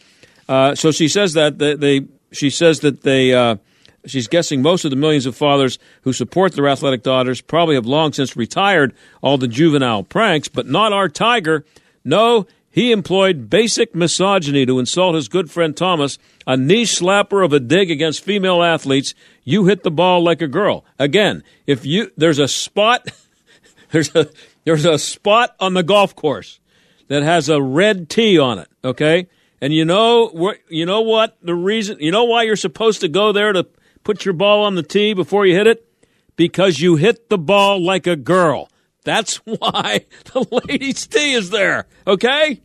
uh, 0.48 0.76
so 0.76 0.92
she 0.92 1.08
says 1.08 1.34
that 1.34 1.58
they, 1.58 1.76
they 1.76 2.08
she 2.32 2.50
says 2.50 2.82
that 2.82 3.02
they. 3.02 3.34
Uh, 3.34 3.58
She's 4.06 4.28
guessing 4.28 4.62
most 4.62 4.84
of 4.84 4.92
the 4.92 4.98
millions 4.98 5.26
of 5.26 5.36
fathers 5.36 5.80
who 6.02 6.12
support 6.12 6.54
their 6.54 6.68
athletic 6.68 7.04
daughters 7.04 7.40
probably 7.40 7.76
have 7.76 7.86
long 7.86 8.12
since 8.12 8.36
retired 8.36 8.94
all 9.22 9.38
the 9.38 9.48
juvenile 9.48 10.04
pranks, 10.04 10.50
but 10.50 10.68
not 10.68 10.92
our 10.92 11.08
Tiger. 11.08 11.64
No, 12.04 12.46
he 12.70 12.92
employed 12.92 13.50
basic 13.50 13.96
misogyny 13.96 14.66
to 14.66 14.80
insult 14.80 15.16
his 15.16 15.30
good 15.30 15.50
friend 15.50 15.78
Thomas, 15.78 16.18
a 16.46 16.58
knee 16.58 16.84
slapper 16.84 17.46
of 17.46 17.54
a 17.54 17.60
dig 17.60 17.92
against 17.92 18.24
female 18.24 18.62
athletes. 18.62 19.14
You 19.44 19.66
hit 19.66 19.84
the 19.84 19.92
ball 19.92 20.22
like 20.22 20.42
a 20.42 20.48
girl. 20.48 20.84
Again, 21.00 21.44
if 21.66 21.86
you 21.86 22.12
there's 22.18 22.40
a 22.40 22.48
spot 22.48 23.08
there's 23.92 24.14
a 24.16 24.30
there's 24.66 24.86
a 24.86 24.98
spot 24.98 25.56
on 25.60 25.76
the 25.76 25.84
golf 25.84 26.16
course 26.16 26.60
that 27.08 27.24
has 27.24 27.50
a 27.50 27.62
red 27.62 28.10
T 28.10 28.40
on 28.40 28.60
it, 28.60 28.70
okay? 28.84 29.28
And 29.62 29.74
you 29.74 29.86
know 29.86 30.54
you 30.68 30.86
know 30.86 31.02
what 31.02 31.38
the 31.42 31.56
reason 31.56 31.98
you 32.00 32.12
know 32.12 32.26
why 32.26 32.44
you're 32.44 32.56
supposed 32.56 33.02
to 33.02 33.08
go 33.08 33.32
there 33.32 33.54
to 33.54 33.66
put 34.04 34.26
your 34.26 34.34
ball 34.34 34.66
on 34.66 34.76
the 34.76 34.84
tee 34.84 35.14
before 35.14 35.46
you 35.46 35.56
hit 35.56 35.68
it? 35.68 35.88
Because 36.36 36.80
you 36.80 36.96
hit 36.96 37.30
the 37.30 37.38
ball 37.38 37.82
like 37.82 38.08
a 38.08 38.16
girl. 38.16 38.70
That's 39.06 39.36
why 39.46 40.06
the 40.34 40.64
ladies' 40.68 41.08
tee 41.08 41.34
is 41.34 41.50
there, 41.50 41.88
okay? 42.06 42.62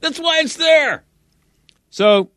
That's 0.00 0.18
why 0.18 0.40
it's 0.40 0.56
there. 0.56 1.04
So 1.90 2.30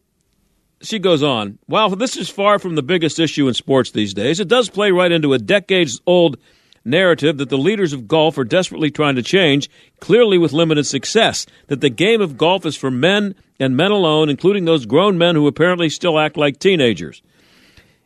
she 0.81 0.99
goes 0.99 1.23
on. 1.23 1.59
While 1.65 1.89
this 1.89 2.17
is 2.17 2.29
far 2.29 2.59
from 2.59 2.75
the 2.75 2.83
biggest 2.83 3.19
issue 3.19 3.47
in 3.47 3.53
sports 3.53 3.91
these 3.91 4.13
days, 4.13 4.39
it 4.39 4.47
does 4.47 4.69
play 4.69 4.91
right 4.91 5.11
into 5.11 5.33
a 5.33 5.39
decades 5.39 6.01
old 6.05 6.37
narrative 6.85 7.37
that 7.37 7.49
the 7.49 7.57
leaders 7.57 7.93
of 7.93 8.07
golf 8.07 8.37
are 8.37 8.43
desperately 8.43 8.91
trying 8.91 9.15
to 9.15 9.23
change, 9.23 9.69
clearly 9.99 10.37
with 10.37 10.53
limited 10.53 10.85
success. 10.85 11.45
That 11.67 11.81
the 11.81 11.89
game 11.89 12.21
of 12.21 12.37
golf 12.37 12.65
is 12.65 12.75
for 12.75 12.91
men 12.91 13.35
and 13.59 13.77
men 13.77 13.91
alone, 13.91 14.29
including 14.29 14.65
those 14.65 14.85
grown 14.85 15.17
men 15.17 15.35
who 15.35 15.47
apparently 15.47 15.89
still 15.89 16.19
act 16.19 16.37
like 16.37 16.59
teenagers 16.59 17.21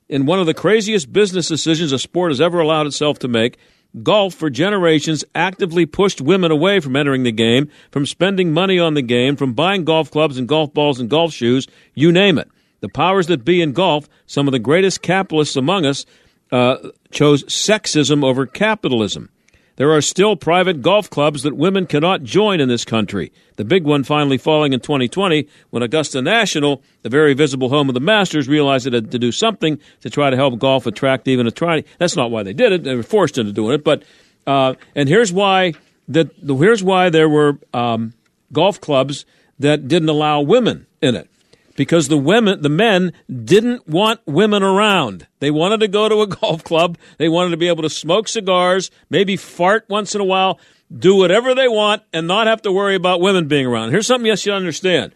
in 0.10 0.26
one 0.26 0.40
of 0.40 0.46
the 0.46 0.54
craziest 0.54 1.12
business 1.12 1.48
decisions 1.48 1.92
a 1.92 2.00
sport 2.00 2.32
has 2.32 2.42
ever 2.42 2.60
allowed 2.60 2.88
itself 2.88 3.20
to 3.20 3.28
make, 3.28 3.58
golf 4.04 4.34
for 4.34 4.50
generations 4.50 5.26
actively 5.36 5.86
pushed 5.86 6.22
women 6.22 6.52
away 6.52 6.80
from 6.80 6.96
entering 6.96 7.24
the 7.24 7.32
game, 7.32 7.70
from 7.92 8.06
spending 8.06 8.54
money 8.54 8.80
on 8.80 8.94
the 8.94 9.02
game, 9.02 9.36
from 9.36 9.54
buying 9.54 9.84
golf 9.84 10.10
clubs 10.12 10.38
and 10.38 10.48
golf 10.48 10.74
balls 10.74 11.00
and 11.00 11.10
golf 11.10 11.34
shoes, 11.34 11.68
you 11.94 12.12
name 12.12 12.38
it. 12.38 12.50
The 12.80 12.90
powers 12.90 13.28
that 13.28 13.44
be 13.44 13.62
in 13.62 13.74
golf, 13.74 14.08
some 14.26 14.48
of 14.48 14.52
the 14.52 14.60
greatest 14.60 15.02
capitalists 15.02 15.56
among 15.56 15.86
us, 15.86 16.06
uh, 16.52 16.78
chose 17.12 17.44
sexism 17.46 18.24
over 18.24 18.46
capitalism. 18.46 19.30
There 19.78 19.92
are 19.92 20.02
still 20.02 20.36
private 20.36 20.82
golf 20.82 21.08
clubs 21.08 21.44
that 21.44 21.56
women 21.56 21.86
cannot 21.86 22.24
join 22.24 22.60
in 22.60 22.68
this 22.68 22.84
country. 22.84 23.32
The 23.58 23.64
big 23.64 23.84
one 23.84 24.04
finally 24.04 24.40
falling 24.40 24.74
in 24.74 24.80
2020 24.80 25.48
when 25.70 25.84
Augusta 25.84 26.20
National, 26.20 26.82
the 27.04 27.10
very 27.10 27.36
visible 27.36 27.70
home 27.70 27.88
of 27.88 27.94
the 27.94 28.00
Masters, 28.00 28.48
realized 28.48 28.88
it 28.88 28.94
had 28.94 29.12
to 29.12 29.20
do 29.20 29.32
something 29.32 29.80
to 30.02 30.10
try 30.10 30.32
to 30.32 30.36
help 30.36 30.58
golf 30.58 30.88
attract 30.88 31.28
even 31.28 31.46
a 31.46 31.52
try. 31.52 31.84
That's 32.00 32.16
not 32.16 32.32
why 32.32 32.42
they 32.42 32.54
did 32.54 32.72
it; 32.72 32.84
they 32.84 32.96
were 32.96 33.04
forced 33.04 33.38
into 33.38 33.54
doing 33.54 33.76
it. 33.76 33.84
But 33.84 34.04
uh, 34.48 34.74
and 34.96 35.08
here's 35.08 35.32
why 35.32 35.74
that 36.08 36.32
here's 36.44 36.84
why 36.84 37.10
there 37.10 37.30
were 37.30 37.60
um, 37.72 38.14
golf 38.52 38.82
clubs 38.82 39.26
that 39.60 39.88
didn't 39.88 40.10
allow 40.10 40.42
women 40.42 40.88
in 41.02 41.16
it 41.16 41.30
because 41.78 42.10
the 42.10 42.18
women, 42.18 42.62
the 42.62 42.70
men 42.70 43.14
didn't 43.46 43.88
want 43.88 44.20
women 44.26 44.64
around. 44.64 45.28
They 45.40 45.52
wanted 45.52 45.80
to 45.80 45.88
go 45.88 46.10
to 46.10 46.22
a 46.22 46.28
golf 46.42 46.66
club. 46.66 46.98
They 47.18 47.30
wanted 47.30 47.52
to 47.52 47.58
be 47.58 47.70
able 47.70 47.84
to 47.84 47.90
smoke 47.90 48.28
cigars, 48.28 48.92
maybe 49.10 49.38
fart 49.38 49.86
once 49.88 50.14
in 50.14 50.20
a 50.20 50.26
while, 50.26 50.60
do 50.94 51.16
whatever 51.16 51.56
they 51.56 51.70
want, 51.70 52.04
and 52.12 52.28
not 52.28 52.48
have 52.48 52.62
to 52.64 52.72
worry 52.72 52.96
about 52.96 53.22
women 53.22 53.48
being 53.48 53.66
around. 53.66 53.92
Here's 53.92 54.08
something 54.08 54.26
you 54.26 54.36
should 54.36 54.54
understand 54.54 55.14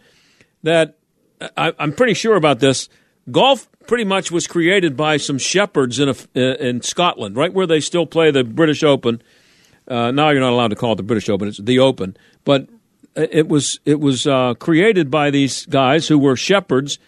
that 0.62 0.96
I, 1.56 1.72
am 1.78 1.92
pretty 1.92 2.14
sure 2.14 2.36
about 2.36 2.60
this. 2.60 2.88
Golf 3.30 3.68
pretty 3.86 4.04
much 4.04 4.30
was 4.30 4.46
created 4.46 4.96
by 4.96 5.16
some 5.16 5.38
shepherds 5.38 5.98
in, 5.98 6.08
a, 6.08 6.66
in 6.68 6.82
Scotland, 6.82 7.36
right 7.36 7.52
where 7.52 7.66
they 7.66 7.80
still 7.80 8.06
play 8.06 8.30
the 8.30 8.44
British 8.44 8.84
Open. 8.84 9.20
Uh, 9.88 10.12
now 10.12 10.30
you're 10.30 10.40
not 10.40 10.52
allowed 10.52 10.68
to 10.68 10.76
call 10.76 10.92
it 10.92 10.96
the 10.96 11.02
British 11.02 11.28
Open; 11.28 11.48
it's 11.48 11.58
the 11.58 11.80
Open. 11.80 12.16
But 12.44 12.68
it 13.14 13.48
was 13.48 13.78
it 13.84 14.00
was 14.00 14.26
uh, 14.26 14.54
created 14.54 15.10
by 15.10 15.30
these 15.30 15.66
guys 15.66 16.08
who 16.08 16.18
were 16.18 16.36
shepherds, 16.36 16.98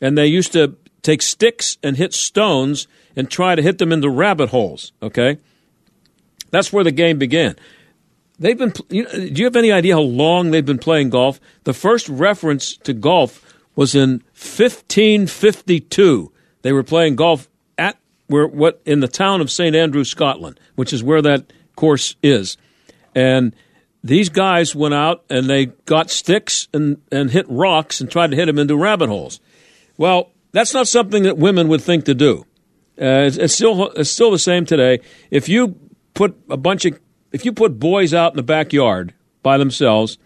and 0.00 0.16
they 0.16 0.26
used 0.26 0.52
to 0.52 0.76
take 1.02 1.22
sticks 1.22 1.78
and 1.82 1.96
hit 1.96 2.12
stones 2.12 2.86
and 3.16 3.30
try 3.30 3.54
to 3.54 3.62
hit 3.62 3.78
them 3.78 3.92
into 3.92 4.08
rabbit 4.08 4.50
holes. 4.50 4.92
Okay, 5.02 5.38
that's 6.50 6.72
where 6.72 6.84
the 6.84 6.92
game 6.92 7.18
began. 7.18 7.56
They've 8.38 8.56
been. 8.56 8.72
You 8.88 9.04
know, 9.04 9.10
do 9.10 9.34
you 9.34 9.44
have 9.44 9.56
any 9.56 9.72
idea 9.72 9.94
how 9.94 10.00
long 10.00 10.50
they've 10.50 10.64
been 10.64 10.78
playing 10.78 11.10
golf? 11.10 11.40
The 11.64 11.74
first 11.74 12.08
reference 12.08 12.76
to 12.78 12.92
golf 12.92 13.44
was 13.76 13.94
in 13.94 14.22
1552. 14.32 16.32
They 16.62 16.72
were 16.72 16.82
playing 16.82 17.16
golf 17.16 17.48
at 17.76 17.98
where 18.26 18.46
what 18.46 18.80
in 18.86 19.00
the 19.00 19.08
town 19.08 19.40
of 19.40 19.50
St 19.50 19.76
Andrews, 19.76 20.10
Scotland, 20.10 20.58
which 20.74 20.92
is 20.92 21.02
where 21.02 21.22
that 21.22 21.52
course 21.76 22.16
is, 22.22 22.56
and 23.14 23.54
these 24.02 24.28
guys 24.28 24.74
went 24.74 24.94
out 24.94 25.24
and 25.28 25.48
they 25.48 25.66
got 25.66 26.10
sticks 26.10 26.68
and, 26.72 27.00
and 27.12 27.30
hit 27.30 27.46
rocks 27.48 28.00
and 28.00 28.10
tried 28.10 28.30
to 28.30 28.36
hit 28.36 28.46
them 28.46 28.58
into 28.58 28.76
rabbit 28.76 29.08
holes. 29.08 29.40
Well, 29.96 30.30
that's 30.52 30.72
not 30.72 30.88
something 30.88 31.24
that 31.24 31.36
women 31.36 31.68
would 31.68 31.82
think 31.82 32.06
to 32.06 32.14
do. 32.14 32.46
Uh, 33.00 33.24
it's, 33.26 33.36
it's, 33.36 33.54
still 33.54 33.90
it's 33.90 34.10
still 34.10 34.30
the 34.30 34.38
same 34.38 34.66
today. 34.66 35.00
If 35.30 35.48
you 35.48 35.76
put 36.14 36.38
a 36.50 36.56
bunch 36.56 36.84
of 36.84 36.98
if 37.32 37.44
you 37.44 37.52
put 37.52 37.78
boys 37.78 38.12
out 38.12 38.32
in 38.32 38.36
the 38.36 38.42
backyard 38.42 39.14
by 39.42 39.56
themselves 39.56 40.18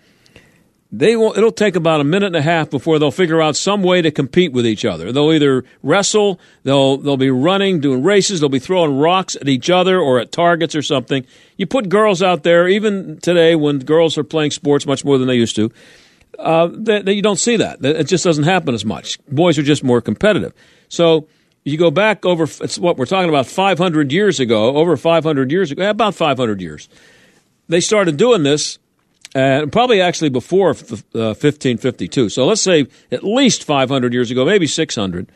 they 0.99 1.16
will 1.16 1.36
it'll 1.36 1.51
take 1.51 1.74
about 1.74 2.01
a 2.01 2.05
minute 2.05 2.26
and 2.26 2.36
a 2.36 2.42
half 2.42 2.70
before 2.70 2.99
they'll 2.99 3.11
figure 3.11 3.42
out 3.42 3.57
some 3.57 3.82
way 3.82 4.01
to 4.01 4.11
compete 4.11 4.53
with 4.53 4.64
each 4.64 4.84
other. 4.84 5.11
They'll 5.11 5.32
either 5.32 5.64
wrestle, 5.82 6.38
they'll 6.62 6.99
they'll 6.99 7.16
be 7.16 7.30
running, 7.30 7.80
doing 7.80 8.03
races, 8.03 8.40
they'll 8.40 8.49
be 8.49 8.61
throwing 8.61 8.97
rocks 8.97 9.34
at 9.34 9.49
each 9.49 9.70
other 9.70 9.99
or 9.99 10.20
at 10.20 10.30
targets 10.30 10.76
or 10.76 10.82
something. 10.82 11.26
You 11.57 11.66
put 11.66 11.88
girls 11.88 12.22
out 12.22 12.45
there, 12.45 12.68
even 12.68 13.18
today 13.18 13.57
when 13.57 13.80
girls 13.80 14.16
are 14.16 14.24
playing 14.24 14.53
sports 14.53 14.86
much 14.86 15.05
more 15.05 15.18
than 15.18 15.26
they 15.26 15.34
used 15.34 15.57
to, 15.57 15.72
uh, 16.38 16.68
they, 16.72 17.03
they, 17.03 17.12
you 17.14 17.22
don't 17.22 17.38
see 17.38 17.57
that. 17.57 17.84
It 17.84 18.05
just 18.05 18.22
doesn't 18.22 18.45
happen 18.45 18.74
as 18.74 18.84
much. 18.84 19.18
Boys 19.26 19.59
are 19.59 19.62
just 19.62 19.82
more 19.82 20.01
competitive. 20.01 20.53
So 20.88 21.26
you 21.64 21.76
go 21.76 21.90
back 21.90 22.24
over 22.24 22.45
it's 22.45 22.78
what 22.78 22.99
we're 22.99 23.07
talking 23.07 23.28
about 23.28 23.47
500 23.47 24.12
years 24.12 24.38
ago, 24.38 24.76
over 24.76 24.97
500 24.97 25.51
years 25.51 25.72
ago, 25.72 25.90
about 25.90 26.14
500 26.14 26.61
years. 26.61 26.88
They 27.66 27.80
started 27.80 28.16
doing 28.16 28.42
this 28.42 28.78
and 29.35 29.72
probably 29.72 30.01
actually 30.01 30.30
before 30.30 30.70
uh, 30.70 31.35
1552. 31.35 32.28
So 32.28 32.47
let's 32.47 32.61
say 32.61 32.87
at 33.11 33.24
least 33.24 33.64
500 33.64 34.12
years 34.12 34.30
ago, 34.30 34.45
maybe 34.45 34.66
600. 34.66 35.30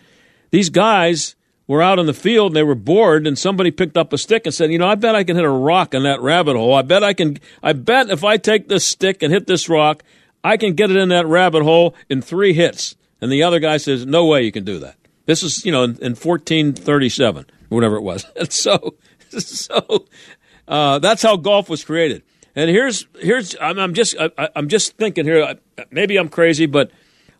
These 0.50 0.70
guys 0.70 1.34
were 1.66 1.82
out 1.82 1.98
in 1.98 2.06
the 2.06 2.14
field 2.14 2.50
and 2.50 2.56
they 2.56 2.62
were 2.62 2.74
bored, 2.74 3.26
and 3.26 3.38
somebody 3.38 3.70
picked 3.70 3.96
up 3.96 4.12
a 4.12 4.18
stick 4.18 4.46
and 4.46 4.54
said, 4.54 4.72
"You 4.72 4.78
know, 4.78 4.88
I 4.88 4.94
bet 4.94 5.14
I 5.14 5.22
can 5.22 5.36
hit 5.36 5.44
a 5.44 5.50
rock 5.50 5.94
in 5.94 6.02
that 6.04 6.20
rabbit 6.20 6.56
hole. 6.56 6.74
I 6.74 6.82
bet 6.82 7.04
I 7.04 7.12
can. 7.12 7.38
I 7.62 7.74
bet 7.74 8.10
if 8.10 8.24
I 8.24 8.38
take 8.38 8.68
this 8.68 8.84
stick 8.84 9.22
and 9.22 9.32
hit 9.32 9.46
this 9.46 9.68
rock, 9.68 10.02
I 10.42 10.56
can 10.56 10.74
get 10.74 10.90
it 10.90 10.96
in 10.96 11.10
that 11.10 11.26
rabbit 11.26 11.62
hole 11.62 11.94
in 12.08 12.22
three 12.22 12.54
hits." 12.54 12.96
And 13.20 13.30
the 13.30 13.42
other 13.42 13.60
guy 13.60 13.76
says, 13.76 14.06
"No 14.06 14.24
way 14.24 14.42
you 14.42 14.52
can 14.52 14.64
do 14.64 14.78
that." 14.78 14.96
This 15.26 15.42
is 15.42 15.64
you 15.66 15.72
know 15.72 15.84
in, 15.84 15.90
in 16.00 16.14
1437, 16.14 17.46
whatever 17.68 17.96
it 17.96 18.02
was. 18.02 18.24
And 18.34 18.50
so, 18.52 18.94
so 19.28 20.06
uh, 20.66 20.98
that's 21.00 21.22
how 21.22 21.36
golf 21.36 21.68
was 21.68 21.84
created. 21.84 22.22
And 22.58 22.68
here's 22.68 23.06
here's 23.20 23.54
I'm, 23.60 23.78
I'm 23.78 23.94
just 23.94 24.16
I, 24.18 24.48
am 24.56 24.68
just 24.68 24.96
thinking 24.96 25.24
here. 25.24 25.54
Maybe 25.92 26.16
I'm 26.16 26.28
crazy, 26.28 26.66
but 26.66 26.90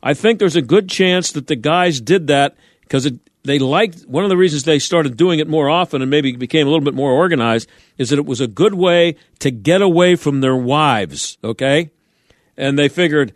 I 0.01 0.15
think 0.15 0.39
there's 0.39 0.55
a 0.55 0.63
good 0.63 0.89
chance 0.89 1.33
that 1.33 1.49
the 1.49 1.57
guys 1.57 2.01
did 2.01 2.29
that 2.29 2.57
because 2.83 3.11
they 3.43 3.59
liked 3.59 4.03
one 4.03 4.23
of 4.23 4.31
the 4.31 4.37
reasons 4.37 4.63
they 4.63 4.79
started 4.79 5.17
doing 5.17 5.41
it 5.41 5.49
more 5.49 5.69
often 5.69 6.03
and 6.03 6.09
maybe 6.09 6.37
became 6.37 6.69
a 6.69 6.71
little 6.71 6.85
bit 6.85 6.95
more 6.95 7.11
organized 7.11 7.69
is 7.97 8.11
that 8.11 8.21
it 8.21 8.27
was 8.27 8.41
a 8.41 8.47
good 8.47 8.75
way 8.75 9.17
to 9.41 9.51
get 9.51 9.83
away 9.83 10.15
from 10.15 10.41
their 10.41 10.55
wives. 10.55 11.37
Okay, 11.43 11.91
and 12.57 12.79
they 12.79 12.89
figured 12.89 13.33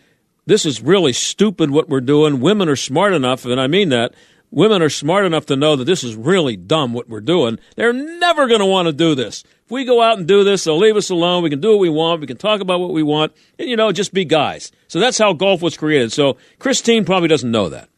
this 0.46 0.64
is 0.64 0.80
really 0.80 1.12
stupid 1.12 1.72
what 1.72 1.88
we're 1.88 2.00
doing. 2.00 2.38
Women 2.38 2.68
are 2.68 2.76
smart 2.76 3.12
enough, 3.12 3.44
and 3.44 3.60
I 3.60 3.66
mean 3.66 3.88
that. 3.88 4.14
Women 4.54 4.82
are 4.82 4.90
smart 4.90 5.24
enough 5.24 5.46
to 5.46 5.56
know 5.56 5.76
that 5.76 5.86
this 5.86 6.04
is 6.04 6.14
really 6.14 6.58
dumb 6.58 6.92
what 6.92 7.08
we're 7.08 7.22
doing. 7.22 7.58
They're 7.74 7.94
never 7.94 8.46
going 8.46 8.60
to 8.60 8.66
want 8.66 8.84
to 8.84 8.92
do 8.92 9.14
this 9.14 9.44
we 9.72 9.84
go 9.84 10.00
out 10.02 10.18
and 10.18 10.28
do 10.28 10.44
this, 10.44 10.64
they'll 10.64 10.78
leave 10.78 10.96
us 10.96 11.10
alone. 11.10 11.42
We 11.42 11.50
can 11.50 11.60
do 11.60 11.70
what 11.70 11.80
we 11.80 11.88
want. 11.88 12.20
We 12.20 12.26
can 12.26 12.36
talk 12.36 12.60
about 12.60 12.78
what 12.78 12.92
we 12.92 13.02
want, 13.02 13.32
and 13.58 13.68
you 13.68 13.76
know, 13.76 13.90
just 13.90 14.12
be 14.12 14.24
guys. 14.24 14.70
So 14.86 15.00
that's 15.00 15.18
how 15.18 15.32
golf 15.32 15.62
was 15.62 15.76
created. 15.76 16.12
So 16.12 16.36
Christine 16.58 17.04
probably 17.04 17.28
doesn't 17.28 17.50
know 17.50 17.70
that. 17.70 17.88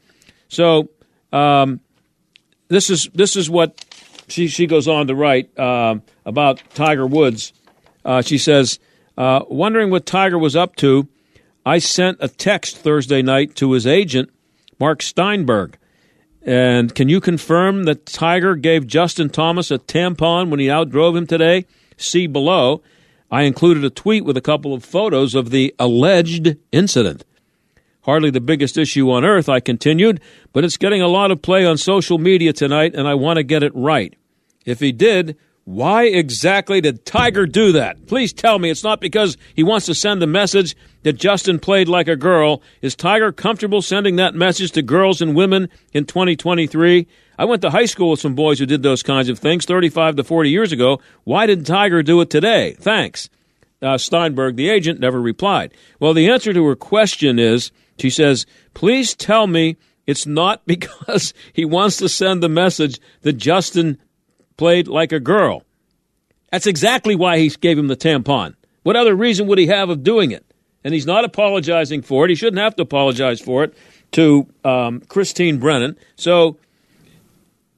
So 0.48 0.88
um, 1.32 1.80
this 2.68 2.88
is 2.88 3.10
this 3.12 3.36
is 3.36 3.50
what 3.50 3.84
she 4.28 4.46
she 4.46 4.66
goes 4.66 4.88
on 4.88 5.08
to 5.08 5.14
write 5.14 5.56
uh, 5.58 5.96
about 6.24 6.62
Tiger 6.74 7.06
Woods. 7.06 7.52
Uh, 8.04 8.22
she 8.22 8.38
says, 8.38 8.78
uh, 9.18 9.40
wondering 9.48 9.90
what 9.90 10.06
Tiger 10.06 10.38
was 10.38 10.54
up 10.54 10.76
to. 10.76 11.08
I 11.66 11.78
sent 11.78 12.18
a 12.20 12.28
text 12.28 12.76
Thursday 12.76 13.22
night 13.22 13.56
to 13.56 13.72
his 13.72 13.86
agent, 13.86 14.30
Mark 14.78 15.02
Steinberg. 15.02 15.78
And 16.44 16.94
can 16.94 17.08
you 17.08 17.20
confirm 17.20 17.84
that 17.84 18.04
Tiger 18.04 18.54
gave 18.54 18.86
Justin 18.86 19.30
Thomas 19.30 19.70
a 19.70 19.78
tampon 19.78 20.50
when 20.50 20.60
he 20.60 20.66
outdrove 20.66 21.16
him 21.16 21.26
today? 21.26 21.64
See 21.96 22.26
below. 22.26 22.82
I 23.30 23.42
included 23.42 23.84
a 23.84 23.90
tweet 23.90 24.24
with 24.24 24.36
a 24.36 24.42
couple 24.42 24.74
of 24.74 24.84
photos 24.84 25.34
of 25.34 25.50
the 25.50 25.74
alleged 25.78 26.56
incident. 26.70 27.24
Hardly 28.02 28.30
the 28.30 28.40
biggest 28.40 28.76
issue 28.76 29.10
on 29.10 29.24
earth, 29.24 29.48
I 29.48 29.60
continued, 29.60 30.20
but 30.52 30.62
it's 30.62 30.76
getting 30.76 31.00
a 31.00 31.08
lot 31.08 31.30
of 31.30 31.40
play 31.40 31.64
on 31.64 31.78
social 31.78 32.18
media 32.18 32.52
tonight, 32.52 32.94
and 32.94 33.08
I 33.08 33.14
want 33.14 33.38
to 33.38 33.42
get 33.42 33.62
it 33.62 33.74
right. 33.74 34.14
If 34.66 34.80
he 34.80 34.92
did, 34.92 35.38
why 35.64 36.04
exactly 36.04 36.82
did 36.82 37.06
Tiger 37.06 37.46
do 37.46 37.72
that? 37.72 38.06
Please 38.06 38.34
tell 38.34 38.58
me 38.58 38.68
it's 38.68 38.84
not 38.84 39.00
because 39.00 39.38
he 39.54 39.62
wants 39.62 39.86
to 39.86 39.94
send 39.94 40.20
the 40.20 40.26
message 40.26 40.76
that 41.04 41.14
Justin 41.14 41.58
played 41.58 41.88
like 41.88 42.06
a 42.06 42.16
girl. 42.16 42.60
Is 42.82 42.94
Tiger 42.94 43.32
comfortable 43.32 43.80
sending 43.80 44.16
that 44.16 44.34
message 44.34 44.72
to 44.72 44.82
girls 44.82 45.22
and 45.22 45.34
women 45.34 45.70
in 45.94 46.04
2023? 46.04 47.06
I 47.38 47.44
went 47.46 47.62
to 47.62 47.70
high 47.70 47.86
school 47.86 48.10
with 48.10 48.20
some 48.20 48.34
boys 48.34 48.58
who 48.58 48.66
did 48.66 48.82
those 48.82 49.02
kinds 49.02 49.30
of 49.30 49.38
things 49.38 49.64
35 49.64 50.16
to 50.16 50.24
40 50.24 50.50
years 50.50 50.70
ago. 50.70 51.00
Why 51.24 51.46
didn't 51.46 51.64
Tiger 51.64 52.02
do 52.02 52.20
it 52.20 52.28
today? 52.28 52.76
Thanks. 52.78 53.30
Uh, 53.80 53.96
Steinberg, 53.96 54.56
the 54.56 54.68
agent, 54.68 55.00
never 55.00 55.20
replied. 55.20 55.72
Well, 55.98 56.14
the 56.14 56.28
answer 56.28 56.52
to 56.52 56.66
her 56.66 56.76
question 56.76 57.38
is 57.38 57.72
she 57.98 58.10
says, 58.10 58.44
Please 58.74 59.14
tell 59.14 59.46
me 59.46 59.76
it's 60.06 60.26
not 60.26 60.64
because 60.66 61.32
he 61.54 61.64
wants 61.64 61.96
to 61.98 62.08
send 62.08 62.42
the 62.42 62.48
message 62.50 63.00
that 63.22 63.34
Justin 63.34 63.98
played 64.56 64.88
like 64.88 65.12
a 65.12 65.20
girl. 65.20 65.64
That's 66.50 66.66
exactly 66.66 67.16
why 67.16 67.38
he 67.38 67.48
gave 67.48 67.78
him 67.78 67.88
the 67.88 67.96
tampon. 67.96 68.54
What 68.82 68.96
other 68.96 69.14
reason 69.14 69.46
would 69.48 69.58
he 69.58 69.66
have 69.66 69.88
of 69.88 70.02
doing 70.02 70.30
it? 70.30 70.44
And 70.84 70.92
he's 70.92 71.06
not 71.06 71.24
apologizing 71.24 72.02
for 72.02 72.24
it. 72.24 72.28
He 72.28 72.36
shouldn't 72.36 72.62
have 72.62 72.76
to 72.76 72.82
apologize 72.82 73.40
for 73.40 73.64
it 73.64 73.74
to 74.12 74.46
um, 74.64 75.00
Christine 75.08 75.58
Brennan. 75.58 75.96
So 76.16 76.58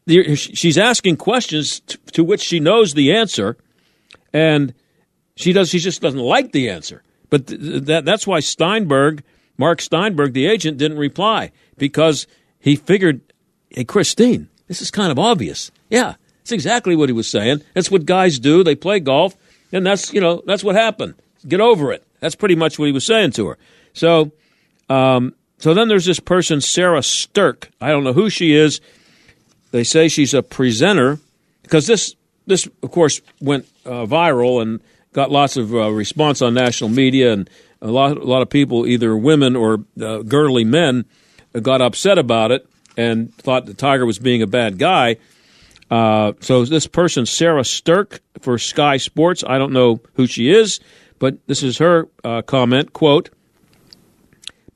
she's 0.07 0.77
asking 0.77 1.17
questions 1.17 1.81
to 2.13 2.23
which 2.23 2.43
she 2.43 2.61
knows 2.61 2.95
the 2.95 3.13
answer, 3.15 3.57
and 4.33 4.75
she 5.37 5.53
does. 5.53 5.71
She 5.71 5.79
just 5.79 6.03
doesn't 6.03 6.21
like 6.21 6.53
the 6.53 6.69
answer. 6.69 7.03
But 7.31 7.47
th- 7.47 7.85
that, 7.85 8.05
that's 8.05 8.27
why 8.27 8.41
Steinberg, 8.41 9.23
Mark 9.57 9.81
Steinberg, 9.81 10.33
the 10.33 10.47
agent, 10.47 10.79
didn't 10.79 10.99
reply 10.99 11.53
because 11.77 12.27
he 12.59 12.77
figured, 12.77 13.21
hey, 13.71 13.85
Christine, 13.85 14.49
this 14.69 14.83
is 14.83 14.91
kind 14.91 15.11
of 15.11 15.19
obvious. 15.19 15.71
Yeah, 15.91 16.15
that's 16.47 16.53
exactly 16.53 16.95
what 16.95 17.09
he 17.09 17.13
was 17.13 17.29
saying. 17.29 17.63
That's 17.75 17.91
what 17.91 18.07
guys 18.07 18.39
do. 18.39 18.63
They 18.63 18.77
play 18.77 19.01
golf, 19.01 19.35
and 19.73 19.85
that's 19.85 20.15
you 20.15 20.21
know 20.21 20.45
that's 20.47 20.63
what 20.63 20.77
happened. 20.77 21.15
Get 21.49 21.61
over 21.61 21.93
it. 21.93 22.07
That's 22.21 22.37
pretty 22.37 22.55
much 22.55 22.79
what 22.79 22.87
he 22.87 22.93
was 22.93 23.05
saying 23.05 23.33
to 23.33 23.49
her. 23.49 23.59
So, 23.95 24.31
um, 24.89 25.35
so 25.59 25.75
then 25.75 25.89
there's 25.89 26.05
this 26.05 26.21
person, 26.21 26.61
Sarah 26.61 27.03
Stirk. 27.03 27.69
I 27.81 27.89
don't 27.89 28.05
know 28.05 28.13
who 28.13 28.31
she 28.31 28.55
is. 28.55 28.81
They 29.73 29.83
say 29.83 30.07
she's 30.07 30.35
a 30.35 30.43
presenter 30.43 31.19
because 31.63 31.89
this 31.89 32.15
this 32.47 32.69
of 32.81 32.93
course 32.93 33.21
went 33.41 33.67
uh, 33.85 34.07
viral 34.07 34.63
and 34.63 34.81
got 35.13 35.33
lots 35.33 35.57
of 35.57 35.75
uh, 35.75 35.91
response 35.91 36.43
on 36.43 36.55
national 36.55 36.91
media 36.91 37.33
and 37.33 37.51
a 37.83 37.89
lot 37.89 38.19
a 38.19 38.25
lot 38.25 38.43
of 38.43 38.51
people, 38.51 38.87
either 38.87 39.17
women 39.17 39.57
or 39.57 39.85
uh, 40.01 40.19
girly 40.19 40.63
men, 40.63 41.07
got 41.61 41.83
upset 41.83 42.19
about 42.19 42.53
it 42.53 42.69
and 42.97 43.35
thought 43.35 43.67
the 43.67 43.75
Tiger 43.75 44.07
was 44.07 44.21
being 44.21 44.43
a 44.43 44.47
bad 44.47 44.79
guy. 44.79 45.17
Uh, 45.91 46.33
so 46.41 46.65
this 46.65 46.87
person, 46.87 47.27
Sarah 47.27 47.65
Stirk 47.65 48.21
for 48.41 48.59
Sky 48.59 48.97
Sports, 48.97 49.45
I 49.47 49.59
don't 49.59 49.73
know 49.73 50.01
who 50.15 50.27
she 50.27 50.51
is, 50.51 50.81
but 51.19 51.39
this 51.47 51.63
is 51.63 51.79
her 51.79 52.09
uh, 52.25 52.43
comment, 52.43 52.93
quote, 52.93 53.31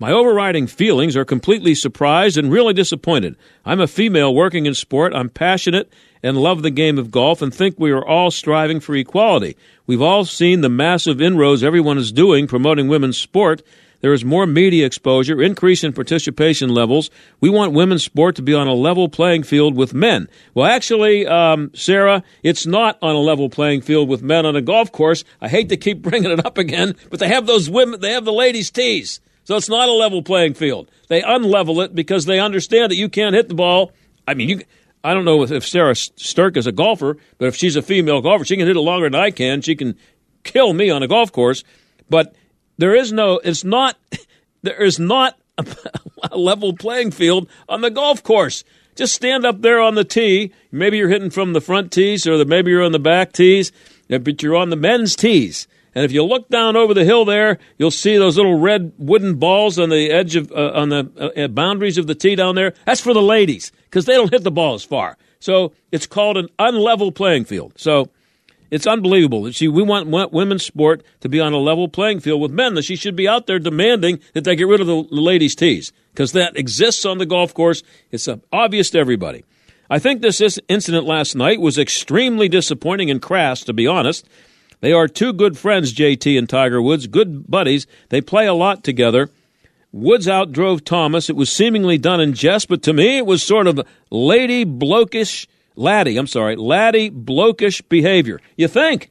my 0.00 0.12
overriding 0.12 0.66
feelings 0.66 1.14
are 1.14 1.26
completely 1.26 1.74
surprised 1.74 2.38
and 2.38 2.50
really 2.50 2.72
disappointed. 2.72 3.36
I'm 3.66 3.80
a 3.80 3.86
female 3.86 4.34
working 4.34 4.64
in 4.64 4.72
sport. 4.72 5.12
I'm 5.14 5.28
passionate 5.28 5.92
and 6.22 6.38
love 6.38 6.62
the 6.62 6.70
game 6.70 6.98
of 6.98 7.10
golf 7.10 7.42
and 7.42 7.52
think 7.52 7.78
we 7.78 7.90
are 7.90 8.04
all 8.04 8.30
striving 8.30 8.80
for 8.80 8.96
equality. 8.96 9.58
We've 9.86 10.00
all 10.00 10.24
seen 10.24 10.62
the 10.62 10.70
massive 10.70 11.20
inroads 11.20 11.62
everyone 11.62 11.98
is 11.98 12.12
doing 12.12 12.46
promoting 12.46 12.88
women's 12.88 13.18
sport, 13.18 13.62
there 14.00 14.12
is 14.12 14.24
more 14.24 14.46
media 14.46 14.86
exposure, 14.86 15.42
increase 15.42 15.84
in 15.84 15.92
participation 15.92 16.70
levels. 16.70 17.10
We 17.40 17.50
want 17.50 17.72
women's 17.72 18.02
sport 18.02 18.36
to 18.36 18.42
be 18.42 18.54
on 18.54 18.66
a 18.66 18.74
level 18.74 19.08
playing 19.08 19.42
field 19.42 19.76
with 19.76 19.92
men. 19.94 20.28
Well, 20.54 20.66
actually, 20.66 21.26
um, 21.26 21.70
Sarah, 21.74 22.22
it's 22.42 22.66
not 22.66 22.98
on 23.02 23.14
a 23.14 23.20
level 23.20 23.48
playing 23.48 23.82
field 23.82 24.08
with 24.08 24.22
men 24.22 24.46
on 24.46 24.56
a 24.56 24.62
golf 24.62 24.90
course. 24.92 25.24
I 25.40 25.48
hate 25.48 25.68
to 25.68 25.76
keep 25.76 26.02
bringing 26.02 26.30
it 26.30 26.44
up 26.44 26.58
again, 26.58 26.96
but 27.10 27.20
they 27.20 27.28
have 27.28 27.46
those 27.46 27.68
women, 27.68 28.00
they 28.00 28.12
have 28.12 28.24
the 28.24 28.32
ladies' 28.32 28.70
tees. 28.70 29.20
So 29.44 29.56
it's 29.56 29.68
not 29.68 29.88
a 29.88 29.92
level 29.92 30.22
playing 30.22 30.54
field. 30.54 30.90
They 31.08 31.22
unlevel 31.22 31.84
it 31.84 31.94
because 31.94 32.24
they 32.24 32.38
understand 32.38 32.90
that 32.90 32.96
you 32.96 33.08
can't 33.08 33.34
hit 33.34 33.48
the 33.48 33.54
ball. 33.54 33.92
I 34.26 34.34
mean, 34.34 34.48
you, 34.48 34.60
I 35.02 35.14
don't 35.14 35.24
know 35.24 35.42
if 35.42 35.66
Sarah 35.66 35.96
Stirk 35.96 36.56
is 36.56 36.66
a 36.66 36.72
golfer, 36.72 37.16
but 37.38 37.48
if 37.48 37.56
she's 37.56 37.74
a 37.74 37.82
female 37.82 38.20
golfer, 38.20 38.44
she 38.44 38.56
can 38.56 38.66
hit 38.66 38.76
it 38.76 38.80
longer 38.80 39.10
than 39.10 39.20
I 39.20 39.30
can. 39.30 39.60
She 39.62 39.74
can 39.74 39.96
kill 40.44 40.72
me 40.72 40.90
on 40.90 41.02
a 41.02 41.08
golf 41.08 41.32
course. 41.32 41.64
But 42.08 42.34
there 42.80 42.94
is 42.94 43.12
no, 43.12 43.40
it's 43.44 43.64
not, 43.64 43.96
there 44.62 44.82
is 44.82 44.98
not 44.98 45.38
a, 45.58 45.66
a 46.32 46.36
level 46.36 46.74
playing 46.74 47.10
field 47.10 47.48
on 47.68 47.80
the 47.80 47.90
golf 47.90 48.22
course. 48.22 48.64
Just 48.96 49.14
stand 49.14 49.46
up 49.46 49.62
there 49.62 49.80
on 49.80 49.94
the 49.94 50.04
tee. 50.04 50.52
Maybe 50.72 50.98
you're 50.98 51.08
hitting 51.08 51.30
from 51.30 51.52
the 51.52 51.60
front 51.60 51.92
tees 51.92 52.26
or 52.26 52.36
the, 52.36 52.44
maybe 52.44 52.70
you're 52.70 52.82
on 52.82 52.92
the 52.92 52.98
back 52.98 53.32
tees, 53.32 53.72
but 54.08 54.42
you're 54.42 54.56
on 54.56 54.70
the 54.70 54.76
men's 54.76 55.14
tees. 55.14 55.68
And 55.94 56.04
if 56.04 56.12
you 56.12 56.24
look 56.24 56.48
down 56.48 56.76
over 56.76 56.94
the 56.94 57.04
hill 57.04 57.24
there, 57.24 57.58
you'll 57.78 57.90
see 57.90 58.16
those 58.16 58.36
little 58.36 58.58
red 58.58 58.92
wooden 58.98 59.36
balls 59.36 59.78
on 59.78 59.88
the 59.88 60.10
edge 60.10 60.36
of 60.36 60.52
uh, 60.52 60.70
on 60.72 60.88
the 60.88 61.32
uh, 61.36 61.48
boundaries 61.48 61.98
of 61.98 62.06
the 62.06 62.14
tee 62.14 62.36
down 62.36 62.54
there. 62.54 62.74
That's 62.86 63.00
for 63.00 63.12
the 63.12 63.22
ladies 63.22 63.72
because 63.84 64.04
they 64.04 64.14
don't 64.14 64.30
hit 64.30 64.44
the 64.44 64.52
ball 64.52 64.74
as 64.74 64.84
far. 64.84 65.16
So 65.40 65.72
it's 65.90 66.06
called 66.06 66.36
an 66.36 66.48
unlevel 66.58 67.14
playing 67.14 67.46
field. 67.46 67.72
So 67.76 68.08
it's 68.70 68.86
unbelievable. 68.86 69.52
See, 69.52 69.68
we 69.68 69.82
want, 69.82 70.06
want 70.06 70.32
women's 70.32 70.64
sport 70.64 71.02
to 71.20 71.28
be 71.28 71.40
on 71.40 71.52
a 71.52 71.58
level 71.58 71.88
playing 71.88 72.20
field 72.20 72.40
with 72.40 72.52
men. 72.52 72.74
That 72.74 72.84
she 72.84 72.96
should 72.96 73.16
be 73.16 73.28
out 73.28 73.46
there 73.46 73.58
demanding 73.58 74.20
that 74.32 74.44
they 74.44 74.56
get 74.56 74.68
rid 74.68 74.80
of 74.80 74.86
the, 74.86 75.02
the 75.10 75.20
ladies' 75.20 75.54
tees 75.54 75.92
because 76.12 76.32
that 76.32 76.56
exists 76.56 77.04
on 77.04 77.18
the 77.18 77.26
golf 77.26 77.52
course. 77.52 77.82
It's 78.10 78.28
obvious 78.52 78.90
to 78.90 78.98
everybody. 78.98 79.44
I 79.88 79.98
think 79.98 80.22
this 80.22 80.58
incident 80.68 81.04
last 81.04 81.34
night 81.34 81.60
was 81.60 81.76
extremely 81.76 82.48
disappointing 82.48 83.10
and 83.10 83.20
crass, 83.20 83.64
to 83.64 83.72
be 83.72 83.88
honest. 83.88 84.24
They 84.80 84.92
are 84.92 85.08
two 85.08 85.32
good 85.32 85.58
friends, 85.58 85.92
JT 85.92 86.38
and 86.38 86.48
Tiger 86.48 86.80
Woods, 86.80 87.08
good 87.08 87.50
buddies. 87.50 87.86
They 88.08 88.20
play 88.20 88.46
a 88.46 88.54
lot 88.54 88.84
together. 88.84 89.30
Woods 89.92 90.28
outdrove 90.28 90.84
Thomas. 90.84 91.28
It 91.28 91.34
was 91.34 91.50
seemingly 91.50 91.98
done 91.98 92.20
in 92.20 92.34
jest, 92.34 92.68
but 92.68 92.82
to 92.84 92.92
me, 92.92 93.18
it 93.18 93.26
was 93.26 93.42
sort 93.42 93.66
of 93.66 93.80
lady 94.10 94.64
blokish 94.64 95.48
laddie, 95.76 96.16
I'm 96.16 96.26
sorry, 96.26 96.56
laddie 96.56 97.10
blokish 97.10 97.82
behavior. 97.88 98.40
You 98.56 98.68
think? 98.68 99.10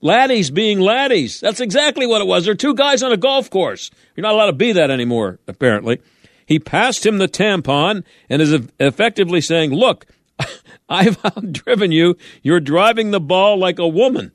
Laddies 0.00 0.50
being 0.50 0.78
laddies. 0.78 1.40
That's 1.40 1.60
exactly 1.60 2.06
what 2.06 2.20
it 2.20 2.26
was. 2.26 2.44
They're 2.44 2.54
two 2.54 2.74
guys 2.74 3.02
on 3.02 3.12
a 3.12 3.16
golf 3.16 3.50
course. 3.50 3.90
You're 4.14 4.22
not 4.22 4.34
allowed 4.34 4.46
to 4.46 4.52
be 4.52 4.72
that 4.72 4.90
anymore, 4.90 5.38
apparently. 5.48 6.00
He 6.46 6.58
passed 6.58 7.04
him 7.04 7.18
the 7.18 7.28
tampon 7.28 8.04
and 8.30 8.40
is 8.40 8.52
effectively 8.78 9.40
saying, 9.40 9.72
Look, 9.72 10.06
I've 10.88 11.20
outdriven 11.22 11.92
you. 11.92 12.16
You're 12.42 12.60
driving 12.60 13.10
the 13.10 13.20
ball 13.20 13.58
like 13.58 13.78
a 13.78 13.88
woman. 13.88 14.32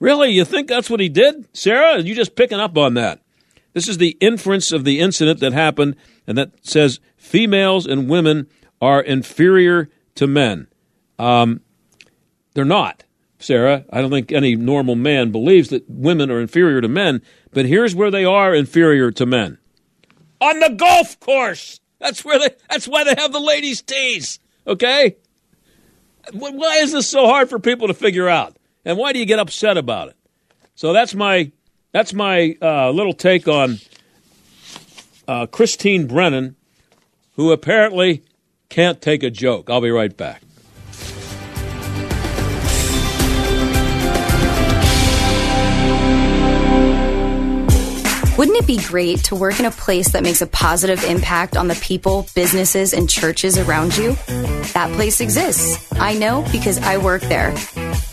Really? 0.00 0.30
You 0.30 0.44
think 0.44 0.68
that's 0.68 0.90
what 0.90 1.00
he 1.00 1.08
did? 1.08 1.46
Sarah, 1.56 1.98
are 1.98 2.00
you 2.00 2.14
just 2.14 2.36
picking 2.36 2.60
up 2.60 2.76
on 2.76 2.94
that? 2.94 3.20
This 3.72 3.88
is 3.88 3.98
the 3.98 4.16
inference 4.20 4.72
of 4.72 4.84
the 4.84 4.98
incident 4.98 5.40
that 5.40 5.52
happened, 5.52 5.96
and 6.26 6.36
that 6.36 6.52
says 6.66 7.00
females 7.16 7.86
and 7.86 8.08
women 8.08 8.48
are 8.82 9.00
inferior 9.00 9.88
to 10.16 10.26
men. 10.26 10.66
Um, 11.20 11.60
they're 12.54 12.64
not, 12.64 13.04
Sarah. 13.38 13.84
I 13.92 14.00
don't 14.00 14.10
think 14.10 14.32
any 14.32 14.56
normal 14.56 14.96
man 14.96 15.30
believes 15.30 15.68
that 15.68 15.88
women 15.88 16.30
are 16.30 16.40
inferior 16.40 16.80
to 16.80 16.88
men, 16.88 17.20
but 17.52 17.66
here's 17.66 17.94
where 17.94 18.10
they 18.10 18.24
are 18.24 18.54
inferior 18.54 19.10
to 19.12 19.26
men. 19.26 19.58
On 20.40 20.58
the 20.60 20.70
golf 20.70 21.20
course. 21.20 21.78
That's 21.98 22.24
where 22.24 22.38
they 22.38 22.48
that's 22.70 22.88
why 22.88 23.04
they 23.04 23.14
have 23.18 23.32
the 23.32 23.40
ladies' 23.40 23.82
tees. 23.82 24.38
Okay? 24.66 25.16
Why 26.32 26.76
is 26.76 26.92
this 26.92 27.06
so 27.06 27.26
hard 27.26 27.50
for 27.50 27.58
people 27.58 27.88
to 27.88 27.94
figure 27.94 28.28
out? 28.28 28.56
And 28.86 28.96
why 28.96 29.12
do 29.12 29.18
you 29.18 29.26
get 29.26 29.38
upset 29.38 29.76
about 29.76 30.08
it? 30.08 30.16
So 30.74 30.94
that's 30.94 31.14
my 31.14 31.52
that's 31.92 32.14
my 32.14 32.56
uh, 32.62 32.90
little 32.90 33.12
take 33.12 33.46
on 33.46 33.78
uh, 35.28 35.44
Christine 35.46 36.06
Brennan, 36.06 36.56
who 37.32 37.52
apparently 37.52 38.22
can't 38.70 39.02
take 39.02 39.22
a 39.22 39.30
joke. 39.30 39.68
I'll 39.68 39.82
be 39.82 39.90
right 39.90 40.16
back. 40.16 40.42
Wouldn't 48.40 48.56
it 48.56 48.66
be 48.66 48.78
great 48.78 49.24
to 49.24 49.36
work 49.36 49.60
in 49.60 49.66
a 49.66 49.70
place 49.70 50.12
that 50.12 50.22
makes 50.22 50.40
a 50.40 50.46
positive 50.46 51.04
impact 51.04 51.58
on 51.58 51.68
the 51.68 51.74
people, 51.74 52.26
businesses, 52.34 52.94
and 52.94 53.06
churches 53.06 53.58
around 53.58 53.94
you? 53.98 54.12
That 54.72 54.90
place 54.94 55.20
exists. 55.20 55.86
I 56.00 56.14
know 56.14 56.46
because 56.50 56.78
I 56.78 56.96
work 56.96 57.20
there. 57.20 57.54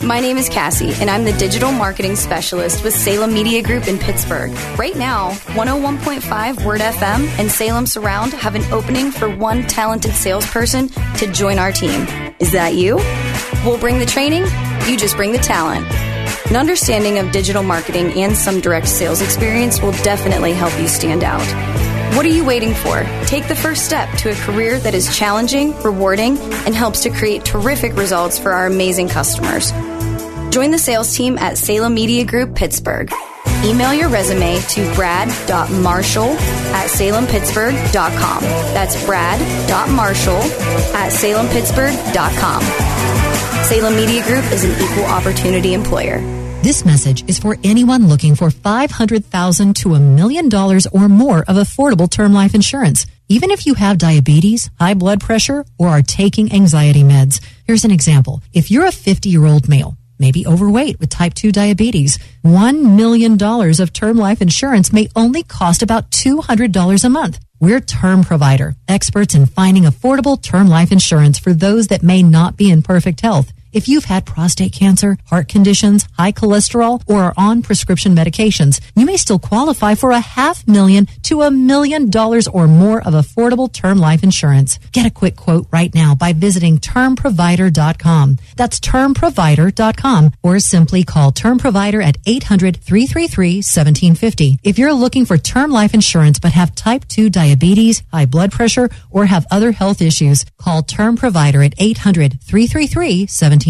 My 0.02 0.20
name 0.20 0.36
is 0.36 0.50
Cassie, 0.50 0.92
and 1.00 1.08
I'm 1.08 1.24
the 1.24 1.32
digital 1.32 1.72
marketing 1.72 2.14
specialist 2.14 2.84
with 2.84 2.92
Salem 2.92 3.32
Media 3.32 3.62
Group 3.62 3.88
in 3.88 3.96
Pittsburgh. 3.96 4.50
Right 4.78 4.96
now, 4.96 5.30
101.5 5.54 6.62
Word 6.62 6.82
FM 6.82 7.26
and 7.38 7.50
Salem 7.50 7.86
Surround 7.86 8.34
have 8.34 8.54
an 8.54 8.70
opening 8.70 9.10
for 9.10 9.34
one 9.34 9.62
talented 9.62 10.12
salesperson 10.12 10.90
to 11.16 11.32
join 11.32 11.58
our 11.58 11.72
team. 11.72 12.06
Is 12.38 12.52
that 12.52 12.74
you? 12.74 12.96
We'll 13.64 13.78
bring 13.78 13.98
the 13.98 14.04
training, 14.04 14.42
you 14.86 14.98
just 14.98 15.16
bring 15.16 15.32
the 15.32 15.38
talent. 15.38 16.17
An 16.50 16.56
understanding 16.56 17.18
of 17.18 17.30
digital 17.30 17.62
marketing 17.62 18.22
and 18.22 18.34
some 18.34 18.60
direct 18.60 18.88
sales 18.88 19.20
experience 19.20 19.82
will 19.82 19.92
definitely 19.92 20.52
help 20.52 20.78
you 20.80 20.88
stand 20.88 21.22
out. 21.22 21.44
What 22.16 22.24
are 22.24 22.30
you 22.30 22.42
waiting 22.42 22.72
for? 22.72 23.02
Take 23.26 23.48
the 23.48 23.54
first 23.54 23.84
step 23.84 24.10
to 24.18 24.30
a 24.30 24.34
career 24.34 24.78
that 24.78 24.94
is 24.94 25.14
challenging, 25.14 25.78
rewarding, 25.82 26.38
and 26.38 26.74
helps 26.74 27.02
to 27.02 27.10
create 27.10 27.44
terrific 27.44 27.94
results 27.96 28.38
for 28.38 28.52
our 28.52 28.66
amazing 28.66 29.08
customers. 29.08 29.72
Join 30.50 30.70
the 30.70 30.78
sales 30.78 31.14
team 31.14 31.36
at 31.36 31.58
Salem 31.58 31.92
Media 31.92 32.24
Group 32.24 32.54
Pittsburgh. 32.54 33.12
Email 33.62 33.92
your 33.92 34.08
resume 34.08 34.58
to 34.70 34.94
brad.marshall 34.94 36.30
at 36.30 36.88
salempittsburgh.com. 36.88 38.42
That's 38.42 39.04
brad.marshall 39.04 40.40
at 40.94 41.12
salempittsburgh.com. 41.12 43.27
Salem 43.64 43.96
Media 43.96 44.22
Group 44.24 44.44
is 44.50 44.64
an 44.64 44.70
equal 44.82 45.04
opportunity 45.04 45.74
employer. 45.74 46.20
This 46.62 46.84
message 46.84 47.28
is 47.28 47.38
for 47.38 47.56
anyone 47.62 48.08
looking 48.08 48.34
for 48.34 48.48
$500,000 48.48 49.74
to 49.76 49.94
a 49.94 50.00
million 50.00 50.48
dollars 50.48 50.86
or 50.86 51.08
more 51.08 51.40
of 51.40 51.56
affordable 51.56 52.10
term 52.10 52.32
life 52.32 52.54
insurance. 52.54 53.06
Even 53.28 53.50
if 53.50 53.66
you 53.66 53.74
have 53.74 53.98
diabetes, 53.98 54.70
high 54.80 54.94
blood 54.94 55.20
pressure, 55.20 55.64
or 55.78 55.88
are 55.88 56.02
taking 56.02 56.52
anxiety 56.52 57.02
meds. 57.02 57.44
Here's 57.66 57.84
an 57.84 57.90
example. 57.90 58.42
If 58.54 58.70
you're 58.70 58.86
a 58.86 58.92
50 58.92 59.28
year 59.28 59.44
old 59.44 59.68
male, 59.68 59.96
maybe 60.18 60.46
overweight 60.46 60.98
with 60.98 61.10
type 61.10 61.34
2 61.34 61.52
diabetes, 61.52 62.18
$1 62.44 62.96
million 62.96 63.40
of 63.42 63.92
term 63.92 64.16
life 64.16 64.40
insurance 64.40 64.92
may 64.92 65.08
only 65.14 65.42
cost 65.42 65.82
about 65.82 66.10
$200 66.10 67.04
a 67.04 67.08
month. 67.08 67.38
We're 67.60 67.80
Term 67.80 68.22
Provider, 68.22 68.76
experts 68.86 69.34
in 69.34 69.46
finding 69.46 69.82
affordable 69.82 70.40
term 70.40 70.68
life 70.68 70.92
insurance 70.92 71.40
for 71.40 71.52
those 71.52 71.88
that 71.88 72.04
may 72.04 72.22
not 72.22 72.56
be 72.56 72.70
in 72.70 72.82
perfect 72.82 73.20
health. 73.20 73.52
If 73.78 73.86
you've 73.86 74.06
had 74.06 74.26
prostate 74.26 74.72
cancer, 74.72 75.18
heart 75.26 75.46
conditions, 75.46 76.08
high 76.18 76.32
cholesterol, 76.32 77.00
or 77.06 77.22
are 77.22 77.32
on 77.36 77.62
prescription 77.62 78.12
medications, 78.12 78.80
you 78.96 79.06
may 79.06 79.16
still 79.16 79.38
qualify 79.38 79.94
for 79.94 80.10
a 80.10 80.18
half 80.18 80.66
million 80.66 81.06
to 81.22 81.42
a 81.42 81.50
million 81.52 82.10
dollars 82.10 82.48
or 82.48 82.66
more 82.66 83.00
of 83.00 83.14
affordable 83.14 83.72
term 83.72 83.98
life 83.98 84.24
insurance. 84.24 84.80
Get 84.90 85.06
a 85.06 85.12
quick 85.12 85.36
quote 85.36 85.68
right 85.70 85.94
now 85.94 86.16
by 86.16 86.32
visiting 86.32 86.78
termprovider.com. 86.78 88.38
That's 88.56 88.80
termprovider.com 88.80 90.32
or 90.42 90.58
simply 90.58 91.04
call 91.04 91.30
Term 91.30 91.58
Provider 91.58 92.02
at 92.02 92.20
800-333-1750. 92.24 94.58
If 94.64 94.80
you're 94.80 94.92
looking 94.92 95.24
for 95.24 95.38
term 95.38 95.70
life 95.70 95.94
insurance 95.94 96.40
but 96.40 96.50
have 96.50 96.74
type 96.74 97.06
2 97.06 97.30
diabetes, 97.30 98.02
high 98.12 98.26
blood 98.26 98.50
pressure, 98.50 98.90
or 99.08 99.26
have 99.26 99.46
other 99.52 99.70
health 99.70 100.02
issues, 100.02 100.44
call 100.56 100.82
Term 100.82 101.14
Provider 101.14 101.62
at 101.62 101.76
800-333-1750. 101.76 103.28
1750. 103.28 103.67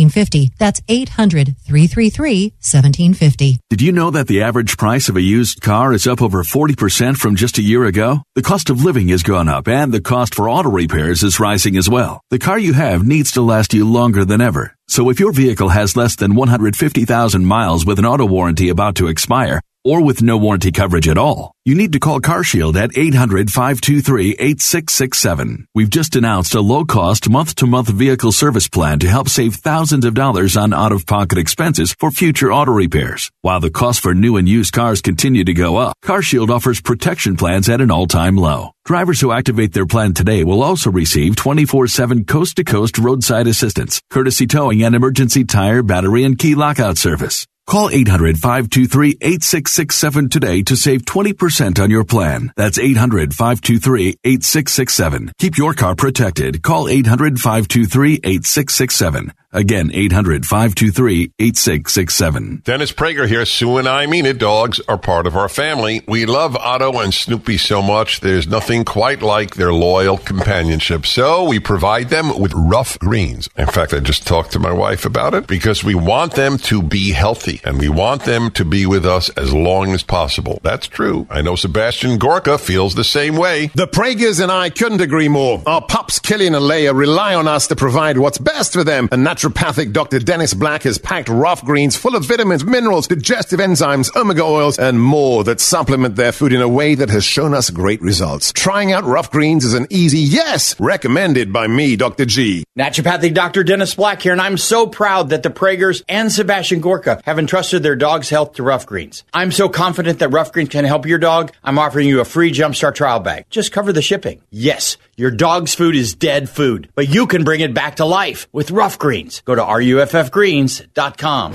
That's 0.58 0.80
800 0.88 1.56
333 1.64 2.54
1750. 2.60 3.58
Did 3.70 3.82
you 3.82 3.92
know 3.92 4.10
that 4.10 4.28
the 4.28 4.42
average 4.42 4.76
price 4.76 5.08
of 5.08 5.16
a 5.16 5.20
used 5.20 5.60
car 5.60 5.92
is 5.92 6.06
up 6.06 6.22
over 6.22 6.42
40% 6.42 7.16
from 7.16 7.36
just 7.36 7.58
a 7.58 7.62
year 7.62 7.84
ago? 7.84 8.22
The 8.34 8.42
cost 8.42 8.70
of 8.70 8.84
living 8.84 9.08
has 9.08 9.22
gone 9.22 9.48
up 9.48 9.68
and 9.68 9.92
the 9.92 10.00
cost 10.00 10.34
for 10.34 10.48
auto 10.48 10.70
repairs 10.70 11.22
is 11.22 11.40
rising 11.40 11.76
as 11.76 11.88
well. 11.88 12.20
The 12.30 12.38
car 12.38 12.58
you 12.58 12.74
have 12.74 13.06
needs 13.06 13.32
to 13.32 13.42
last 13.42 13.74
you 13.74 13.88
longer 13.90 14.24
than 14.24 14.40
ever. 14.40 14.74
So 14.88 15.10
if 15.10 15.20
your 15.20 15.32
vehicle 15.32 15.68
has 15.68 15.96
less 15.96 16.16
than 16.16 16.34
150,000 16.34 17.44
miles 17.44 17.84
with 17.84 17.98
an 17.98 18.06
auto 18.06 18.24
warranty 18.24 18.70
about 18.70 18.94
to 18.96 19.08
expire, 19.08 19.60
or 19.84 20.04
with 20.04 20.22
no 20.22 20.36
warranty 20.36 20.72
coverage 20.72 21.08
at 21.08 21.18
all, 21.18 21.52
you 21.64 21.74
need 21.74 21.92
to 21.92 22.00
call 22.00 22.20
CarShield 22.20 22.76
at 22.76 22.92
800-523-8667. 22.92 25.64
We've 25.74 25.90
just 25.90 26.16
announced 26.16 26.54
a 26.54 26.60
low-cost 26.60 27.28
month-to-month 27.28 27.88
vehicle 27.88 28.32
service 28.32 28.68
plan 28.68 28.98
to 29.00 29.08
help 29.08 29.28
save 29.28 29.56
thousands 29.56 30.04
of 30.04 30.14
dollars 30.14 30.56
on 30.56 30.72
out-of-pocket 30.72 31.38
expenses 31.38 31.94
for 31.98 32.10
future 32.10 32.52
auto 32.52 32.72
repairs. 32.72 33.30
While 33.42 33.60
the 33.60 33.70
cost 33.70 34.00
for 34.00 34.14
new 34.14 34.36
and 34.36 34.48
used 34.48 34.72
cars 34.72 35.00
continue 35.00 35.44
to 35.44 35.52
go 35.52 35.76
up, 35.76 35.96
CarShield 36.04 36.48
offers 36.48 36.80
protection 36.80 37.36
plans 37.36 37.68
at 37.68 37.80
an 37.80 37.90
all-time 37.90 38.36
low. 38.36 38.72
Drivers 38.84 39.20
who 39.20 39.32
activate 39.32 39.74
their 39.74 39.86
plan 39.86 40.14
today 40.14 40.44
will 40.44 40.62
also 40.62 40.90
receive 40.90 41.36
24-7 41.36 42.26
coast-to-coast 42.26 42.98
roadside 42.98 43.46
assistance, 43.46 44.00
courtesy 44.10 44.46
towing 44.46 44.82
and 44.82 44.94
emergency 44.94 45.44
tire, 45.44 45.82
battery, 45.82 46.24
and 46.24 46.38
key 46.38 46.54
lockout 46.54 46.96
service. 46.96 47.46
Call 47.68 47.90
800-523-8667 47.90 50.30
today 50.30 50.62
to 50.62 50.74
save 50.74 51.02
20% 51.02 51.78
on 51.78 51.90
your 51.90 52.02
plan. 52.02 52.50
That's 52.56 52.78
800-523-8667. 52.78 55.32
Keep 55.36 55.58
your 55.58 55.74
car 55.74 55.94
protected. 55.94 56.62
Call 56.62 56.86
800-523-8667. 56.86 59.32
Again, 59.50 59.88
800-523-8667. 59.90 62.64
Dennis 62.64 62.92
Prager 62.92 63.26
here. 63.26 63.46
Sue 63.46 63.78
and 63.78 63.88
I 63.88 64.04
mean 64.04 64.26
it. 64.26 64.36
Dogs 64.36 64.78
are 64.88 64.98
part 64.98 65.26
of 65.26 65.36
our 65.36 65.48
family. 65.48 66.02
We 66.06 66.26
love 66.26 66.54
Otto 66.56 67.00
and 67.00 67.14
Snoopy 67.14 67.56
so 67.56 67.80
much. 67.80 68.20
There's 68.20 68.46
nothing 68.46 68.84
quite 68.84 69.22
like 69.22 69.54
their 69.54 69.72
loyal 69.72 70.18
companionship. 70.18 71.06
So 71.06 71.44
we 71.44 71.60
provide 71.60 72.10
them 72.10 72.38
with 72.38 72.52
Ruff 72.54 72.98
Greens. 72.98 73.48
In 73.56 73.68
fact, 73.68 73.94
I 73.94 74.00
just 74.00 74.26
talked 74.26 74.52
to 74.52 74.58
my 74.58 74.70
wife 74.70 75.06
about 75.06 75.32
it 75.32 75.46
because 75.46 75.82
we 75.82 75.94
want 75.94 76.34
them 76.34 76.58
to 76.58 76.82
be 76.82 77.12
healthy 77.12 77.62
and 77.64 77.78
we 77.78 77.88
want 77.88 78.24
them 78.24 78.50
to 78.50 78.66
be 78.66 78.84
with 78.84 79.06
us 79.06 79.30
as 79.30 79.54
long 79.54 79.94
as 79.94 80.02
possible. 80.02 80.60
That's 80.62 80.86
true. 80.86 81.26
I 81.30 81.40
know 81.40 81.56
Sebastian 81.56 82.18
Gorka 82.18 82.58
feels 82.58 82.94
the 82.94 83.02
same 83.02 83.36
way. 83.36 83.70
The 83.74 83.86
Pragers 83.86 84.40
and 84.40 84.52
I 84.52 84.68
couldn't 84.68 85.00
agree 85.00 85.28
more. 85.28 85.62
Our 85.64 85.80
pups, 85.80 86.18
Killian 86.18 86.54
and 86.54 86.64
Leia, 86.64 86.94
rely 86.94 87.34
on 87.34 87.48
us 87.48 87.66
to 87.68 87.76
provide 87.76 88.18
what's 88.18 88.36
best 88.36 88.74
for 88.74 88.84
them. 88.84 89.08
And 89.10 89.24
naturopathic 89.38 89.92
Dr. 89.92 90.18
Dennis 90.18 90.52
Black 90.52 90.82
has 90.82 90.98
packed 90.98 91.28
Ruff 91.28 91.64
Greens 91.64 91.96
full 91.96 92.16
of 92.16 92.24
vitamins, 92.24 92.64
minerals, 92.64 93.06
digestive 93.06 93.60
enzymes, 93.60 94.14
omega 94.16 94.42
oils, 94.42 94.80
and 94.80 95.00
more 95.00 95.44
that 95.44 95.60
supplement 95.60 96.16
their 96.16 96.32
food 96.32 96.52
in 96.52 96.60
a 96.60 96.68
way 96.68 96.96
that 96.96 97.08
has 97.08 97.24
shown 97.24 97.54
us 97.54 97.70
great 97.70 98.02
results. 98.02 98.52
Trying 98.52 98.90
out 98.90 99.04
rough 99.04 99.30
greens 99.30 99.64
is 99.64 99.74
an 99.74 99.86
easy 99.90 100.18
yes, 100.18 100.78
recommended 100.80 101.52
by 101.52 101.68
me, 101.68 101.94
Dr. 101.94 102.24
G. 102.24 102.64
Naturopathic 102.76 103.32
Dr. 103.32 103.62
Dennis 103.62 103.94
Black 103.94 104.22
here, 104.22 104.32
and 104.32 104.40
I'm 104.40 104.58
so 104.58 104.88
proud 104.88 105.28
that 105.28 105.44
the 105.44 105.50
Pragers 105.50 106.02
and 106.08 106.32
Sebastian 106.32 106.80
Gorka 106.80 107.20
have 107.24 107.38
entrusted 107.38 107.84
their 107.84 107.94
dog's 107.94 108.30
health 108.30 108.54
to 108.54 108.64
Ruff 108.64 108.86
Greens. 108.86 109.22
I'm 109.32 109.52
so 109.52 109.68
confident 109.68 110.18
that 110.18 110.30
Ruff 110.30 110.52
Greens 110.52 110.70
can 110.70 110.84
help 110.84 111.06
your 111.06 111.18
dog, 111.18 111.52
I'm 111.62 111.78
offering 111.78 112.08
you 112.08 112.20
a 112.20 112.24
free 112.24 112.50
Jumpstart 112.50 112.96
trial 112.96 113.20
bag. 113.20 113.44
Just 113.50 113.70
cover 113.70 113.92
the 113.92 114.02
shipping. 114.02 114.42
Yes, 114.50 114.96
your 115.18 115.30
dog's 115.32 115.74
food 115.74 115.96
is 115.96 116.14
dead 116.14 116.48
food, 116.48 116.88
but 116.94 117.08
you 117.08 117.26
can 117.26 117.42
bring 117.42 117.60
it 117.60 117.74
back 117.74 117.96
to 117.96 118.04
life 118.04 118.46
with 118.52 118.70
Ruff 118.70 119.00
Greens. 119.00 119.42
Go 119.44 119.56
to 119.56 119.60
ruffgreens.com. 119.62 121.52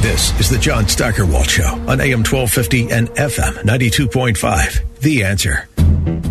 This 0.00 0.40
is 0.40 0.48
the 0.48 0.56
John 0.58 0.88
Steigerwald 0.88 1.48
Show 1.48 1.74
on 1.86 2.00
AM 2.00 2.24
1250 2.24 2.90
and 2.90 3.08
FM 3.10 3.52
92.5. 3.64 5.00
The 5.00 5.24
answer. 5.24 5.68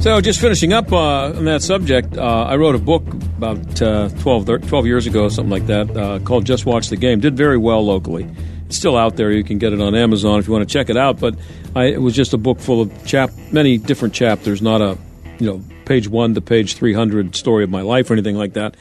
So, 0.02 0.20
just 0.22 0.42
finishing 0.42 0.74
up 0.74 0.92
uh, 0.92 1.28
on 1.28 1.46
that 1.46 1.62
subject, 1.62 2.18
uh, 2.18 2.46
I 2.46 2.56
wrote 2.56 2.74
a 2.74 2.80
book 2.80 3.04
about 3.14 3.80
uh, 3.80 4.10
12, 4.10 4.68
12 4.68 4.86
years 4.88 5.06
ago, 5.06 5.30
something 5.30 5.52
like 5.52 5.68
that, 5.68 5.96
uh, 5.96 6.18
called 6.20 6.46
Just 6.46 6.66
Watch 6.66 6.90
the 6.90 6.98
Game. 6.98 7.20
Did 7.20 7.38
very 7.38 7.60
well 7.60 7.86
locally. 7.86 8.28
It's 8.66 8.76
still 8.76 8.98
out 8.98 9.18
there. 9.18 9.32
You 9.32 9.44
can 9.44 9.60
get 9.60 9.72
it 9.72 9.80
on 9.80 9.94
Amazon 9.94 10.40
if 10.40 10.48
you 10.48 10.54
want 10.54 10.68
to 10.68 10.74
check 10.74 10.90
it 10.90 10.98
out. 10.98 11.20
But 11.20 11.36
I, 11.76 11.86
it 11.86 12.02
was 12.02 12.16
just 12.16 12.34
a 12.34 12.40
book 12.40 12.60
full 12.60 12.82
of 12.82 13.06
chap, 13.06 13.30
many 13.52 13.78
different 13.78 14.16
chapters, 14.16 14.64
not 14.64 14.82
a 14.82 14.98
you 15.40 15.46
know 15.46 15.62
page 15.92 16.08
one 16.08 16.34
to 16.34 16.40
page 16.40 16.76
300 16.76 17.36
story 17.36 17.66
of 17.66 17.70
my 17.70 17.82
life 17.82 18.10
or 18.10 18.14
anything 18.14 18.38
like 18.38 18.54
that. 18.54 18.78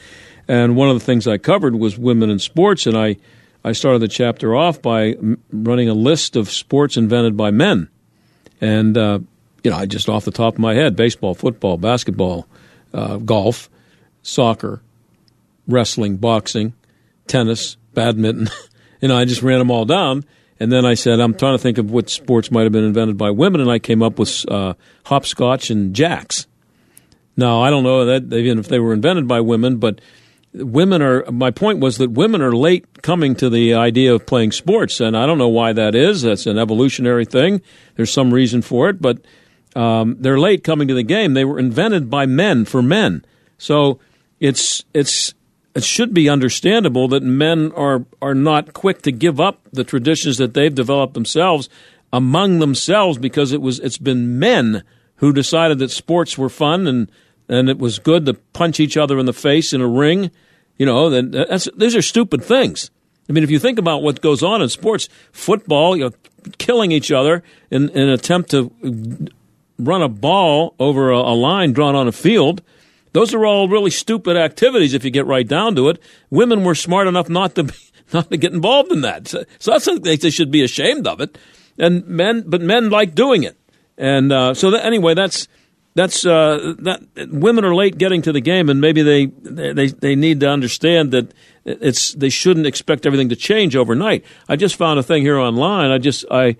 And 0.47 0.77
one 0.77 0.87
of 0.87 0.97
the 0.97 1.05
things 1.05 1.27
I 1.27 1.37
covered 1.37 1.75
was 1.75 1.97
women 1.97 2.29
in 2.29 2.39
sports, 2.39 2.85
and 2.85 2.97
I, 2.97 3.17
I 3.65 3.73
started 3.73 3.99
the 3.99 4.07
chapter 4.07 4.55
off 4.55 4.81
by 4.81 5.09
m- 5.09 5.37
running 5.51 5.89
a 5.89 5.93
list 5.93 6.37
of 6.37 6.49
sports 6.49 6.95
invented 6.95 7.35
by 7.35 7.51
men. 7.51 7.89
And, 8.61 8.97
uh, 8.97 9.19
you 9.61 9.71
know, 9.71 9.75
I 9.75 9.87
just 9.87 10.07
off 10.07 10.23
the 10.23 10.31
top 10.31 10.53
of 10.53 10.59
my 10.59 10.73
head 10.73 10.95
baseball, 10.95 11.35
football, 11.35 11.75
basketball, 11.75 12.47
uh, 12.93 13.17
golf, 13.17 13.69
soccer, 14.21 14.81
wrestling, 15.67 16.15
boxing, 16.15 16.71
tennis, 17.27 17.75
badminton. 17.93 18.47
you 19.01 19.09
know, 19.09 19.17
I 19.17 19.25
just 19.25 19.43
ran 19.43 19.59
them 19.59 19.69
all 19.69 19.83
down. 19.83 20.23
And 20.61 20.71
then 20.71 20.85
I 20.85 20.93
said, 20.93 21.19
I'm 21.19 21.33
trying 21.33 21.55
to 21.57 21.61
think 21.61 21.77
of 21.77 21.91
what 21.91 22.09
sports 22.09 22.51
might 22.51 22.63
have 22.63 22.71
been 22.71 22.85
invented 22.85 23.17
by 23.17 23.31
women, 23.31 23.59
and 23.59 23.69
I 23.69 23.79
came 23.79 24.01
up 24.01 24.17
with 24.17 24.49
uh, 24.49 24.75
hopscotch 25.03 25.69
and 25.69 25.93
jacks. 25.93 26.47
Now, 27.37 27.61
I 27.61 27.69
don't 27.69 27.83
know 27.83 28.05
that 28.05 28.33
even 28.33 28.59
if 28.59 28.67
they 28.67 28.79
were 28.79 28.93
invented 28.93 29.27
by 29.27 29.39
women, 29.41 29.77
but 29.77 30.01
women 30.53 31.01
are. 31.01 31.29
My 31.31 31.51
point 31.51 31.79
was 31.79 31.97
that 31.97 32.11
women 32.11 32.41
are 32.41 32.51
late 32.51 33.01
coming 33.01 33.35
to 33.35 33.49
the 33.49 33.73
idea 33.73 34.13
of 34.13 34.25
playing 34.25 34.51
sports, 34.51 34.99
and 34.99 35.15
I 35.15 35.25
don't 35.25 35.37
know 35.37 35.47
why 35.47 35.73
that 35.73 35.95
is. 35.95 36.21
That's 36.21 36.45
an 36.45 36.57
evolutionary 36.57 37.25
thing. 37.25 37.61
There's 37.95 38.11
some 38.11 38.33
reason 38.33 38.61
for 38.61 38.89
it, 38.89 39.01
but 39.01 39.19
um, 39.75 40.17
they're 40.19 40.39
late 40.39 40.63
coming 40.63 40.87
to 40.89 40.93
the 40.93 41.03
game. 41.03 41.33
They 41.33 41.45
were 41.45 41.59
invented 41.59 42.09
by 42.09 42.25
men 42.25 42.65
for 42.65 42.81
men, 42.81 43.23
so 43.57 43.99
it's 44.39 44.83
it's 44.93 45.33
it 45.73 45.83
should 45.83 46.13
be 46.13 46.27
understandable 46.27 47.07
that 47.09 47.23
men 47.23 47.71
are 47.75 48.05
are 48.21 48.35
not 48.35 48.73
quick 48.73 49.01
to 49.03 49.11
give 49.11 49.39
up 49.39 49.61
the 49.71 49.83
traditions 49.83 50.37
that 50.37 50.53
they've 50.53 50.75
developed 50.75 51.13
themselves 51.13 51.69
among 52.11 52.59
themselves 52.59 53.17
because 53.17 53.53
it 53.53 53.61
was 53.61 53.79
it's 53.79 53.97
been 53.97 54.37
men 54.37 54.83
who 55.21 55.31
decided 55.31 55.79
that 55.79 55.91
sports 55.91 56.37
were 56.37 56.49
fun 56.49 56.87
and 56.87 57.09
and 57.47 57.69
it 57.69 57.77
was 57.77 57.99
good 57.99 58.25
to 58.25 58.33
punch 58.33 58.79
each 58.79 58.97
other 58.97 59.19
in 59.19 59.25
the 59.25 59.33
face 59.33 59.73
in 59.73 59.81
a 59.81 59.87
ring. 59.87 60.31
You 60.77 60.85
know, 60.85 61.09
then 61.09 61.31
that's 61.31 61.69
these 61.77 61.95
are 61.95 62.01
stupid 62.01 62.43
things. 62.43 62.91
I 63.29 63.33
mean, 63.33 63.43
if 63.43 63.51
you 63.51 63.59
think 63.59 63.77
about 63.77 64.01
what 64.01 64.21
goes 64.21 64.41
on 64.41 64.61
in 64.61 64.69
sports, 64.69 65.09
football, 65.31 65.95
you 65.95 66.05
know, 66.05 66.11
killing 66.57 66.91
each 66.91 67.11
other 67.11 67.43
in, 67.69 67.89
in 67.89 68.03
an 68.03 68.09
attempt 68.09 68.51
to 68.51 68.71
run 69.77 70.01
a 70.01 70.09
ball 70.09 70.75
over 70.79 71.11
a, 71.11 71.17
a 71.17 71.35
line 71.35 71.71
drawn 71.73 71.95
on 71.95 72.07
a 72.07 72.11
field. 72.11 72.61
Those 73.13 73.33
are 73.33 73.45
all 73.45 73.67
really 73.67 73.91
stupid 73.91 74.37
activities 74.37 74.93
if 74.93 75.03
you 75.03 75.11
get 75.11 75.25
right 75.25 75.47
down 75.47 75.75
to 75.75 75.89
it. 75.89 76.01
Women 76.29 76.63
were 76.63 76.75
smart 76.75 77.07
enough 77.07 77.29
not 77.29 77.55
to 77.55 77.71
not 78.13 78.29
to 78.31 78.37
get 78.37 78.53
involved 78.53 78.91
in 78.91 79.01
that. 79.01 79.27
So, 79.27 79.43
so 79.59 79.71
that's 79.71 79.85
something 79.85 80.03
they 80.03 80.29
should 80.29 80.51
be 80.51 80.63
ashamed 80.63 81.05
of 81.05 81.21
it. 81.21 81.37
And 81.77 82.05
men, 82.07 82.43
but 82.47 82.61
men 82.61 82.89
like 82.89 83.15
doing 83.15 83.43
it. 83.43 83.57
And 83.97 84.31
uh, 84.31 84.53
so 84.53 84.71
that, 84.71 84.85
anyway, 84.85 85.13
that's 85.13 85.47
that's 85.93 86.25
uh, 86.25 86.75
that. 86.79 87.01
Women 87.29 87.65
are 87.65 87.75
late 87.75 87.97
getting 87.97 88.21
to 88.23 88.31
the 88.31 88.41
game, 88.41 88.69
and 88.69 88.79
maybe 88.79 89.01
they 89.01 89.25
they 89.25 89.87
they 89.87 90.15
need 90.15 90.39
to 90.39 90.49
understand 90.49 91.11
that 91.11 91.33
it's 91.65 92.13
they 92.13 92.29
shouldn't 92.29 92.65
expect 92.65 93.05
everything 93.05 93.29
to 93.29 93.35
change 93.35 93.75
overnight. 93.75 94.23
I 94.47 94.55
just 94.55 94.75
found 94.75 94.99
a 94.99 95.03
thing 95.03 95.23
here 95.23 95.37
online. 95.37 95.91
I 95.91 95.97
just 95.97 96.25
I 96.31 96.55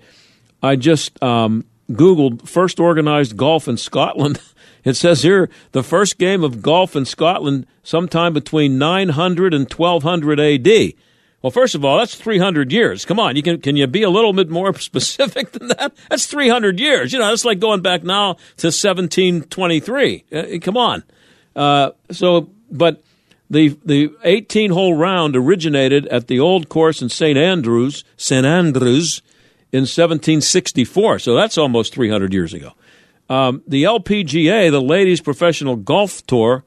I 0.62 0.76
just 0.76 1.20
um, 1.22 1.64
googled 1.90 2.46
first 2.46 2.78
organized 2.78 3.36
golf 3.36 3.68
in 3.68 3.76
Scotland. 3.76 4.40
It 4.84 4.94
says 4.94 5.22
here 5.22 5.48
the 5.70 5.84
first 5.84 6.18
game 6.18 6.42
of 6.42 6.60
golf 6.60 6.96
in 6.96 7.04
Scotland 7.04 7.68
sometime 7.84 8.32
between 8.32 8.78
900 8.78 9.54
and 9.54 9.72
1200 9.72 10.40
AD. 10.40 10.94
Well, 11.42 11.50
first 11.50 11.74
of 11.74 11.84
all, 11.84 11.98
that's 11.98 12.14
300 12.14 12.72
years. 12.72 13.04
Come 13.04 13.18
on, 13.18 13.34
you 13.34 13.42
can 13.42 13.60
can 13.60 13.76
you 13.76 13.86
be 13.86 14.04
a 14.04 14.10
little 14.10 14.32
bit 14.32 14.48
more 14.48 14.72
specific 14.78 15.52
than 15.52 15.68
that? 15.68 15.92
That's 16.08 16.26
300 16.26 16.78
years. 16.78 17.12
You 17.12 17.18
know, 17.18 17.32
it's 17.32 17.44
like 17.44 17.58
going 17.58 17.82
back 17.82 18.04
now 18.04 18.34
to 18.58 18.68
1723. 18.68 20.24
Uh, 20.32 20.44
come 20.60 20.76
on. 20.76 21.02
Uh, 21.54 21.90
so, 22.10 22.50
but 22.70 23.02
the 23.50 23.76
the 23.84 24.14
18 24.24 24.70
hole 24.70 24.94
round 24.94 25.36
originated 25.36 26.06
at 26.06 26.28
the 26.28 26.40
old 26.40 26.68
course 26.68 27.02
in 27.02 27.08
St 27.08 27.36
Andrews, 27.36 28.04
St 28.16 28.46
Andrews, 28.46 29.20
in 29.72 29.82
1764. 29.82 31.18
So 31.18 31.34
that's 31.34 31.58
almost 31.58 31.94
300 31.94 32.32
years 32.32 32.54
ago. 32.54 32.72
Um, 33.28 33.62
the 33.66 33.84
LPGA, 33.84 34.70
the 34.70 34.80
Ladies 34.80 35.20
Professional 35.20 35.76
Golf 35.76 36.26
Tour, 36.26 36.64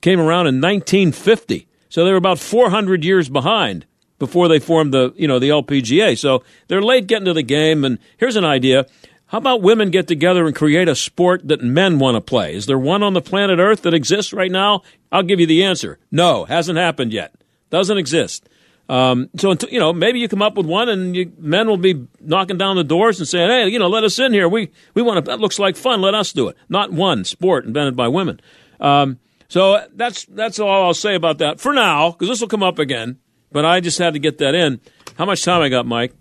came 0.00 0.20
around 0.20 0.46
in 0.46 0.60
1950. 0.60 1.67
So 1.98 2.04
they 2.04 2.12
were 2.12 2.16
about 2.16 2.38
400 2.38 3.04
years 3.04 3.28
behind 3.28 3.84
before 4.20 4.46
they 4.46 4.60
formed 4.60 4.94
the, 4.94 5.12
you 5.16 5.26
know, 5.26 5.40
the 5.40 5.48
LPGA. 5.48 6.16
So 6.16 6.44
they're 6.68 6.80
late 6.80 7.08
getting 7.08 7.24
to 7.24 7.32
the 7.32 7.42
game. 7.42 7.84
And 7.84 7.98
here's 8.18 8.36
an 8.36 8.44
idea. 8.44 8.86
How 9.26 9.38
about 9.38 9.62
women 9.62 9.90
get 9.90 10.06
together 10.06 10.46
and 10.46 10.54
create 10.54 10.86
a 10.86 10.94
sport 10.94 11.48
that 11.48 11.60
men 11.60 11.98
want 11.98 12.14
to 12.14 12.20
play? 12.20 12.54
Is 12.54 12.66
there 12.66 12.78
one 12.78 13.02
on 13.02 13.14
the 13.14 13.20
planet 13.20 13.58
Earth 13.58 13.82
that 13.82 13.94
exists 13.94 14.32
right 14.32 14.52
now? 14.52 14.82
I'll 15.10 15.24
give 15.24 15.40
you 15.40 15.46
the 15.48 15.64
answer. 15.64 15.98
No, 16.12 16.44
hasn't 16.44 16.78
happened 16.78 17.12
yet. 17.12 17.34
Doesn't 17.68 17.98
exist. 17.98 18.48
Um, 18.88 19.28
so, 19.36 19.56
you 19.68 19.80
know, 19.80 19.92
maybe 19.92 20.20
you 20.20 20.28
come 20.28 20.40
up 20.40 20.54
with 20.54 20.66
one 20.66 20.88
and 20.88 21.16
you, 21.16 21.32
men 21.36 21.66
will 21.66 21.78
be 21.78 22.06
knocking 22.20 22.58
down 22.58 22.76
the 22.76 22.84
doors 22.84 23.18
and 23.18 23.26
saying, 23.26 23.50
hey, 23.50 23.68
you 23.70 23.80
know, 23.80 23.88
let 23.88 24.04
us 24.04 24.20
in 24.20 24.32
here. 24.32 24.48
We, 24.48 24.70
we 24.94 25.02
want 25.02 25.24
to, 25.24 25.32
that 25.32 25.40
looks 25.40 25.58
like 25.58 25.74
fun. 25.74 26.00
Let 26.00 26.14
us 26.14 26.32
do 26.32 26.46
it. 26.46 26.56
Not 26.68 26.92
one 26.92 27.24
sport 27.24 27.64
invented 27.64 27.96
by 27.96 28.06
women. 28.06 28.40
Um, 28.78 29.18
so 29.48 29.86
that's 29.94 30.24
that's 30.26 30.58
all 30.58 30.84
I'll 30.84 30.94
say 30.94 31.14
about 31.14 31.38
that 31.38 31.60
for 31.60 31.72
now, 31.72 32.12
because 32.12 32.28
this 32.28 32.40
will 32.40 32.48
come 32.48 32.62
up 32.62 32.78
again. 32.78 33.18
But 33.50 33.64
I 33.64 33.80
just 33.80 33.98
had 33.98 34.12
to 34.12 34.18
get 34.18 34.38
that 34.38 34.54
in. 34.54 34.80
How 35.16 35.24
much 35.24 35.42
time 35.42 35.62
I 35.62 35.70
got, 35.70 35.86
Mike? 35.86 36.12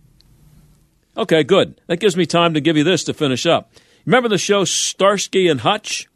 Okay, 1.18 1.44
good. 1.44 1.82
That 1.88 2.00
gives 2.00 2.16
me 2.16 2.26
time 2.26 2.54
to 2.54 2.62
give 2.62 2.78
you 2.78 2.84
this 2.84 3.04
to 3.06 3.14
finish 3.14 3.46
up. 3.46 3.72
Remember 4.06 4.30
the 4.30 4.38
show 4.38 4.64
Starsky 4.64 5.50
and 5.50 5.60
Hutch? 5.62 6.08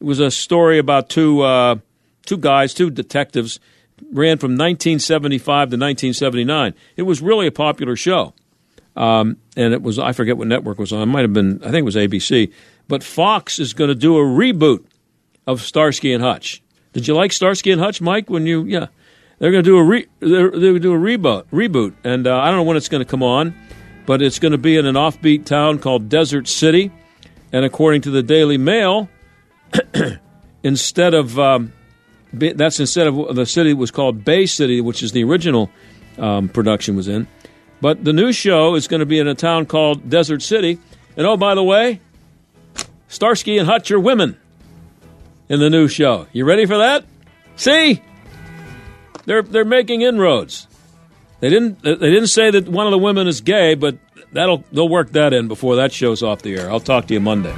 It 0.00 0.04
was 0.04 0.18
a 0.18 0.30
story 0.30 0.78
about 0.78 1.08
two 1.08 1.42
uh, 1.42 1.76
two 2.26 2.38
guys, 2.38 2.74
two 2.74 2.90
detectives, 2.90 3.60
ran 4.10 4.38
from 4.38 4.52
1975 4.52 5.44
to 5.44 5.76
1979. 5.76 6.74
It 6.96 7.02
was 7.02 7.22
really 7.22 7.46
a 7.46 7.52
popular 7.52 7.94
show, 7.94 8.34
um, 8.96 9.36
and 9.56 9.72
it 9.72 9.82
was 9.82 10.00
I 10.00 10.12
forget 10.12 10.36
what 10.36 10.48
network 10.48 10.78
was 10.78 10.92
on. 10.92 11.02
It 11.02 11.06
might 11.06 11.22
have 11.22 11.32
been 11.32 11.62
I 11.62 11.66
think 11.66 11.82
it 11.82 11.84
was 11.84 11.96
ABC. 11.96 12.52
But 12.88 13.04
Fox 13.04 13.60
is 13.60 13.72
going 13.72 13.88
to 13.88 13.94
do 13.94 14.16
a 14.16 14.22
reboot 14.22 14.84
of 15.46 15.60
Starsky 15.60 16.12
and 16.12 16.22
Hutch. 16.22 16.62
Did 16.92 17.08
you 17.08 17.14
like 17.14 17.32
Starsky 17.32 17.70
and 17.70 17.80
Hutch, 17.80 18.00
Mike? 18.00 18.30
When 18.30 18.46
you 18.46 18.64
yeah, 18.64 18.86
they're 19.38 19.50
going 19.50 19.64
to 19.64 19.68
do 19.68 19.78
a 19.78 19.84
re, 19.84 20.06
they're, 20.20 20.50
they're 20.50 20.78
do 20.78 20.94
a 20.94 20.98
reboot 20.98 21.44
reboot, 21.52 21.94
and 22.04 22.26
uh, 22.26 22.38
I 22.38 22.46
don't 22.46 22.56
know 22.56 22.62
when 22.62 22.76
it's 22.76 22.88
going 22.88 23.04
to 23.04 23.10
come 23.10 23.22
on, 23.22 23.54
but 24.06 24.22
it's 24.22 24.38
going 24.38 24.52
to 24.52 24.58
be 24.58 24.76
in 24.76 24.86
an 24.86 24.94
offbeat 24.94 25.44
town 25.44 25.78
called 25.78 26.08
Desert 26.08 26.46
City, 26.46 26.92
and 27.52 27.64
according 27.64 28.02
to 28.02 28.10
the 28.10 28.22
Daily 28.22 28.58
Mail, 28.58 29.08
instead 30.62 31.14
of 31.14 31.38
um, 31.38 31.72
that's 32.32 32.78
instead 32.78 33.08
of 33.08 33.34
the 33.34 33.46
city 33.46 33.74
was 33.74 33.90
called 33.90 34.24
Bay 34.24 34.46
City, 34.46 34.80
which 34.80 35.02
is 35.02 35.12
the 35.12 35.24
original 35.24 35.70
um, 36.16 36.48
production 36.48 36.94
was 36.94 37.08
in, 37.08 37.26
but 37.80 38.04
the 38.04 38.12
new 38.12 38.32
show 38.32 38.76
is 38.76 38.86
going 38.86 39.00
to 39.00 39.06
be 39.06 39.18
in 39.18 39.26
a 39.26 39.34
town 39.34 39.66
called 39.66 40.08
Desert 40.08 40.42
City, 40.42 40.78
and 41.16 41.26
oh 41.26 41.36
by 41.36 41.56
the 41.56 41.64
way, 41.64 42.00
Starsky 43.08 43.58
and 43.58 43.68
Hutch 43.68 43.90
are 43.90 43.98
women 43.98 44.38
in 45.48 45.60
the 45.60 45.70
new 45.70 45.88
show. 45.88 46.26
You 46.32 46.44
ready 46.44 46.66
for 46.66 46.78
that? 46.78 47.04
See? 47.56 48.02
They're 49.26 49.42
they're 49.42 49.64
making 49.64 50.02
inroads. 50.02 50.66
They 51.40 51.50
didn't 51.50 51.82
they 51.82 51.94
didn't 51.94 52.28
say 52.28 52.50
that 52.50 52.68
one 52.68 52.86
of 52.86 52.90
the 52.90 52.98
women 52.98 53.26
is 53.26 53.40
gay, 53.40 53.74
but 53.74 53.98
that'll 54.32 54.64
they'll 54.72 54.88
work 54.88 55.10
that 55.12 55.32
in 55.32 55.48
before 55.48 55.76
that 55.76 55.92
show's 55.92 56.22
off 56.22 56.42
the 56.42 56.56
air. 56.56 56.70
I'll 56.70 56.80
talk 56.80 57.06
to 57.06 57.14
you 57.14 57.20
Monday. 57.20 57.54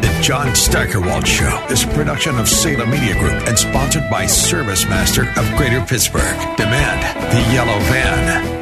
The 0.00 0.20
John 0.22 0.54
Steigerwald 0.54 1.26
Show 1.26 1.66
is 1.70 1.84
a 1.84 1.88
production 1.88 2.38
of 2.38 2.48
Salem 2.48 2.90
Media 2.90 3.14
Group 3.14 3.46
and 3.48 3.58
sponsored 3.58 4.08
by 4.10 4.24
ServiceMaster 4.24 5.28
of 5.36 5.56
Greater 5.58 5.80
Pittsburgh. 5.84 6.56
Demand 6.56 7.02
the 7.32 7.52
yellow 7.52 7.78
van. 7.90 8.61